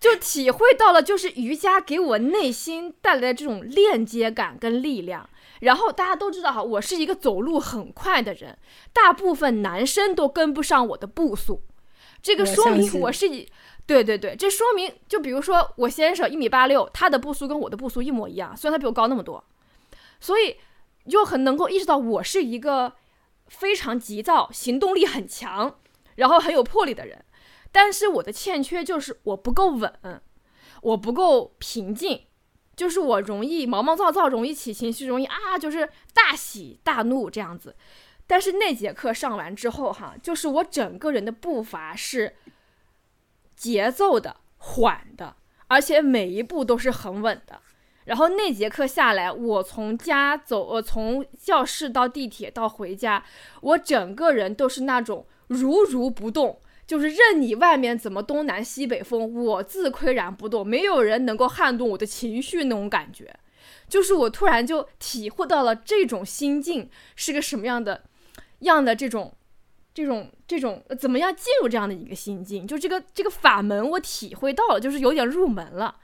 [0.00, 5.30] 就体会到了，就是瑜伽给我内心带来的这种链接感跟力量。
[5.60, 8.58] 然后大家都知道哈，我是一个走路很快的人，
[8.92, 11.62] 大部分男生都跟不上我的步速。
[12.20, 13.48] 这个说明我是以，
[13.86, 19.44] 对对对，这说明就比如说我先生一米八六，他的步速跟我的步速一模一样，虽然他比我高那么多，
[20.18, 20.56] 所以
[21.08, 22.92] 就很能够意识到我是一个
[23.46, 25.76] 非常急躁、行动力很强。
[26.18, 27.24] 然后很有魄力的人，
[27.70, 30.20] 但是我的欠缺就是我不够稳，
[30.82, 32.26] 我不够平静，
[32.74, 37.76] 就是我容易毛毛躁躁，容易起情绪，容易啊，就是大喜大怒这样子。
[38.26, 42.34] 但是那节课上完之后，哈，就是我整个人的步伐是
[43.54, 45.36] 节奏的、缓的，
[45.68, 47.62] 而且每一步都是很稳的。
[48.06, 53.24] 然后那节课下来，我从家走，呃，从教室到地铁到回家，
[53.60, 55.24] 我整个人都是那种。
[55.48, 63.34] 如如不动，就是任你外面怎么东南西北风，我自岿然不动，没有人能够撼动我的情绪那种感觉。
[63.88, 68.04] 就是我突然就体会到了这种心境是个什么样的
[68.60, 69.34] 样的这种
[69.94, 75.96] 这种这种怎么样进入这样的一个心境，就这个这个法门我体会到了，就是有点入门了。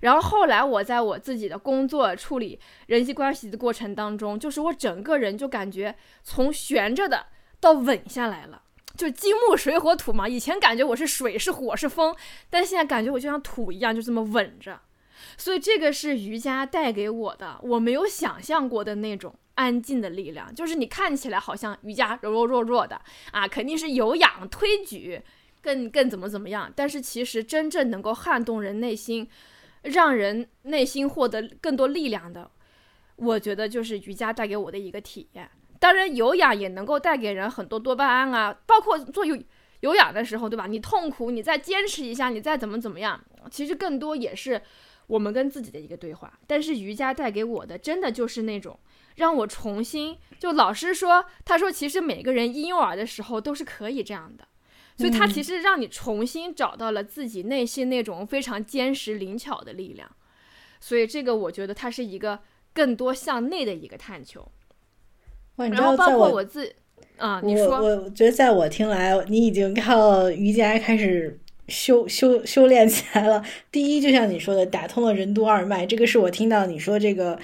[0.00, 7.26] 然后后来我在我自己的工作处理人际关系的过程当中，就是我整个人就感觉从悬着的
[7.58, 8.62] 到稳下来了。
[8.98, 12.14] 就金木水火土嘛，以前感觉我是水是火是风，
[12.50, 14.80] 但现在感觉我就像土一样，就这么稳着。
[15.36, 20.52] 所以这个是瑜伽带给我的，我没有想象过的那种安静的力量。
[20.52, 25.22] 就是你看起来好像瑜伽柔柔弱弱的啊，肯定是有氧推举
[25.62, 29.28] 更更怎么怎么样，但是其实真正能够撼动人内心，
[29.82, 32.50] 让人内心获得更多力量的，
[33.14, 35.48] 我觉得就是瑜伽带给我的一个体验。
[35.78, 39.38] 当然，有氧也能够带给人很多多巴胺啊，包括做有
[39.80, 40.66] 有氧的时候，对吧？
[40.66, 44.60] 你痛苦，你再坚持一下，你再怎么怎么样，其实更多也是
[45.06, 46.38] 我们跟自己的一个对话。
[46.46, 48.78] 但是瑜伽带给我的，真的就是那种
[49.16, 54.48] 让我重新就老师说，他说其实每个人婴幼儿的时候都是可以这样的，
[54.96, 60.10] 所以他其实让你重新找到了自己内心那种非常坚实灵巧的力量。
[60.80, 62.40] 所以这个我觉得它是一个
[62.72, 64.50] 更多向内的一个探求。
[65.66, 66.72] 然后包括我自，
[67.16, 73.42] 啊，你说，我觉得在我听来，你已经靠瑜伽开始修修修炼起来了。
[73.72, 77.38] 第一，就像你说的，打通了任督二脉，这个是我听到你说这个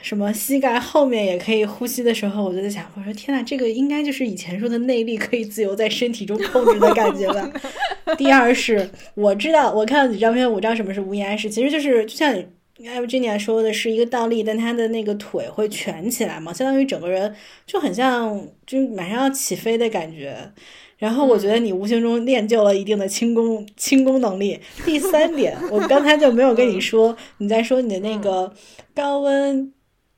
[0.00, 7.50] 什么膝盖后面也可以呼吸的时候，我就在想，我说天呐，这个应该就是以前说的内力可以自由在身体中控制的感觉吧。
[8.16, 12.46] 第二是，我知道，我看到你照片，我知道什么是无言式，其实就是就像你。
[12.84, 17.34] 艾维吉尼亚说的是一个倒立，但他的那个腿会蜷起来嘛，相当于整个人
[17.66, 20.52] 就很像就马上要起飞的感觉。
[20.98, 24.60] 然后我觉得你无形中练就了一定的轻功轻功能力。
[24.84, 28.52] 第三点，我刚才就没有跟你说，你在说你的那个
[28.94, 29.72] 高温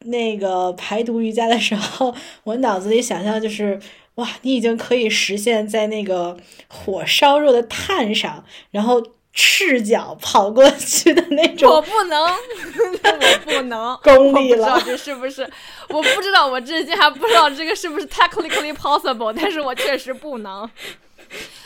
[0.07, 3.79] 那个排毒瑜伽的时候，我脑子里想象就是
[4.17, 6.37] 哇，你已经可以实现在那个
[6.67, 9.01] 火烧热的炭上，然后。
[9.41, 15.49] 赤脚跑过去的那种，我不能，我不能， 功力了，不知道这是不是？
[15.91, 20.69] 我不知道，我至今还不知道这个是不是 technically possible，但是我确实不能。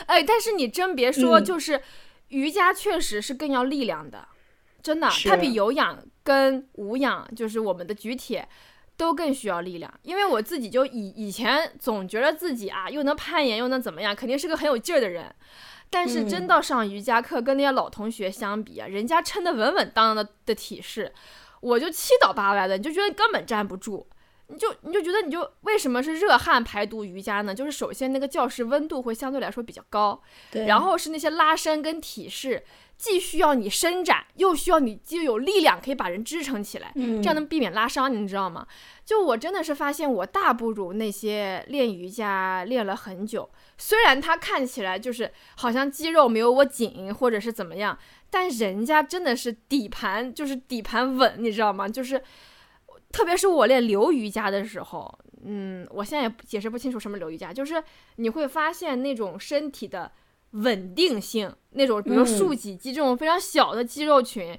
[0.05, 1.81] 哎，但是你真别说，就是
[2.29, 4.29] 瑜伽确实是更要力量的，
[4.83, 8.47] 真的，它比有氧跟无氧，就是我们的举铁，
[8.99, 9.91] 都更需要力量。
[10.03, 15.35] 因为我自己就以以前总觉得自己啊，又能攀岩又能怎么样，肯定是个很有劲儿的人。
[15.93, 21.13] 但是真到上瑜伽课，跟那些老同学相比啊，人家撑得稳稳当当的的体式，
[21.61, 24.09] 我就七倒八歪的，你就觉得根本站不住。
[24.49, 27.55] 你就你就觉得你就为什么是热汗排毒瑜伽呢？
[27.55, 30.21] 就是首先那个教室温度会相对来说比较高，
[30.51, 32.63] 对，然后是那些拉伸跟体式，
[33.03, 38.65] 既需要你伸展，又需要你既有力量可以把人支撑起来，嗯这样能避免拉伤，你知道吗？
[39.05, 47.99] 就我真的是发现我大不如那些练瑜伽练了很久，虽然他看起来就是好像肌肉没有我紧或者是怎么样，
[48.31, 51.89] 但人家真的是底盘就是底盘稳，你知道吗？
[51.89, 52.23] 就是。
[53.11, 57.83] 特别是我练流瑜伽的时候，嗯，我现在也解释不清楚什么流瑜伽，就是
[58.17, 60.11] 你会发现那种身体的
[60.53, 64.59] 稳定性，那种比如竖脊肌这种非常小的肌肉群，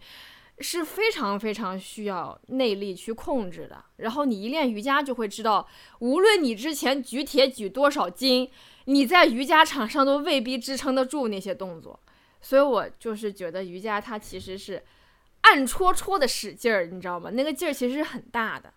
[0.60, 3.84] 是非常非常需要内力去控制的。
[3.98, 5.68] 然后你一练瑜伽就会知道，
[6.00, 8.50] 无论你之前举铁举多少斤，
[8.86, 12.00] 你在瑜伽场上都未必支撑得住那些动作。
[12.42, 14.84] 所以我就是觉得瑜伽它其实是。
[15.46, 17.30] 暗戳戳的使劲儿，你知道吗？
[17.32, 18.72] 那个劲儿其实是很大的。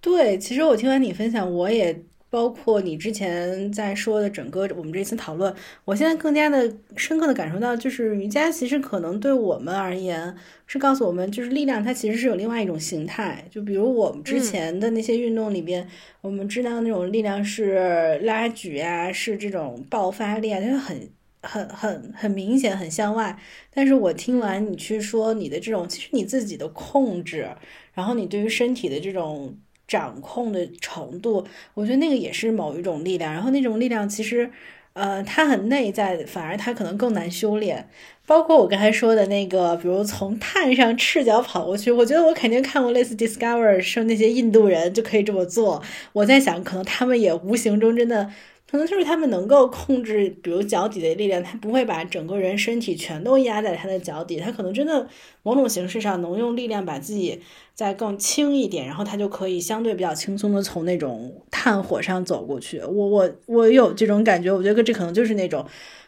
[0.00, 2.02] 对，其实我听完你分享，我也
[2.34, 5.54] 包括你之前在说的整个我们这次讨论，
[5.84, 10.34] 我现在更加的深刻的感受到，就是瑜伽其实可能对我们而言
[10.66, 13.44] 是告诉我们，就是力量它其实是有另外一种形态。
[13.48, 15.86] 就比如我们之前的那些运动里边，
[16.22, 21.08] 我们知道那种力量是拉举啊，是这种爆发力啊，它很。
[21.46, 23.38] 很很很明显，很向外。
[23.70, 27.46] 但是我听完你去说你的这种，其实你自己的控制，
[27.92, 29.54] 然后你对于身体的这种
[29.86, 33.32] 掌控的程度，我觉得那个也是某一种力量。
[33.32, 34.50] 然后那种力量其实，
[34.92, 37.88] 呃，它很内在，反而它可能更难修炼。
[38.26, 45.82] 包括我刚才说的那个，比如从碳上赤脚跑过去，我觉得我肯定看过类似 Discover 说那些印度人就可以这么做。
[46.14, 48.30] 我在想，可能他们也无形中真的。
[48.66, 55.08] 可能就是他们能够控制，比如脚底的力量，他不会把整个人身体全都压在他的脚底，他可能真的
[55.42, 57.40] 某种形式上能用力量把自己
[57.74, 62.80] 再更轻一点，然后他就可以相对比较轻松的从那种炭火上走过去。
[62.80, 65.64] 我我我有这种感觉，我觉得这可能就是那种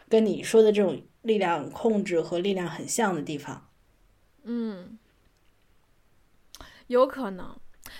[0.09, 3.69] 跟你说的这种力量控制和力量很像的地方。
[4.43, 4.97] 嗯，
[6.87, 7.55] 有可能。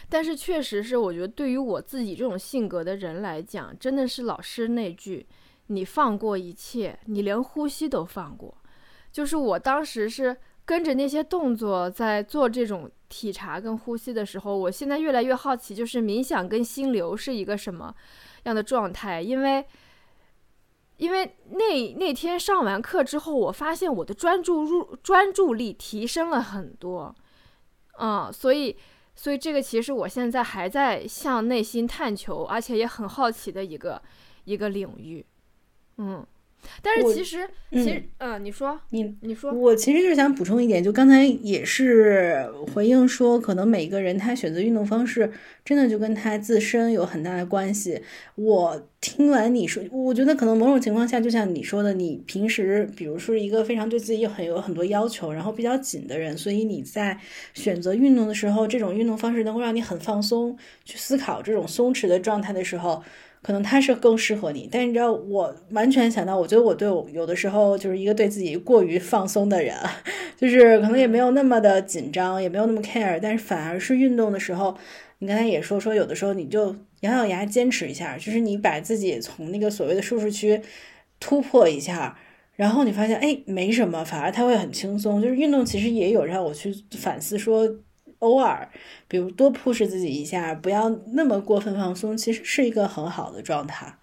[0.09, 5.27] 但是确实是，我觉得对于我自己这种性格的人来讲，真的是老师那句
[5.67, 8.57] “你放过一切，你连呼吸都放过”。
[9.11, 17.93] 就是我当时是跟着那些动作在做这种体察跟呼吸的时候，我现在越来越好奇，就是冥想跟心流是一个什么
[18.43, 19.21] 样的状态？
[19.21, 19.65] 因为，
[20.95, 27.13] 因为那那天上完课之后，我发现我的专注入专注力提升了很多，
[27.99, 28.77] 嗯，所以。
[29.19, 33.99] 所以这个其实我现在还在向内心探求，而且也很好奇的一个
[34.45, 35.25] 一个领域，
[35.97, 36.23] 嗯，
[36.81, 45.31] 但是其实其实嗯，你说你你说，我其实就是想补充一点，就刚才也是回应说，可能每个人他选择运动方式，
[45.65, 48.01] 真的就跟他自身有很大的关系。
[48.35, 57.17] 我听完你说，我觉得可能某种情况下，就像你说的，你平时比如说一个非常对自己很有很多要求，然后比较紧的人，所以你在
[57.53, 63.03] 选择运动的时候，这种运动方式能够让你很放松，去思考这种松弛的状态的时候。
[63.41, 69.75] 可能他是更适合你，但你知道，我完全想到，我觉得我对我有的时候就是一个对自己过于放松的人，
[70.35, 74.75] 就是可能也没有那么的紧张，也没有那么 care，但是反而是运动的时候，
[75.19, 80.61] 你刚才也说说，有的时候你就咬咬牙坚持一下，就是你把自己从那个所谓的舒适区
[81.19, 82.17] 突破一下，
[82.55, 85.21] 然后你发现哎没什么，反而他会很轻松。
[85.21, 87.69] 就是运动其实也有让我去反思说。
[88.19, 88.67] 偶尔，
[89.07, 93.99] 比如多 push 自己一下，不要那么过分放松，其实是一个很好的状态。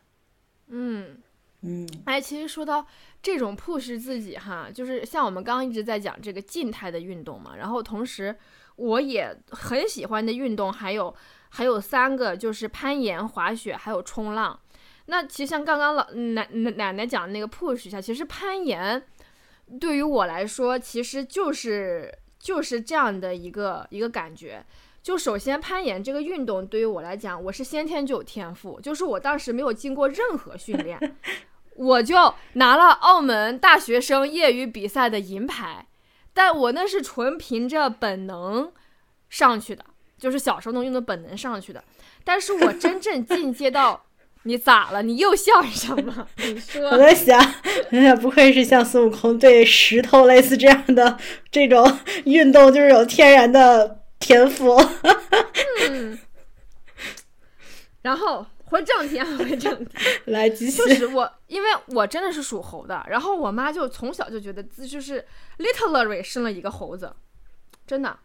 [0.69, 1.19] 嗯
[1.63, 2.87] 嗯，哎，其实说到
[3.21, 8.37] 这种 push 自己哈，就是像我们刚刚一直在讲这个静态的运动嘛，然后同时
[8.77, 11.13] 我也很喜欢的运动还有
[11.49, 14.59] 还有三个，就是攀岩、滑雪还有冲浪。
[15.07, 19.03] 那其实像刚刚老奶奶奶奶讲的那个 push 一下，其实攀岩
[19.81, 22.19] 对于我来说，其实就是。
[22.45, 24.63] 就是这样的一个一个感觉，
[25.03, 31.17] 就首先攀岩这个运动对于我来讲，我是先天就有天赋，就是我当时没有经过任何训练，
[31.75, 35.87] 我就拿了澳门大学生业余比赛的银牌，
[36.35, 38.71] 但我那是纯凭着本能
[39.31, 39.83] 上去的，
[40.19, 41.83] 就是小时候能用的本能上去的，
[42.25, 44.05] 但是我真正进阶到。
[44.45, 45.03] 你咋了？
[45.03, 46.27] 你又笑什么？
[46.37, 47.41] 你说我在想，
[47.91, 51.19] 哎呀，不愧是像孙悟空对石头类似这样的
[51.51, 54.77] 这种运动，就是有天然的天赋。
[55.89, 56.19] 嗯，
[58.03, 59.91] 然后回正题啊，回正题，
[60.27, 60.79] 来继续。
[60.79, 65.25] 就是我，因为我真的是属猴的，然后我妈就从小就觉得自就是
[65.59, 67.11] literally 生了一个猴子，
[67.87, 68.19] 真的。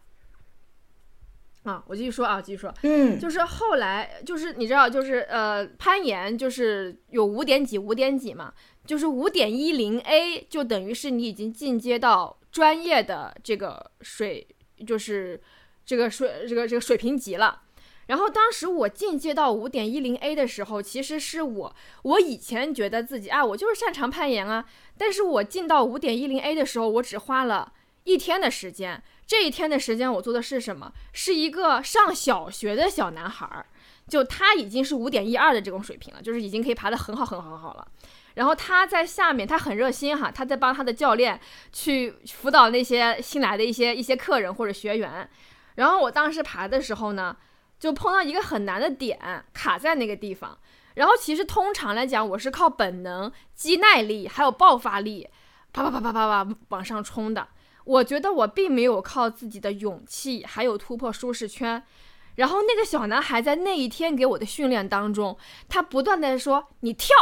[1.64, 8.52] 啊，我继续说啊，继续说，嗯，就是后来就是你知道，就是呃，攀岩就是有五点几五点几嘛，
[8.86, 14.48] 就是五点一零 A 就等于是你已经进阶到专业的这个水，
[14.86, 15.38] 就是
[15.84, 17.60] 这个水这个这个水平级了。
[18.06, 24.64] 然后当时我进阶到五点一零 A 的时候，其实是我我以前觉得自己啊，我就是擅长攀岩啊，
[24.96, 27.70] 但是我进到五点一零 A 的时候，我只花了
[28.04, 29.02] 一天的时间。
[29.30, 30.92] 这一天的时间，我做的是什么？
[31.12, 33.64] 是一个上小学的小男孩儿，
[34.08, 37.86] 就他已经是五点一二的这种水平了，就是已经可以爬得很好很好很好了。
[38.34, 41.40] 然后他在下面，他很热心哈，他在帮他的教练
[41.72, 45.30] 去辅导那些新来的一些一些客人或者学员。
[45.76, 47.36] 然后我当时爬的时候呢，
[47.78, 50.58] 就碰到一个很难的点，卡在那个地方。
[50.94, 55.28] 然后其实通常来讲，我是靠本能、肌耐力还有爆发力，
[55.72, 57.46] 啪啪啪啪啪啪往上冲的。
[57.84, 61.82] 我觉得我并没有靠自己的勇气，还有突破舒适圈。
[62.36, 65.36] 然后那个小男孩在那一天给我的训练当中，
[65.68, 67.14] 他不断的说：“你跳。”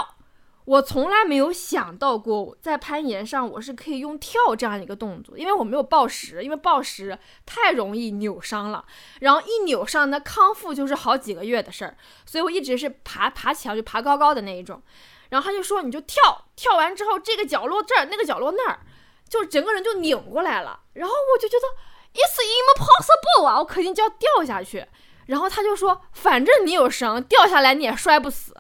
[0.68, 8.84] 我从来没有想到过在攀岩上我是可以用跳这样一个动作，因为我没有抱石，因为抱石太容易扭伤了。
[9.20, 11.96] 然后一扭伤，那康复就是好几个月的事儿。
[12.26, 14.82] 所以我一直是爬爬墙就爬高高的那一种。
[15.30, 18.80] 然后他就说：“你就跳，跳完之后这个角落这儿，那个角落那儿。”
[19.28, 21.66] 就整个人就拧过来了，然后我就觉得
[22.14, 24.86] it's impossible 啊，我肯定就要掉下去。
[25.26, 28.54] 然后他就说，反正你有绳，掉下来你也摔不死。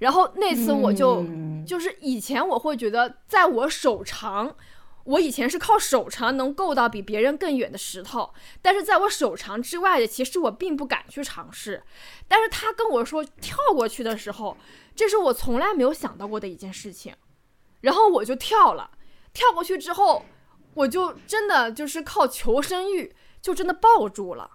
[0.00, 1.24] 然后那次我就
[1.66, 4.54] 就是以前我会觉得，在我手长，
[5.04, 11.84] 我以前是靠手长能够到比别人更远的石头，但是在我手长之外的，其实我并不敢去尝试。
[12.26, 14.56] 但是他跟我说跳过去的时候，
[14.96, 17.14] 这是我从来没有想到过的一件事情，
[17.82, 18.90] 然后我就跳了。
[19.36, 20.24] 跳过去之后，
[20.72, 24.50] 我就真的就是靠求生欲，就真的抱住了，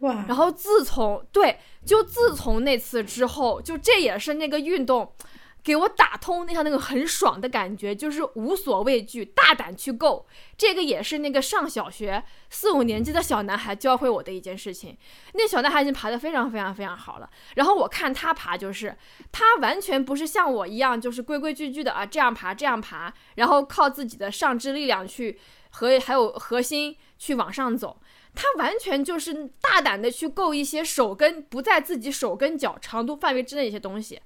[0.00, 0.24] 哇！
[0.26, 5.14] 然后自从对，就自从那次之后，就这也是那个运动。
[5.62, 10.26] 给我打通那下那个很爽的感觉，就是无所畏惧，大胆去够。
[10.56, 14.96] 这个也是那个上小学四五年级的小男孩教会我的一件事情。
[15.34, 17.28] 那小男孩已经爬得非常非常非常好了。
[17.56, 18.96] 然后我看他爬，就是
[19.30, 25.38] 他完全不是像我一样，就是规规矩矩的啊，这样爬这样爬，然后靠自己的上肢力量去
[25.70, 28.00] 和还有核心去往上走。
[28.34, 34.20] 他完全就是大胆的去够一些手跟不在自己手跟脚长度范围之内一些东西。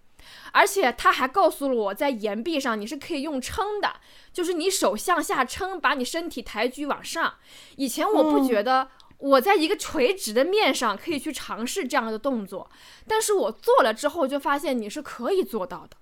[0.52, 3.94] 而且他还告诉了我在岩壁上你是可以用撑的，
[4.32, 7.34] 就是你手向下撑，把你身体抬举往上。
[7.76, 8.88] 以前我不觉得
[9.18, 12.70] 我在一个垂直的面上可以去尝试这样的动作，
[13.08, 15.96] 但是我做了之后就发现你是可以做到的，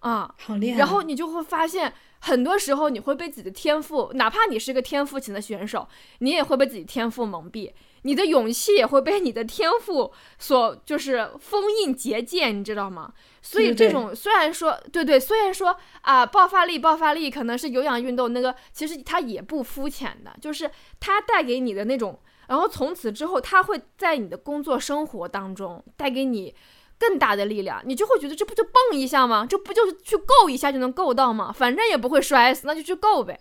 [0.00, 0.78] 啊，好厉害！
[0.78, 1.92] 然后你就会发现。
[2.18, 5.86] 很多时候你会被自己的天赋，哪怕你是个天赋型的选手，
[6.20, 7.70] 你也会被自己天赋蒙蔽，
[8.06, 13.12] 你的勇气也会被你的天赋所就是封印结界，你知道吗？
[13.42, 26.54] 所以这种虽然说对对，虽然说啊爆发力爆发力可能是有氧运动那个，其实它也不肤浅的，就是它带给你的那种，然后从此之后，它会在你的工作生活当中带给你。
[26.98, 29.46] 更大的力量，你就会觉得这不就蹦一下吗？
[29.46, 31.52] 这不就是去够一下就能够到吗？
[31.52, 33.38] 反正也不会摔死，那就去够呗。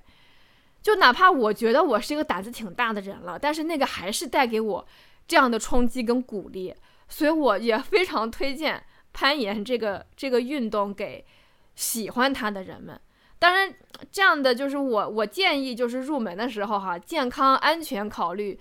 [0.86, 4.88] 就哪怕我觉得我是一个胆子挺大的人了，但是那个还是带给我
[5.28, 6.72] 这样的冲击跟鼓励，
[7.10, 11.26] 所以我也非常推荐攀岩这个这个运动给
[11.74, 13.02] 喜欢它的人们。
[13.40, 13.74] 当然，
[14.12, 18.60] 这样的就是我我建议就是入门的时候哈，健康安全考虑。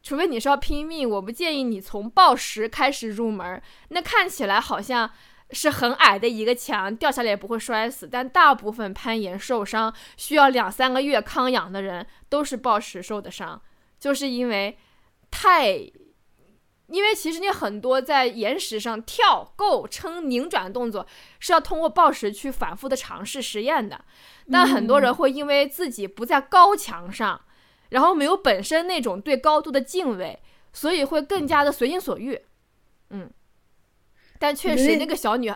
[0.00, 3.60] 除非你是要拼命，我不建议你从暴食开始入门。
[3.88, 5.10] 那看起来好像
[5.50, 8.08] 是很矮的一个墙，掉下来也不会摔死。
[8.08, 13.60] 但大部分攀岩受伤需要两三个月康养的人，都是暴石受的伤，
[13.98, 14.78] 就是因为
[15.30, 15.70] 太，
[16.86, 21.06] 因为其实你很多在岩石上跳、够、撑、拧转动作
[21.38, 24.04] 是要通过暴石去反复的尝试实验的，
[24.50, 27.40] 但很多人会因为自己不在高墙上。
[27.90, 30.42] 然后没有本身那种对高度的敬畏，
[30.72, 32.40] 所以会更加的随心所欲，
[33.10, 33.30] 嗯。
[34.44, 35.50] 但确实，那个小女，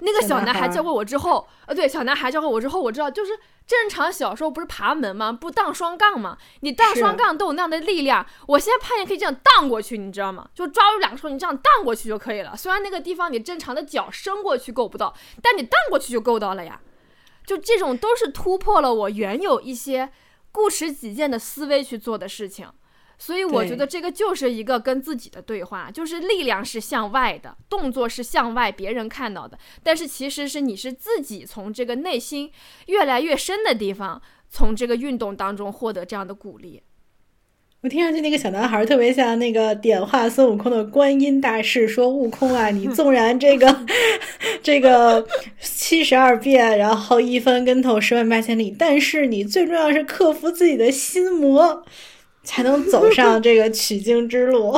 [0.00, 3.32] 那个小男孩教过我之后，呃，对，小男孩教过我之后，我知道，就是
[3.66, 5.32] 正常小时候不是爬门吗？
[5.32, 6.38] 不荡双杠吗？
[6.60, 8.24] 你荡双杠都有那样的力量。
[8.46, 10.48] 我现在攀岩可以这样荡过去，你知道吗？
[10.54, 12.56] 就抓住两个手，你这样荡过去就可以了。
[12.56, 15.12] 虽然那个地方你正常的脚伸过去够不到，
[15.42, 16.80] 但你荡过去就够到了呀。
[17.44, 20.12] 就这种都是突破了我原有一些。
[20.50, 22.66] 固执己见的思维去做的事情，
[23.18, 32.50] 所以我觉得这个就是一个跟自己的对话，就是力量是向外的，动作是向外别人看到的，但是其实是你是自己从这个内心
[32.86, 36.80] 越来越深的地方，从这个运动当中获得这样的鼓励。
[37.80, 43.86] 我听上去那个小男孩特别像那个点化孙悟空的观音大士，说：“悟空啊，你纵然这个
[44.62, 45.24] 这个
[45.60, 51.84] 七十二变，然后一翻跟头十万八千里，但是你最重要是克服自己的心魔。”
[52.48, 54.72] 才能走上这个取经之路，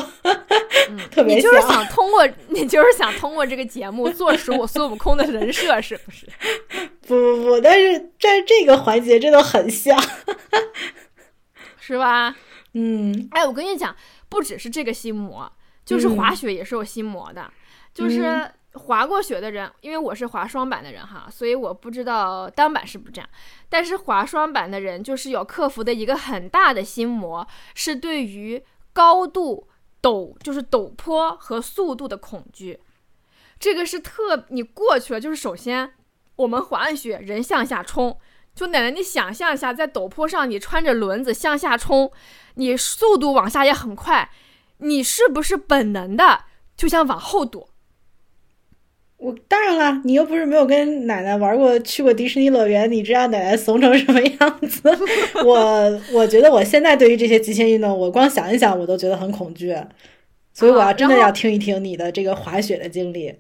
[1.09, 6.27] 特别你就是想通过，你就是想通过这个节目坐实我孙悟空的人设，是不是？
[7.07, 9.97] 不不不，但是在这个环节真的很像，
[11.79, 12.35] 是吧？
[12.75, 13.95] 嗯，哎，我跟你讲，
[14.29, 15.49] 不只是这个心魔，
[15.85, 17.49] 就是滑雪也是有心魔的，
[17.95, 18.51] 就是。
[18.75, 23.29] 滑过雪的人，因为我是滑双板的人哈，所以我不知道单板是不是这样。
[23.69, 28.63] 但是滑双板的人就是有克服的一个很大的心魔，是对于
[28.93, 29.69] 高度
[30.01, 32.79] 陡，就是陡坡和速度的恐惧。
[33.59, 35.93] 这个是特你过去了，就是首先
[36.37, 38.19] 我们滑完雪，人向下冲，
[38.55, 42.11] 就奶奶你想象一下，在陡坡上你穿着轮子向下冲，
[42.55, 44.31] 你速度往下也很快，
[44.79, 46.45] 你是不是本能的
[46.77, 47.69] 就想往后躲？
[49.21, 54.91] 我当然了，你又不是没有跟奶奶玩过、去过迪士尼乐园，你知道奶奶怂成什么样子。
[55.45, 59.77] 我我觉得我现在对于这些极限运动，我光想一想我都觉得很恐惧，
[60.55, 63.35] 所以我要真的要听一听你的这个滑雪的经历。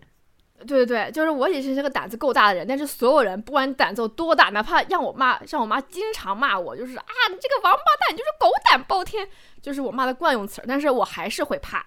[0.66, 9.26] 对对对，就是我也是这个胆子够大的人，但是所有人不管你胆子有多大，哪怕让我妈让我妈经常骂我，就是啊你这个王八蛋，你就是狗胆包天，
[9.62, 11.86] 就是我妈的惯用词，但是我还是会怕。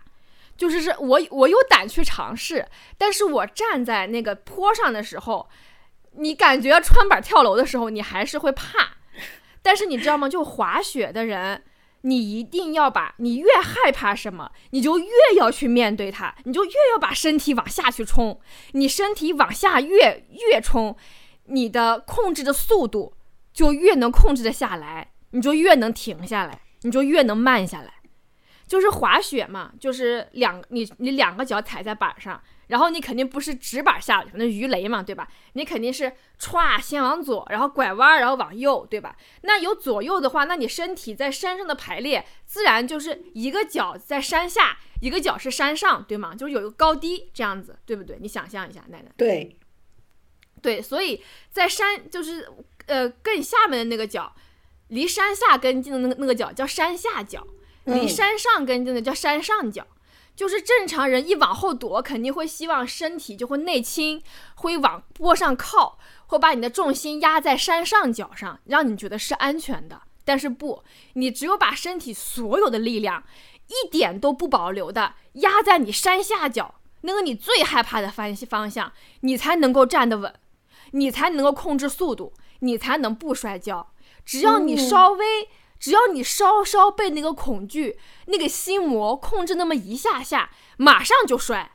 [0.64, 2.66] 就是是我我有胆去尝试，
[2.98, 5.50] 但是我站在那个坡上的时候，
[6.14, 8.94] 你感觉穿板跳楼的时候，你还是会怕。
[9.62, 10.30] 但是你知道吗？
[10.30, 11.62] 就滑雪的人，
[12.04, 18.40] 你一定要把你越害怕什么，你就越要去面对它，你就越要把身体往下去冲。
[18.72, 20.96] 你身体往下越越冲，
[21.48, 23.18] 你的控制的速度
[23.54, 27.96] 就越能控制的下来，你就越能停下来，你就越能慢下来。
[28.68, 35.28] 就是滑雪嘛，就是两你你两个脚踩在板上，然后你肯定不是直板下去，那鱼雷嘛，对吧？
[35.54, 39.16] 你肯定是歘先往左，然后拐弯，然后往右，对吧？
[39.42, 46.34] 那有左右的话，那你身体在山上的排列，自然就是一个脚在山下，一个脚是山上，对吗？
[46.34, 48.18] 就是有一个高低这样子，对不对？
[48.20, 49.12] 你想象一下，奶奶。
[49.18, 49.58] 对，
[50.62, 52.50] 对，所以在山就是
[52.88, 54.34] 呃更下面的那个脚，
[54.88, 57.46] 离山下更近的那个那个脚叫山下脚。
[57.86, 59.86] 离山上更近的叫山上脚，
[60.36, 64.24] 就是正常人一往后躲，肯定会希望身体就会内倾，
[64.56, 70.02] 会往坡上靠，会把你的重心压在山上脚上，让你觉得是安全的。
[70.24, 73.24] 但是不，你只有把身体所有的力量，
[73.68, 80.34] 一点都不保留的压在你山下脚那个你最害怕的方方向，你才能够站得稳，
[80.92, 83.92] 你才能够控制速度，你才能不摔跤。
[84.24, 85.50] 只要你稍微。
[85.84, 91.72] 只要你稍稍被那个恐惧、那个心魔控制那么一下下，马上就摔，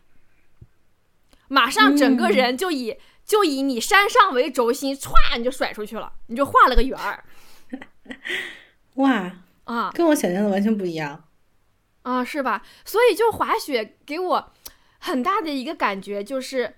[1.48, 2.96] 马上整个人就以
[3.26, 7.22] 就以你山上为轴心，歘你就甩出去了，你就画了个圆儿。
[8.96, 9.30] 哇
[9.64, 11.24] 啊，跟我想象的完全不一样
[12.00, 12.64] 啊，是吧？
[12.86, 14.52] 所以就滑雪给我
[15.00, 16.76] 很大的一个感觉就是。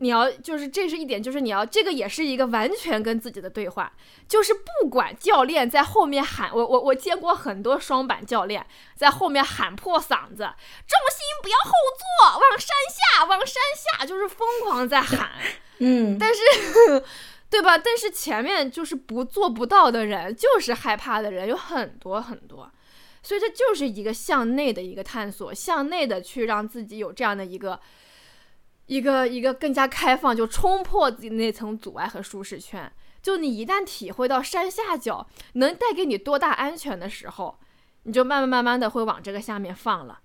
[0.00, 3.92] 你要就是这是一点，就是你要这个也是一个完全跟自己的对话，
[4.28, 13.56] 就是不管教练在后面喊我我我见过很多双板教练在后面喊破嗓子，重心不要后坐，往山下往山
[13.98, 15.30] 下，就是疯狂在喊，
[15.80, 16.40] 嗯，但是
[17.50, 17.76] 对吧？
[17.76, 22.70] 但是前面就是不做不到的人，就是害怕的人有很多很多，
[23.20, 27.80] 所以这就是一个向内的一个探索，向内的去让自己有这样的一个。
[28.88, 32.92] 一个一个更加开放，就冲破自己那层阻碍和舒适圈。
[33.22, 37.58] 就你一旦体会到山下脚能带给你多大安全的时候，
[38.02, 40.20] 你就慢慢慢慢的会往这个下面放了。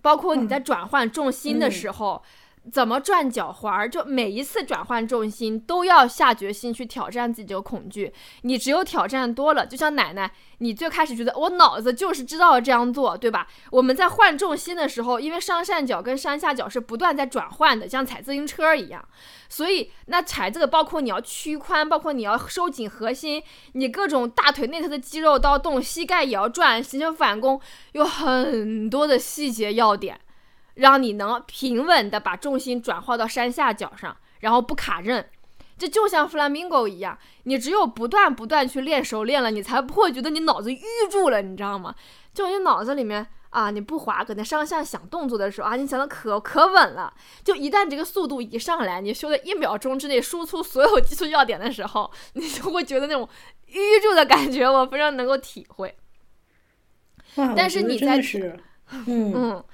[0.00, 2.22] 包括你在转换重心的时候。
[2.70, 3.90] 怎么转脚环？
[3.90, 8.12] 就每一次转换重心都要下决心去挑战自己的恐惧。
[8.42, 13.46] 你只有挑战多了，就像奶奶，你最开始觉得我脑子就是知道这样做，对吧？
[13.70, 19.04] 我们在换重心的时候，因为上上脚跟上下脚是不断在转换的，像踩自行车一样。
[19.48, 23.42] 所以那踩这个，包括你要屈髋，包括你要收紧核心，
[23.72, 27.60] 你各种大腿内侧的肌肉都要动，膝盖也要转，形成反弓，
[27.92, 30.20] 有很多的细节要点。
[30.78, 35.28] 让你能平稳的把重心转化到山下脚上，然后不卡刃。
[35.76, 41.94] 这就像 flamingo 一样，你只有不断不断去练熟练了，你才不会觉得你脑子淤住了，你知道吗？
[42.34, 47.12] 就你脑子里面啊，你不滑，搁那上下想动作的时候啊，你想的可可稳了。
[47.44, 53.28] 就一旦这个速度一上来，你修在一秒钟之内输出所有技术要点的时候，你就会觉得那种
[53.68, 55.96] 淤住的感觉，我非常能够体会。
[57.56, 58.20] 但是你在
[58.90, 59.64] 嗯嗯，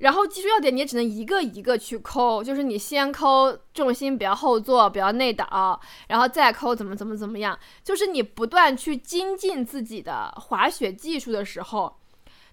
[0.00, 11.98] 然后技术要点你也只能一个一个去抠，就是你先抠重心不要后坐，不要内倒，然后再抠怎么怎么怎么样，就是你不断去精进自己的滑雪技术的时候，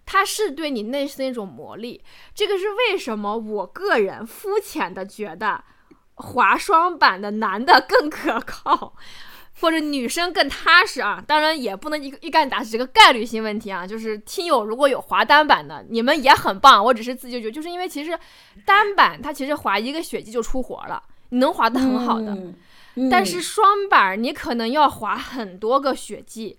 [0.06, 2.00] 它是对你内心的一种磨砺。
[2.36, 3.38] 这个是为什么？
[3.38, 5.64] 我个人肤浅的觉得
[6.16, 8.94] 滑双板的男的更可靠。
[9.60, 13.88] 或者女生更踏实啊，当然也不能一一竿打死这个概率性问题啊。
[13.88, 16.84] 就是听友如果有滑单板的，你们也很棒。
[16.84, 18.18] 我只是自己觉得，就是因为其实
[18.66, 22.38] 单板它其实滑一个雪季就出活了，你能滑得很好的。
[23.12, 26.58] 但是双板你可能要滑很多个雪季，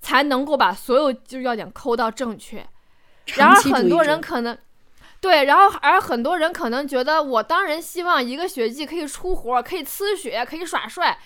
[0.00, 2.66] 才能够把所有就是要点抠到正确。
[3.36, 4.56] 然而很多人可能
[5.20, 11.18] 对，然后而很多人可能觉得，我当然希望一个雪季可以出活，可以呲雪，可以耍帅。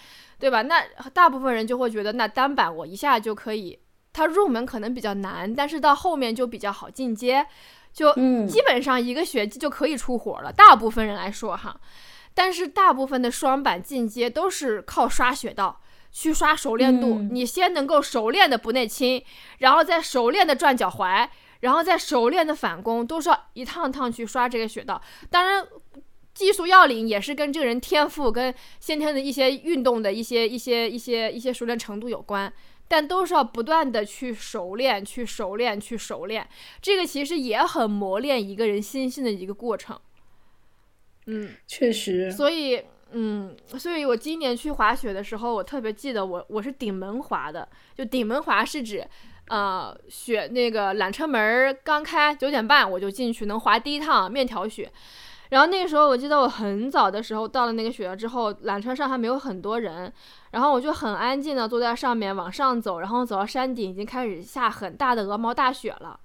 [0.42, 0.60] 对吧？
[0.62, 0.82] 那
[1.14, 3.78] 大部分人就会觉得，那单板我一下就可以，
[4.12, 7.46] 它入门可能比较难，但是到后面就比较好进阶，
[7.92, 8.12] 就
[8.48, 10.52] 基本上一个学期就可以出活了。
[10.52, 11.80] 大部分人来说哈，
[12.34, 17.20] 但是大部分的双板进阶都是靠刷雪道去刷熟练度。
[17.30, 19.24] 你先能够熟练的不内倾，
[19.58, 21.28] 然后再熟练的转脚踝，
[21.60, 25.00] 然后再熟练的反攻，都是要一趟趟去刷这个雪道。
[25.30, 25.64] 当然。
[26.34, 32.50] 技术要领也是跟这个人天赋、跟先天的一些运动的一些、一些、一些、一些熟练程度有关，
[32.88, 36.48] 但都是要不断的去熟练、去熟练、去熟练。
[36.80, 40.00] 这个其实也很磨练一个人心性的一个过程。
[41.26, 42.32] 嗯，确实。
[42.32, 49.06] 所以，嗯，所以我今年去滑雪的时候，我特别记得我我是顶门滑的，就顶门滑是指，
[49.48, 54.90] 呃，雪那个缆车门刚开九点半我就进去，能滑第一趟面条雪。
[55.52, 60.10] 然后那个时候，我记得我很早的时候到了那个雪道之后，缆车上还没有很多人，
[60.52, 66.18] 然后我就很安静的坐在上面往上走，然后走到山顶已经开始下很大的鹅毛大雪了，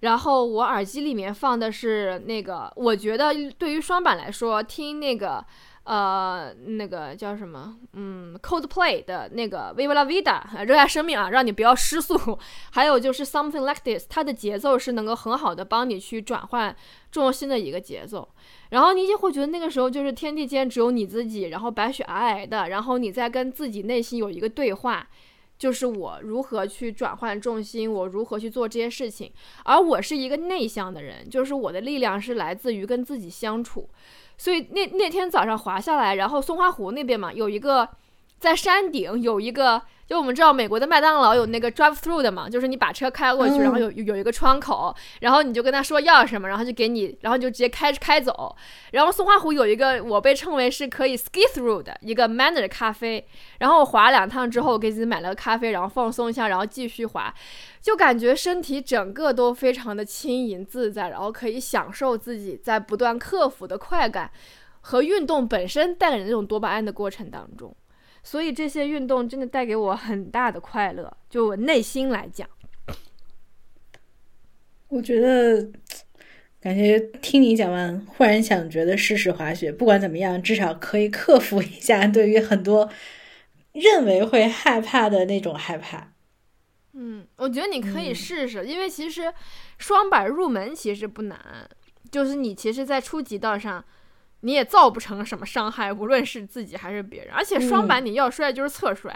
[0.00, 5.44] 然后我耳机里面放的是那个，我觉得对于双板来说，听那个。
[5.86, 7.76] 呃，那个叫什么？
[7.92, 12.36] 嗯，Coldplay 的那个 Viva la Vida，热爱生命啊，让你不要失速。
[12.72, 16.74] 还有就是 Something Like This，它的节奏是能够很好的帮你去转换
[17.12, 18.28] 重心的一个节奏。
[18.70, 25.06] 然后你就会觉得那个时候就是天地间只有你自己，然后白雪皑皑的，然后你在跟自己内心有一个对话，
[25.56, 29.32] 就是我如何去转换重心，我如何去做这些事情。
[29.64, 33.88] 而我是一个内向的人，就是我的力量是来自于跟自己相处。
[34.36, 37.88] 所以那那天早上滑下来，然后松花湖那边嘛，有一个
[38.38, 39.82] 在山顶有一个。
[40.06, 48.54] 就我们知道美国的麦当劳有那个 drive through 的嘛，就是你把车开过去，然后有有一个窗口，然后你就跟他说要什么，然后就给你，然后就直接开开走。
[48.92, 53.26] 然后松花湖有一个我被称为是可以 ski through 的一个 manner 咖啡，
[53.58, 57.34] 然后我滑两趟之后，给自己买了个咖啡，然后放松一下，然后继续滑，
[57.82, 64.30] 就感觉身体整个都非常的轻盈自在，然后可以享受自己在不断克服的快感
[64.82, 67.74] 和运动本身带来的那种多巴胺的过程当中。
[68.26, 72.48] 所以这些运动真的带给我很大的快乐，就我内心来讲。
[74.88, 75.70] 我觉得，
[76.60, 79.70] 感觉听你讲完，忽然想觉得试试滑雪。
[79.70, 82.90] 不管怎么样，至少可以克服一下对于很多
[83.70, 86.12] 认为会害怕的那种害怕。
[86.94, 89.32] 嗯，我觉得你可以试试，因为其实
[89.78, 91.38] 双板入门其实不难，
[92.10, 93.84] 就是你其实，在初级道上。
[94.46, 97.34] 你也造不成什么伤害，无论是自己还是别人。
[97.34, 99.12] 而且双板你要摔就是侧摔，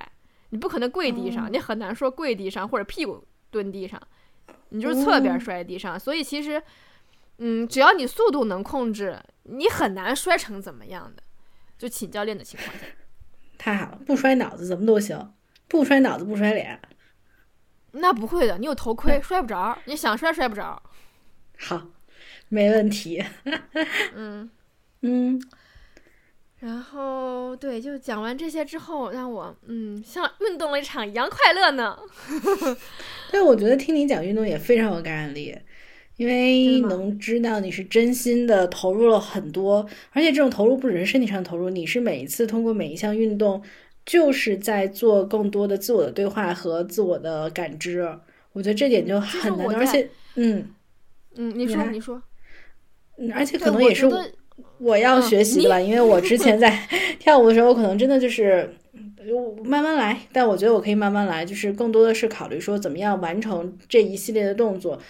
[0.49, 4.03] 你不可能跪地上，你很难说跪地上或者屁股蹲地上，
[4.71, 5.97] 你就是侧边摔地上。
[5.97, 6.61] 所以其实，
[7.39, 11.23] 嗯，只要你速度能控制，你很难摔成怎么样的。
[11.79, 12.81] 就请教练的情况下，
[13.57, 15.33] 太好了，不摔脑子怎么都行，
[15.69, 16.81] 不摔脑子不摔脸。
[17.93, 20.83] 那不会的，你有头盔摔不着，你想摔摔不着。
[21.57, 21.87] 好，
[22.49, 23.25] 没问题。
[24.17, 24.51] 嗯。
[25.03, 25.41] 嗯，
[26.59, 31.99] 然后对，就讲完这些之后，让我嗯，像运动了一场一样快乐呢。
[33.33, 35.57] 但，我觉得听你讲运动也非常有感染力，
[36.17, 43.63] 因为能知道你是真心的投入了很多，而且这种投入不只是身体上投入，你是每一次通过每一项运动，
[44.05, 48.07] 就是在做更多的自我的对话和自我的感知。
[48.53, 50.69] 我觉得这点就很难，而且嗯
[51.37, 52.23] 嗯，你说你说，
[53.33, 54.07] 而且可能也是。
[54.07, 54.23] 我
[54.97, 56.71] 要学习的吧，因为我之前在
[57.19, 58.75] 跳舞的时候，我可能真的就是
[59.65, 65.01] 慢慢来，但我觉得我可以慢慢来，就是更多的是考虑说怎么样完成这一系列的动作。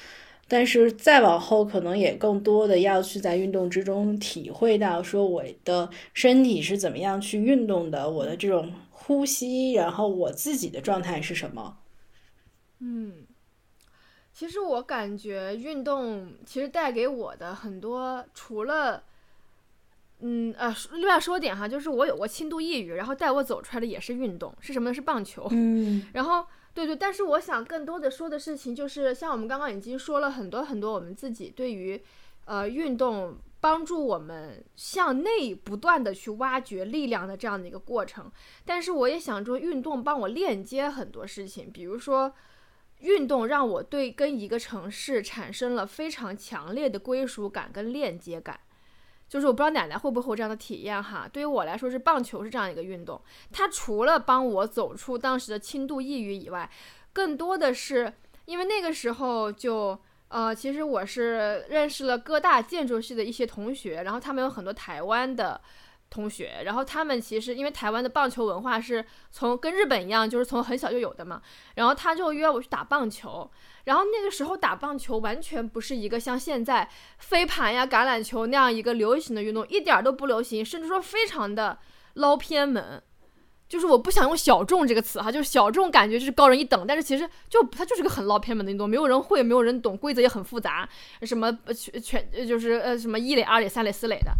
[0.48, 11.76] 但是再往后，可能也更多的要去在运动之中体会到，说我的身体是怎么样去运动的，我的这种呼吸，然后我自己的状态是什么。
[12.80, 13.12] 嗯，
[14.32, 19.04] 其实我感觉运动其实带给我的很多，除了，
[20.20, 24.94] 嗯呃，另外说点哈，就是我有过轻度抑郁，然后带我走出来的也是运动，是什么呢？
[24.94, 25.48] 是棒球。
[25.50, 26.46] 嗯，然后。
[26.72, 32.00] 对对，但是我想更多的说的事情就是，像我们刚刚已经说了很多很多，我们自己对于，
[32.44, 38.30] 呃，运动帮助我们向内不断的去挖掘力量的这样的一个过程。
[38.64, 42.32] 但是我也想说，运动帮我链接很多事情，比如说，
[43.00, 48.60] 运动让我对跟一个城市产生了非常强烈的归属感跟链接感。
[49.30, 51.26] 就是我不知道奶奶会不会有这样的体验哈。
[51.32, 53.18] 对于我来说，是棒球是这样一个运动，
[53.52, 56.68] 它除了帮我走出当时的轻度抑郁以外，
[57.12, 58.12] 更多的是
[58.46, 59.96] 因为那个时候就
[60.28, 65.60] 呃，其实我是认识了各大建筑系的一些同学，然后他们有很多台湾的。
[66.10, 71.40] 同学，然后他们其实因为台湾的棒球文化是从跟日本一样，就是从很小就有的嘛。
[71.76, 73.48] 然后他就约我去打棒球，
[73.84, 76.88] 然后那个时候打棒球完全不是一个像现在
[77.18, 81.78] 飞盘呀、橄榄球那样一个流行的运动，一点都不流行，甚至说非常的
[82.14, 83.00] 捞偏门。
[83.68, 90.88] 就是我不想用小众这个词哈，就是小众感觉就是高人一等，但是其实就它就是个很捞偏门的运动，没有人会，没有人懂，规则也很复杂，
[91.22, 94.32] 什么全全就是呃什么一垒、二垒、三垒、四垒的。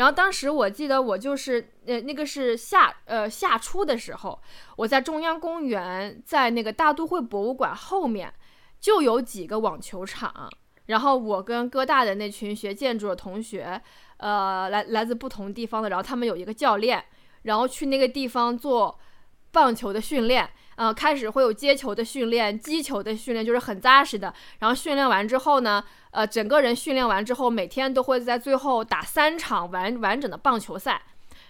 [0.00, 4.40] 然后当时我记得我就是呃那个是夏呃夏初的时候，
[4.76, 8.32] 我在中央公园，在那个大都会博物馆后面
[8.80, 10.50] 就有几个网球场，
[10.86, 13.78] 然后我跟哥大的那群学建筑的同学，
[14.16, 17.04] 呃来来自不同地方的，然后他们有一个教练，
[17.42, 18.98] 然后去那个地方做
[19.52, 20.48] 棒球的训练。
[20.80, 24.32] 呃，开始会有接球的训练，击球的训练，就是很扎实的。
[24.60, 31.02] 然后训练完之后呢，呃，整个人训练完之后，每天都会在最后打三场完完整的棒球赛。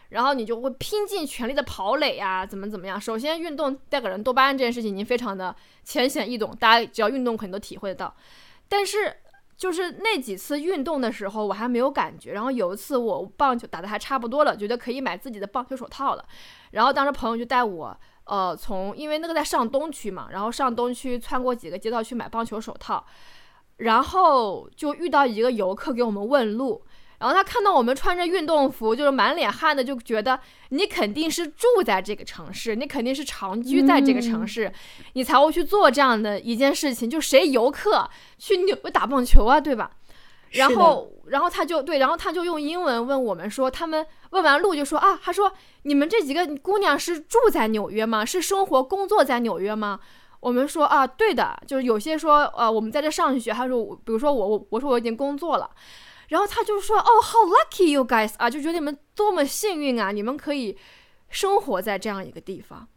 [0.09, 3.01] 然后你就会拼尽全力的跑垒呀，怎么怎么样。
[3.01, 5.55] 首先，运动带给人多巴胺这件事情已经非常的
[5.85, 8.13] 浅显易懂，大家只要运动肯定都体会得到。
[8.69, 9.15] 但是，
[9.57, 12.33] 就是那几次运动的时候，我还没有感觉。
[12.33, 16.25] 然后有一次我棒球打的还差不多了，觉得可以买自己的棒球手套了。
[16.73, 17.97] 然后当时朋友就带我。
[18.31, 23.05] 呃，从因为那个在上东区嘛，然后上东区穿过几个街道去买棒球手套，
[23.79, 26.81] 然后就遇到一个游客给我们问路，
[27.19, 30.39] 然后他看到我们穿着运动服，就是满脸汗的，就觉得
[30.69, 34.73] 你肯定是住在这个城市，你肯定是长居在这个城市，
[35.15, 37.11] 你才会去做这样的一件事情。
[37.11, 38.09] 就谁游客
[38.39, 39.91] 去纽打棒球啊，对吧？
[40.53, 45.53] 然后，然后他就对，然后他就用英文问我们说，他们问完路就说啊，他说
[45.83, 48.25] 你们这几个姑娘是住在纽约吗？
[48.25, 50.01] 是生活工作在纽约吗？
[50.41, 55.71] 我们说啊，对的，就是有些说呃，我们在这上学，他说，比如说我我说我已经工作了，
[56.29, 60.77] 然后他就说哦，how lucky you guys 啊，就觉得你们多么幸运啊，你们可以
[61.29, 62.89] 生活在这样一个地方，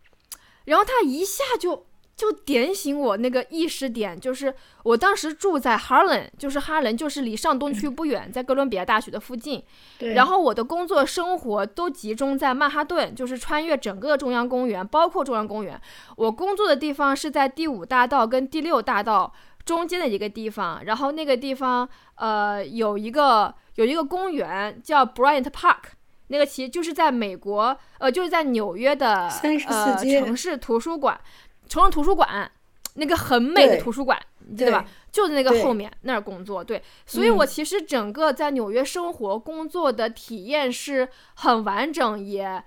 [0.65, 1.85] 然后他一下就。
[2.15, 4.53] 就点醒我那个意识点，就是
[4.83, 9.63] 我当时住在哈伦，就是哈伦，就是离上东区不远，在哥伦比亚大学的附近。
[9.97, 10.13] 对。
[10.13, 15.79] 然后我的工作生活都集中在曼哈顿，就是穿越整个中央公园，包括中央公园。
[16.15, 19.33] 我工作的地方是在第五大道跟第六大道
[19.65, 25.93] 中间的一个地方，然后那个地方呃有一个有一个公园叫 Bryant Park，
[26.27, 31.19] 那个其实就是在美国呃就是在纽约的呃城市图书馆。
[31.67, 32.51] 城市图书馆，
[32.95, 34.85] 那个很美的图书馆，你记得吧？
[35.11, 36.63] 就在那个后面那儿工作。
[36.63, 42.63] 对，所以我其实整个在纽约生活工作的体验是很完整，也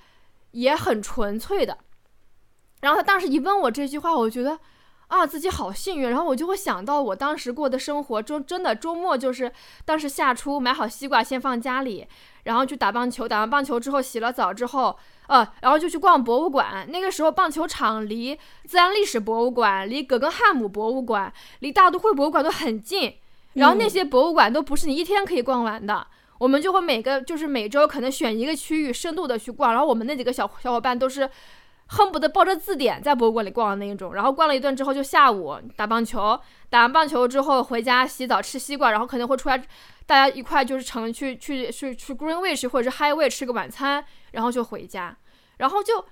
[0.53, 1.79] 也很纯粹的。
[2.81, 4.59] 然后他当时一问我这句话，我觉得
[5.09, 6.11] 啊自己好幸运。
[6.11, 9.51] 然后我就会想到我当时过的生活周，真的周末就是
[9.85, 12.07] 当时夏初买好西瓜先放家里，
[12.45, 14.97] 然后去打棒球，打完棒球之后洗了澡之后。
[15.29, 16.87] 呃，然后就去逛博物馆。
[16.89, 23.13] 那个时候，棒球场离自然历史博物馆、离葛根汉姆博物馆、离大都会博物馆都很近。
[23.55, 26.07] 然后那些博物馆都不是你一天可以逛完的。
[26.39, 29.73] 我们就会每个就是每周可能选一个区域，深度的去逛。
[29.73, 31.29] 然后我们那几个小小伙伴都是
[31.87, 34.15] 恨不得抱着字典在博物馆里逛的那一种。
[34.15, 36.39] 然后逛了一顿之后，就下午打棒球，
[36.71, 39.59] 打完棒球之后回家洗澡吃西瓜，然后可能会出来，
[40.05, 44.05] 大家一块就是成去去去去 Greenwich 或者是 Highway 吃个晚餐。
[44.33, 45.17] 然后就回家，
[45.57, 46.05] 然后就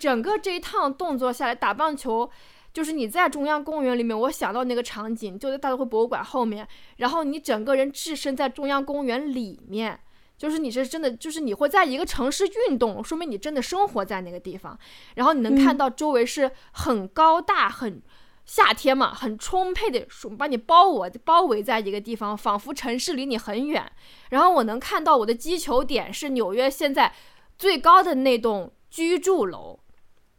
[0.00, 2.28] 整个这一趟动作下来，打棒球
[2.72, 6.66] 就是你在中央公园里面，我想到那个场景就在大都会博物馆后面，
[6.96, 10.00] 然后你整个人置身在中央公园里面，
[10.40, 14.78] 就是你是真的，就是你会在一个城市运动，说明你真的生活在那个地方，
[15.16, 18.00] 然后你能看到周围是很高大、很
[18.46, 23.84] 夏天嘛，很充沛的树把你包我包围在一个地方，仿佛城市离你很远。
[24.30, 27.12] 然后我能看到我的击球点是纽约现在
[27.58, 29.78] 最高的那栋居住楼。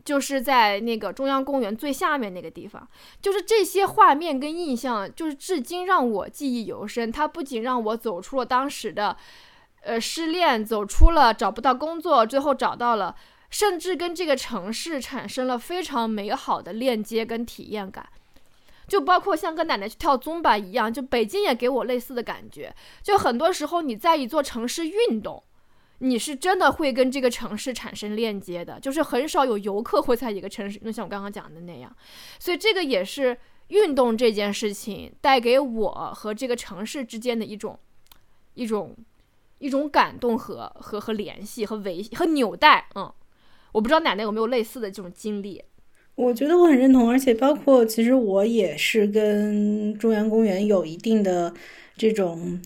[0.03, 2.87] 就是在那个中央公园最下面那个地方，
[3.21, 7.11] 就是这些画面跟印象，就是至今让我记忆犹深。
[7.11, 9.15] 它不仅让我走出了当时的，
[9.81, 13.15] 呃，失恋，走出了找不到工作，最后找到了，
[13.49, 18.07] 甚至跟这个城市产生了非常美好的链接跟体验感。
[18.87, 22.73] 就包括像跟奶奶去跳宗吧一样，就北京也给我类似的感觉。
[23.01, 25.43] 就很多时候你在一座城市运动。
[26.03, 31.95] 你是真的会跟这个城市产生链接的，就是很少有游客会在一个城市，就像我刚刚讲的那样，
[32.39, 33.37] 所以这个也是
[33.67, 37.77] 运动这件事情带给我和这个城市之间的一种
[38.55, 38.97] 一种
[39.61, 42.87] 一种感动和和和联系和维和纽带。
[42.95, 43.09] 嗯，
[43.71, 45.63] 我不知道奶奶有没有类似的这种经历。
[46.15, 51.53] 我觉得我很认同，而且包括其实我也是跟中央公园有一定的
[51.95, 52.61] 这种。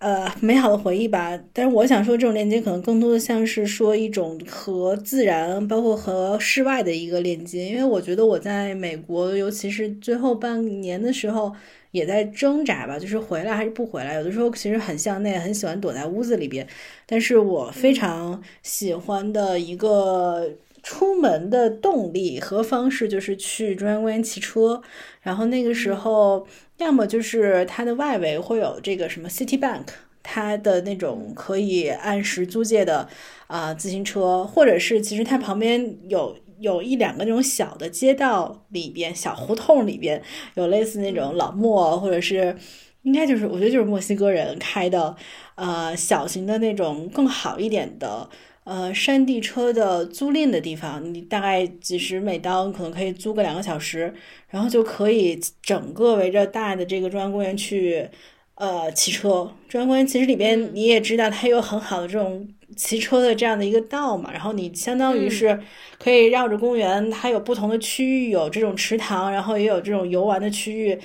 [0.00, 1.38] 呃，美好的回忆吧。
[1.52, 7.66] 但是我想说，这种链接可能更多的像是说一种和自然，包括和室外的一个链接。
[7.66, 11.54] 因为我觉得我在美国，尤其是最后半年的时候，
[11.90, 14.14] 也在挣扎吧，就是回来还是不回来。
[14.14, 16.66] 有的时候其实很向内，很喜欢躲在屋子里边。
[17.04, 20.48] 但是我非常喜欢的一个
[20.82, 24.82] 出门的动力和方式，就是去中央公园骑车。
[25.22, 26.46] 然后那个时候。
[26.80, 29.84] 要么就是它的外围会有这个什么 City Bank，
[30.22, 33.06] 它的那种可以按时租借的
[33.48, 40.22] 啊自行车，或者是其实它旁边有有一两个那种小的街道里边、小胡同里边
[40.54, 42.56] 有类似那种老莫，或者是
[43.02, 45.14] 应该就是我觉得就是墨西哥人开的
[45.56, 48.26] 呃小型的那种更好一点的。
[48.64, 54.12] 呃，山地车的租赁的地方，你大概几十美刀，可能可以租个两个小时，
[54.48, 58.08] 然后就可以整个围着大的这个中央公园去，
[58.54, 59.50] 呃，骑车。
[59.68, 62.46] 中央公园其实里边你也知道，它有很好的这种
[62.76, 65.58] 骑车的这样的一个道嘛，然后你相当于是
[65.98, 70.96] 可以绕着公园，它有不同的区域，有这种池塘，然后也有这种游玩的区域。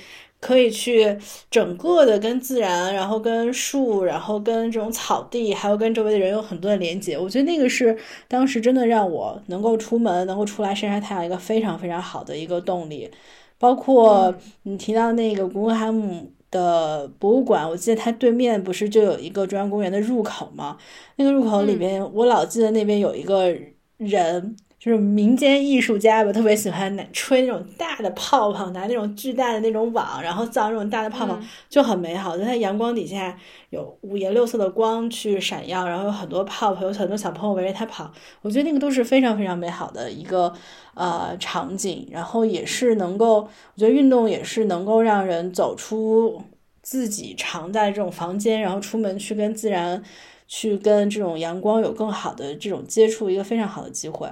[0.46, 1.18] 可以去
[1.50, 7.18] 整个的跟自然，然后跟树，然后跟这种草地，还有跟周围的人有很多的连接。
[7.18, 7.98] 我觉得那个是
[8.28, 13.10] 当时真的让我能够出门，能够出来晒晒太阳一个非常非常好的一个动力。
[13.58, 14.32] 包括
[14.62, 20.76] 你提到那个古根海姆的博物馆，我记得它对面不是就有一个中央公园的入口吗？
[21.16, 23.52] 那个入口里边，我老记得那边有一个
[23.96, 24.56] 人。
[24.86, 31.36] 就是民间艺术家吧，特别喜欢拿吹那种大的泡泡，拿那种巨大的那种网，然后造那种大的泡泡，
[31.68, 32.38] 就很美好。
[32.38, 33.36] 在它阳光底下，
[33.70, 38.12] 有五颜六色的光去闪耀，然后有很多泡泡，有很多小朋友围着它跑。
[38.42, 40.52] 我觉得那个都是非常非常美好的一个
[40.94, 46.40] 呃场景，然后也是能够，我觉得运动也是能够让人走出
[46.80, 50.00] 自己常在这种房间，然后出门去跟自然，
[50.46, 54.30] 去跟这种阳光有更好的这种接触，一个非常好的机会。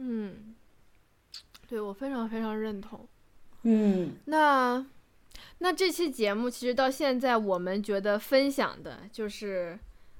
[0.00, 0.54] 嗯，
[1.68, 3.06] 对我非常非常认同。
[3.64, 4.86] 嗯，那
[5.58, 9.76] 那这期节目其实到现在，我们觉得分享的就是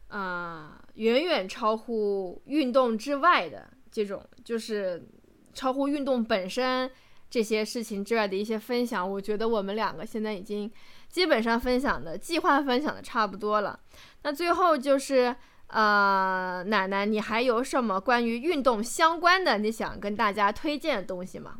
[0.08, 5.08] 啊，远远超乎运动之外的这种，就是
[5.54, 6.90] 超乎运动本身
[7.30, 9.08] 这些事情之外的一些分享。
[9.08, 10.68] 我觉得我们两个现在已经
[11.08, 13.78] 基本上分享的计划分享的差不多了。
[14.22, 15.36] 那最后就是。
[15.68, 21.56] 呃，奶奶，你还有什么关于运动相关的你想跟大家推荐的东西吗？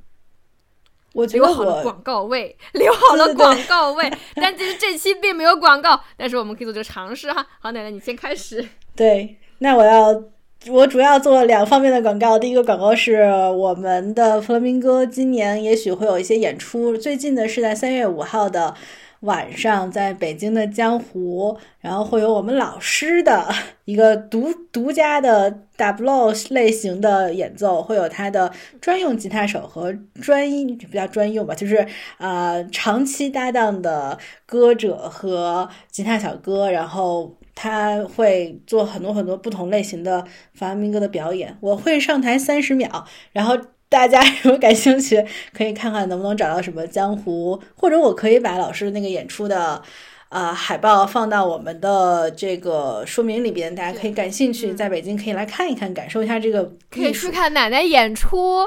[1.13, 7.47] 我留好了广告位，留好了广告位， 但其实这期并没有广告，但是我们可以做这个尝试哈。
[7.61, 8.67] 好，奶奶你先开始。
[8.97, 10.23] 对，那我要
[10.71, 18.75] 我主要做两方面的广告，第一个广告是我们的弗洛明哥今年也许会有一些演出，最近的是在三月五号的。
[19.21, 23.49] 晚上在北京的江湖，然后会有我们老师的
[23.85, 31.87] 一个独独家的 double 类型的演奏，会有他的专用吉他手和专一比较专用吧，就是
[32.19, 40.25] 呃长期搭档的歌者和吉他小哥，然后他会做很多很多不同类型的
[40.55, 43.57] 法明哥的表演，我会上台三十秒，然后。
[43.89, 45.25] 大家 如果感兴趣，
[45.57, 49.83] 可以看看能不能找到什么江湖，或者我可以把老师那个演出的，
[50.29, 56.71] 呃，海报放到我们的这个说明里边，大家可以感兴趣，在北京可以来看一看，感受一下这个。
[56.91, 58.67] 可以去看奶奶演出。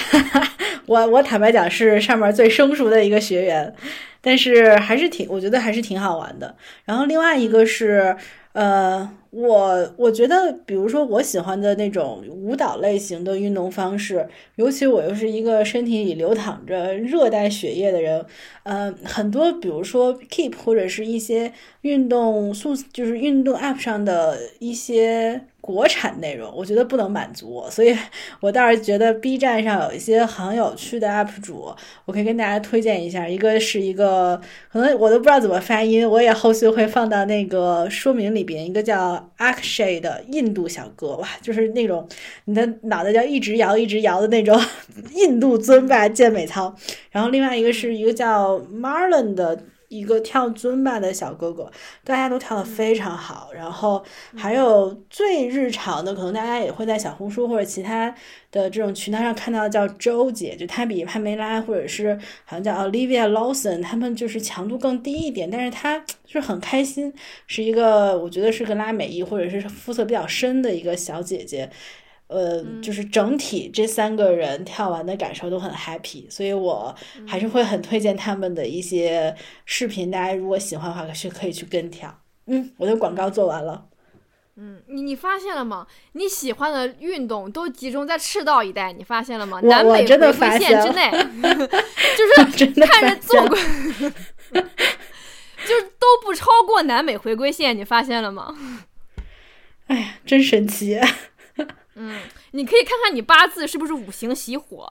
[0.86, 3.74] 我我坦白讲是上面最生疏的一个学员，
[4.20, 6.56] 但是还是挺，我觉得还是挺好玩的。
[6.84, 8.16] 然后另外一个是，
[8.52, 9.16] 呃。
[9.34, 18.22] 我我觉得，比如说我喜欢的那种舞蹈类型的运动方式，尤其我又是一个身体里流淌着热带血液的人，
[18.64, 25.46] 呃，很多比如说 Keep 或者是一些运动素，就是运动 App 上的一些。
[25.62, 27.96] 国产内容，我觉得不能满足我，所以
[28.42, 31.72] 我倒是觉得 B 站上有一些很有趣的 UP 主，
[32.04, 33.28] 我可以跟大家推荐一下。
[33.28, 34.40] 一个是一个，
[34.72, 38.66] 可能我都不知道怎么发音，我也后续会放到那个说明里边。
[38.66, 42.08] 一个叫 Akshay 的印度小哥，哇，就是那种
[42.46, 44.60] 你的脑袋叫一直摇一直摇的那种
[45.14, 46.74] 印度尊巴健美操。
[47.12, 49.56] 然后另外一个是一个叫 Marlon 的。
[49.92, 51.70] 一个跳尊巴的小哥哥，
[52.02, 53.50] 大家都跳的非常好。
[53.54, 54.02] 然后
[54.34, 58.08] 还有最日常的，可能大家也会在小红书或者其他
[58.50, 67.12] 的这种渠道上看到，叫周姐，就她比潘梅拉或者是好像叫 Olivia Lawson，他们就是强度更低一点，但是她就是很开心，
[67.46, 71.68] 是一个我觉得是个拉美裔或者是肤色比较深的一个小姐姐。
[72.32, 76.94] 呃，就是整体这三个人跳完的感受都很 happy，所以我
[77.26, 79.34] 还是会很推荐他们的一些
[79.66, 80.10] 视频。
[80.10, 82.18] 大家如果喜欢的话，可是可以去跟跳。
[82.46, 83.86] 嗯，我的广告做完了。
[84.56, 85.86] 嗯，你你发现了吗？
[86.12, 89.60] 你喜欢的运动都集中在赤道一带，你发现了吗？
[89.62, 91.10] 南北回归线之内，
[92.16, 93.58] 就是看着纵轨，
[94.52, 98.54] 就都不超过南北回归线，你发现了吗？
[99.86, 100.98] 哎呀，真神奇！
[101.94, 102.20] 嗯，
[102.52, 104.88] 你可以看看你八字是不是五行喜火，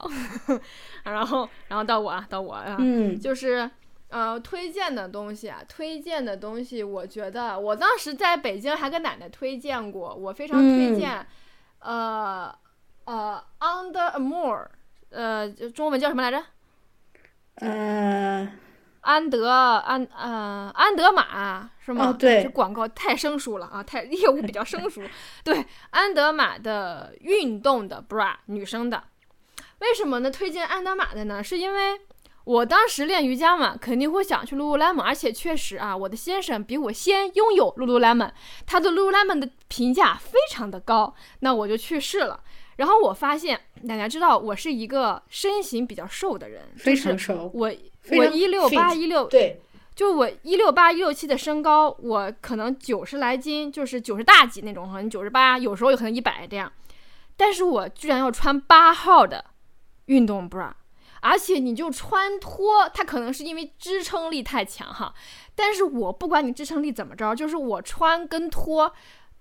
[1.03, 3.69] 然后，然后到我啊，到我啊，嗯，就是
[4.09, 11.25] 呃，推荐的东西啊，推荐的东西，我觉得我当时在北京还跟奶奶推荐过，我非常推荐，
[11.79, 12.53] 呃
[13.05, 14.67] 呃，Under Armour，
[15.09, 16.43] 呃，中文叫什么来着？
[17.55, 18.51] 呃。
[19.01, 22.13] 安德安呃安德玛是吗？
[22.13, 25.01] 对，这广告太生疏了啊，太业务比较生疏。
[25.43, 29.03] 对，安德玛的运动的 bra 女生的，
[29.79, 30.29] 为什么呢？
[30.29, 31.43] 推荐安德玛的呢？
[31.43, 31.99] 是因为
[32.43, 38.31] 我当时练瑜伽嘛，肯定会想去 lululemon，而且确实啊，我的先生比我先拥有 lululemon，
[38.67, 42.39] 他对 lululemon 的评价非常的高，那我就去试了。
[42.77, 47.71] 然后我发现，大家知道我是一个身形比较瘦的人，非常瘦，我。
[48.11, 49.61] 我一六八一六，对，
[49.95, 56.71] 就我一六八一六七的身高，我可能九十来斤，就是九十大几那种，可能九十八，有时候有可能一百这样。
[57.37, 59.45] 但是我居然要穿八号的
[60.05, 60.71] 运动 bra，
[61.21, 65.13] 而且你就穿脱，它可能是因为支撑力太强哈。
[65.55, 68.93] 但是我不管你支撑力怎么着，就是我穿跟脱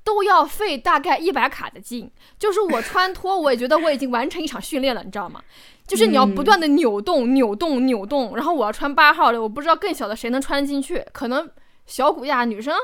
[0.03, 5.43] 都要费大概一百卡的劲，就是我穿脱，我也觉得我已经完成一场训练了，你知道吗？
[5.91, 11.51] 就是你要不断的扭动、扭动、扭动，然后我要穿八号的，我不知道更小的谁能穿进去，可能
[11.85, 12.77] 小骨架女生，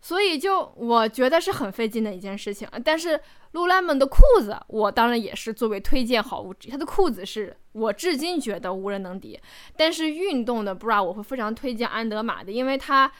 [0.00, 2.66] 所以就我觉得是很费劲的一件事情。
[2.84, 3.20] 但是
[3.52, 9.38] lululemon 的裤子，我当然也是作为推荐好物之一，它的裤子是我至今觉得无人能敌。
[9.76, 13.10] 但是运动的 bra 我会非常推荐安德玛的，因为它。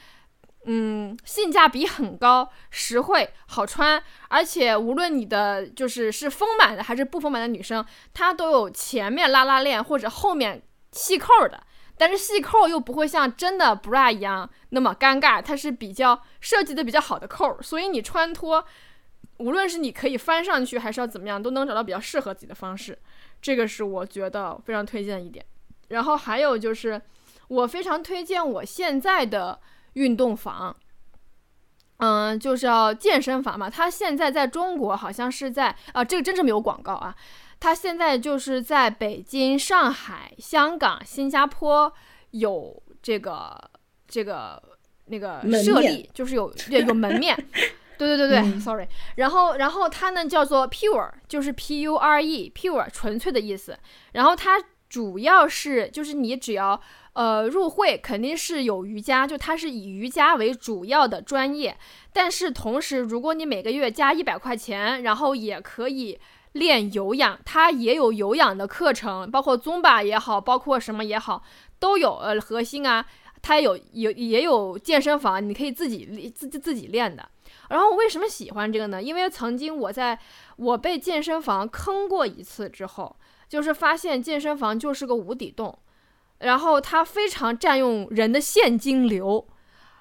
[0.69, 10.61] 嗯，性价比很高，实惠，好穿，而且无论你的就是是丰满的还是不丰满的女生，它都有前面拉拉链或者后面
[10.91, 11.63] 系扣的，
[11.97, 18.65] 但是系扣又不会像真的 bra 一样那么尴尬，它是比较设计的比较好的扣，所以你穿脱，
[19.37, 22.99] 无论是你可以翻上去还是要怎么样，都能找到比较适合自己的方式，
[23.41, 25.45] 这个是我觉得非常推荐的一点。
[25.87, 27.01] 然后还有就是，
[27.47, 29.61] 我非常推荐我现在的。
[29.97, 30.75] 运动房，
[31.97, 33.67] 嗯，就是要健身房嘛。
[33.67, 37.15] 它现在在中国好像是在啊，这个真是没有广告啊。
[37.59, 41.91] 它现在就是在北京、上海、香港、新加坡
[42.29, 43.59] 有这个
[44.07, 44.61] 这个
[45.07, 47.35] 那个设立，就是有对有门面。
[47.97, 48.87] 对对对对，sorry。
[49.15, 53.75] 然后然后它呢叫做 Pure，就是 P U R E，Pure 纯粹的意思。
[54.13, 56.79] 然后它主要是就是你只要。
[57.17, 61.75] 呃，入会肯定是有瑜伽，就它是以瑜伽为主要的专业。
[62.13, 66.19] 但是同时，如果你每个月加一百块钱，然后也可以
[66.51, 71.41] 练有氧，它也有有氧的课程，包括 Zumba 也好，包括什么也好，
[71.79, 72.17] 都有。
[72.17, 73.03] 呃，核心啊，
[73.41, 77.27] 它有有也有健身房，你可以自己自自自己练的。
[77.71, 79.01] 然后我为什么喜欢这个呢？
[79.01, 80.19] 因为曾经我在
[80.57, 83.15] 我被健身房坑过一次之后，
[83.49, 85.75] 就是发现健身房就是个无底洞。
[86.39, 89.47] 然后它非常占用人的现金流，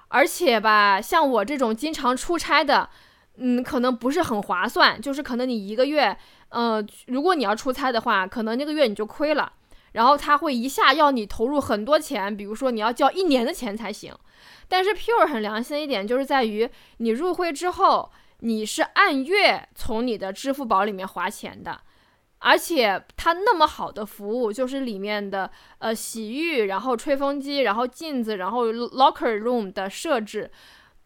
[0.08, 2.88] 而且吧，像我这种经常出差的，
[3.36, 5.00] 嗯，可能不是很划算。
[5.00, 6.16] 就是可能你一个月，
[6.50, 9.52] 呃，如果你要出差的话，可能那个月你就亏了。
[9.92, 14.14] 然后他会一下要你投入很多钱，比如说你要交一年的钱才行。
[14.68, 16.68] 但是 Pure 很良心的一点就是在于，
[16.98, 18.10] 你入会之后，
[18.40, 21.80] 你是按月从你的支付宝里面划钱的，
[22.38, 30.50] 而且它那么好的服务，就是里面的呃洗浴，然后吹风机，然后镜子，然后 Locker Room 的设置。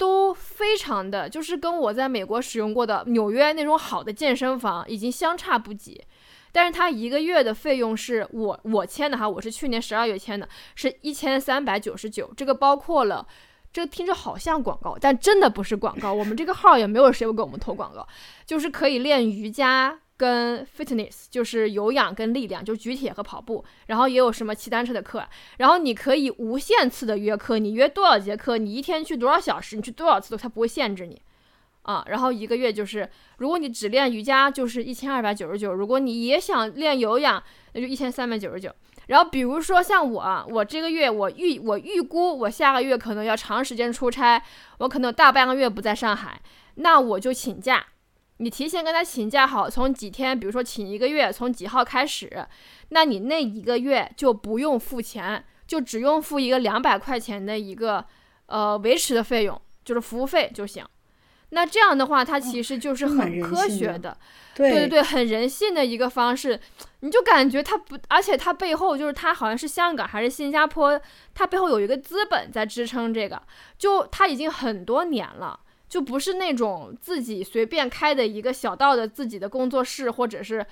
[0.01, 6.03] 都非常的，就是跟我在美国使用过的纽约那种好的健身房已经相差不几，
[6.53, 13.27] 但是它一个月的费用是我我签的哈，我是去年十二月签的，是一千三百九十九，这个包括了，
[13.75, 18.09] 这听着好像广告，但真的不是广告，我们这个号也没有谁给我们投广告，
[18.47, 19.99] 就是可以练瑜伽。
[20.21, 25.27] 跟 fitness 就是有氧跟力量，就举铁和跑步，然后也有什么骑单车的课，
[25.57, 31.19] 然后你可以无限次的约课，你约多少节课，你一天去多少小时，你去多少次都它不会限制你，
[31.85, 37.43] 啊，然后一个月就是，如果你只练瑜伽就是一千二百九十九，如果你也想练有氧，
[37.73, 38.71] 那就一千三百九十九。
[39.07, 44.41] 然后比如说像我，我这个月我预我预估我下个月可能要长时间出差，
[44.79, 46.41] 我可能大半个月不在上海，
[46.75, 47.87] 那我就请假。
[48.41, 52.47] 你提前跟他请假好，从几天，比如说请一个月，从几号开始，
[52.89, 58.03] 那你那一个月就不用付钱，就只用付一个两百块钱的一个
[58.47, 60.83] 呃维持的费用，就是服务费就行。
[61.51, 64.17] 那这样的话，它其实就是很科学的，
[64.55, 66.59] 对对对，很人性的一个方式。
[67.01, 70.99] 你就感觉它不，而且它背后就是它好像是香港还是新加坡，
[71.35, 73.43] 它背后有一个资本在支撑这个，
[73.77, 75.61] 就它已经很多年了。
[75.91, 80.65] 就不是那种自己随便开的一个小道的自己的工作室，或者是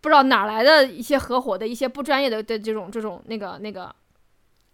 [0.00, 3.92] 不知道哪来的一些合伙的一些不专业的的这种这种那个那个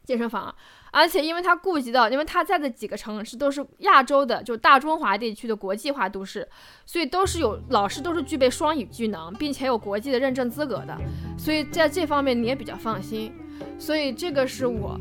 [0.05, 0.55] 健身房，
[0.93, 6.47] 而且因为他顾及到，因为他在的几个城市都是亚洲的，就大中华地区的国际化都市，
[6.85, 10.95] 所以都是有老师都是具备双语技能，并且有国际的认证资格的，
[11.39, 13.33] 所以在这方面你也比较放心，
[13.79, 15.01] 所以这个是我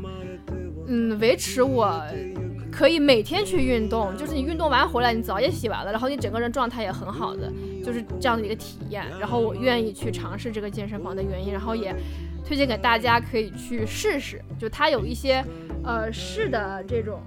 [0.86, 2.02] 嗯维持我。
[2.76, 7.50] 可以每天去运动，就是你运动完回来，你澡也洗完了，然后你整个人状态也很好的，
[7.82, 9.02] 就是这样的一个体验。
[9.18, 11.96] 然后我愿意去尝试这个健身房的原因，然后也
[12.44, 14.42] 推荐给大家可以去试试。
[14.58, 15.42] 就它有一些
[15.82, 17.22] 呃试的这种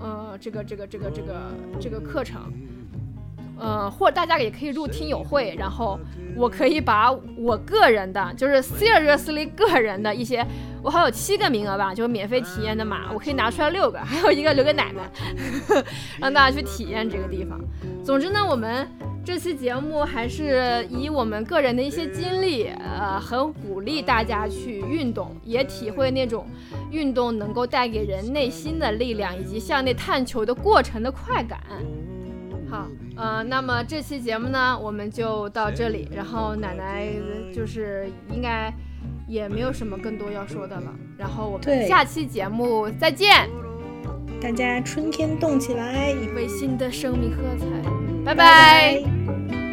[0.00, 1.34] 呃这个这个这个这个
[1.78, 2.50] 这个课程。
[3.58, 5.98] 嗯，或者大家也可以入听友会，然后
[6.36, 10.46] 我可以把我个人的，就是 seriously 个人的一些，
[10.82, 15.10] 我还有七个名额吧，就是免费体验的码，我可以拿出来六个，还有一个留给奶奶，
[16.20, 17.58] 让大家去体验这个地方。
[18.04, 18.88] 总之呢，我们
[19.24, 26.46] 这期节目还是以我们个人的一些经历，呃，很鼓励大家去运动，也体会那种
[26.92, 31.58] 运动能够带给人内心的力量，以及向内探求的过程的快感。
[32.70, 36.08] 好，呃，那么这期节目呢，我们就到这里。
[36.14, 37.06] 然后奶奶
[37.52, 38.72] 就是应该
[39.26, 40.94] 也没有什么更多要说的了。
[41.16, 43.48] 然后我们下期节目再见，
[44.40, 47.66] 大家春天动起来，为新的生命喝彩，
[48.24, 49.65] 拜拜。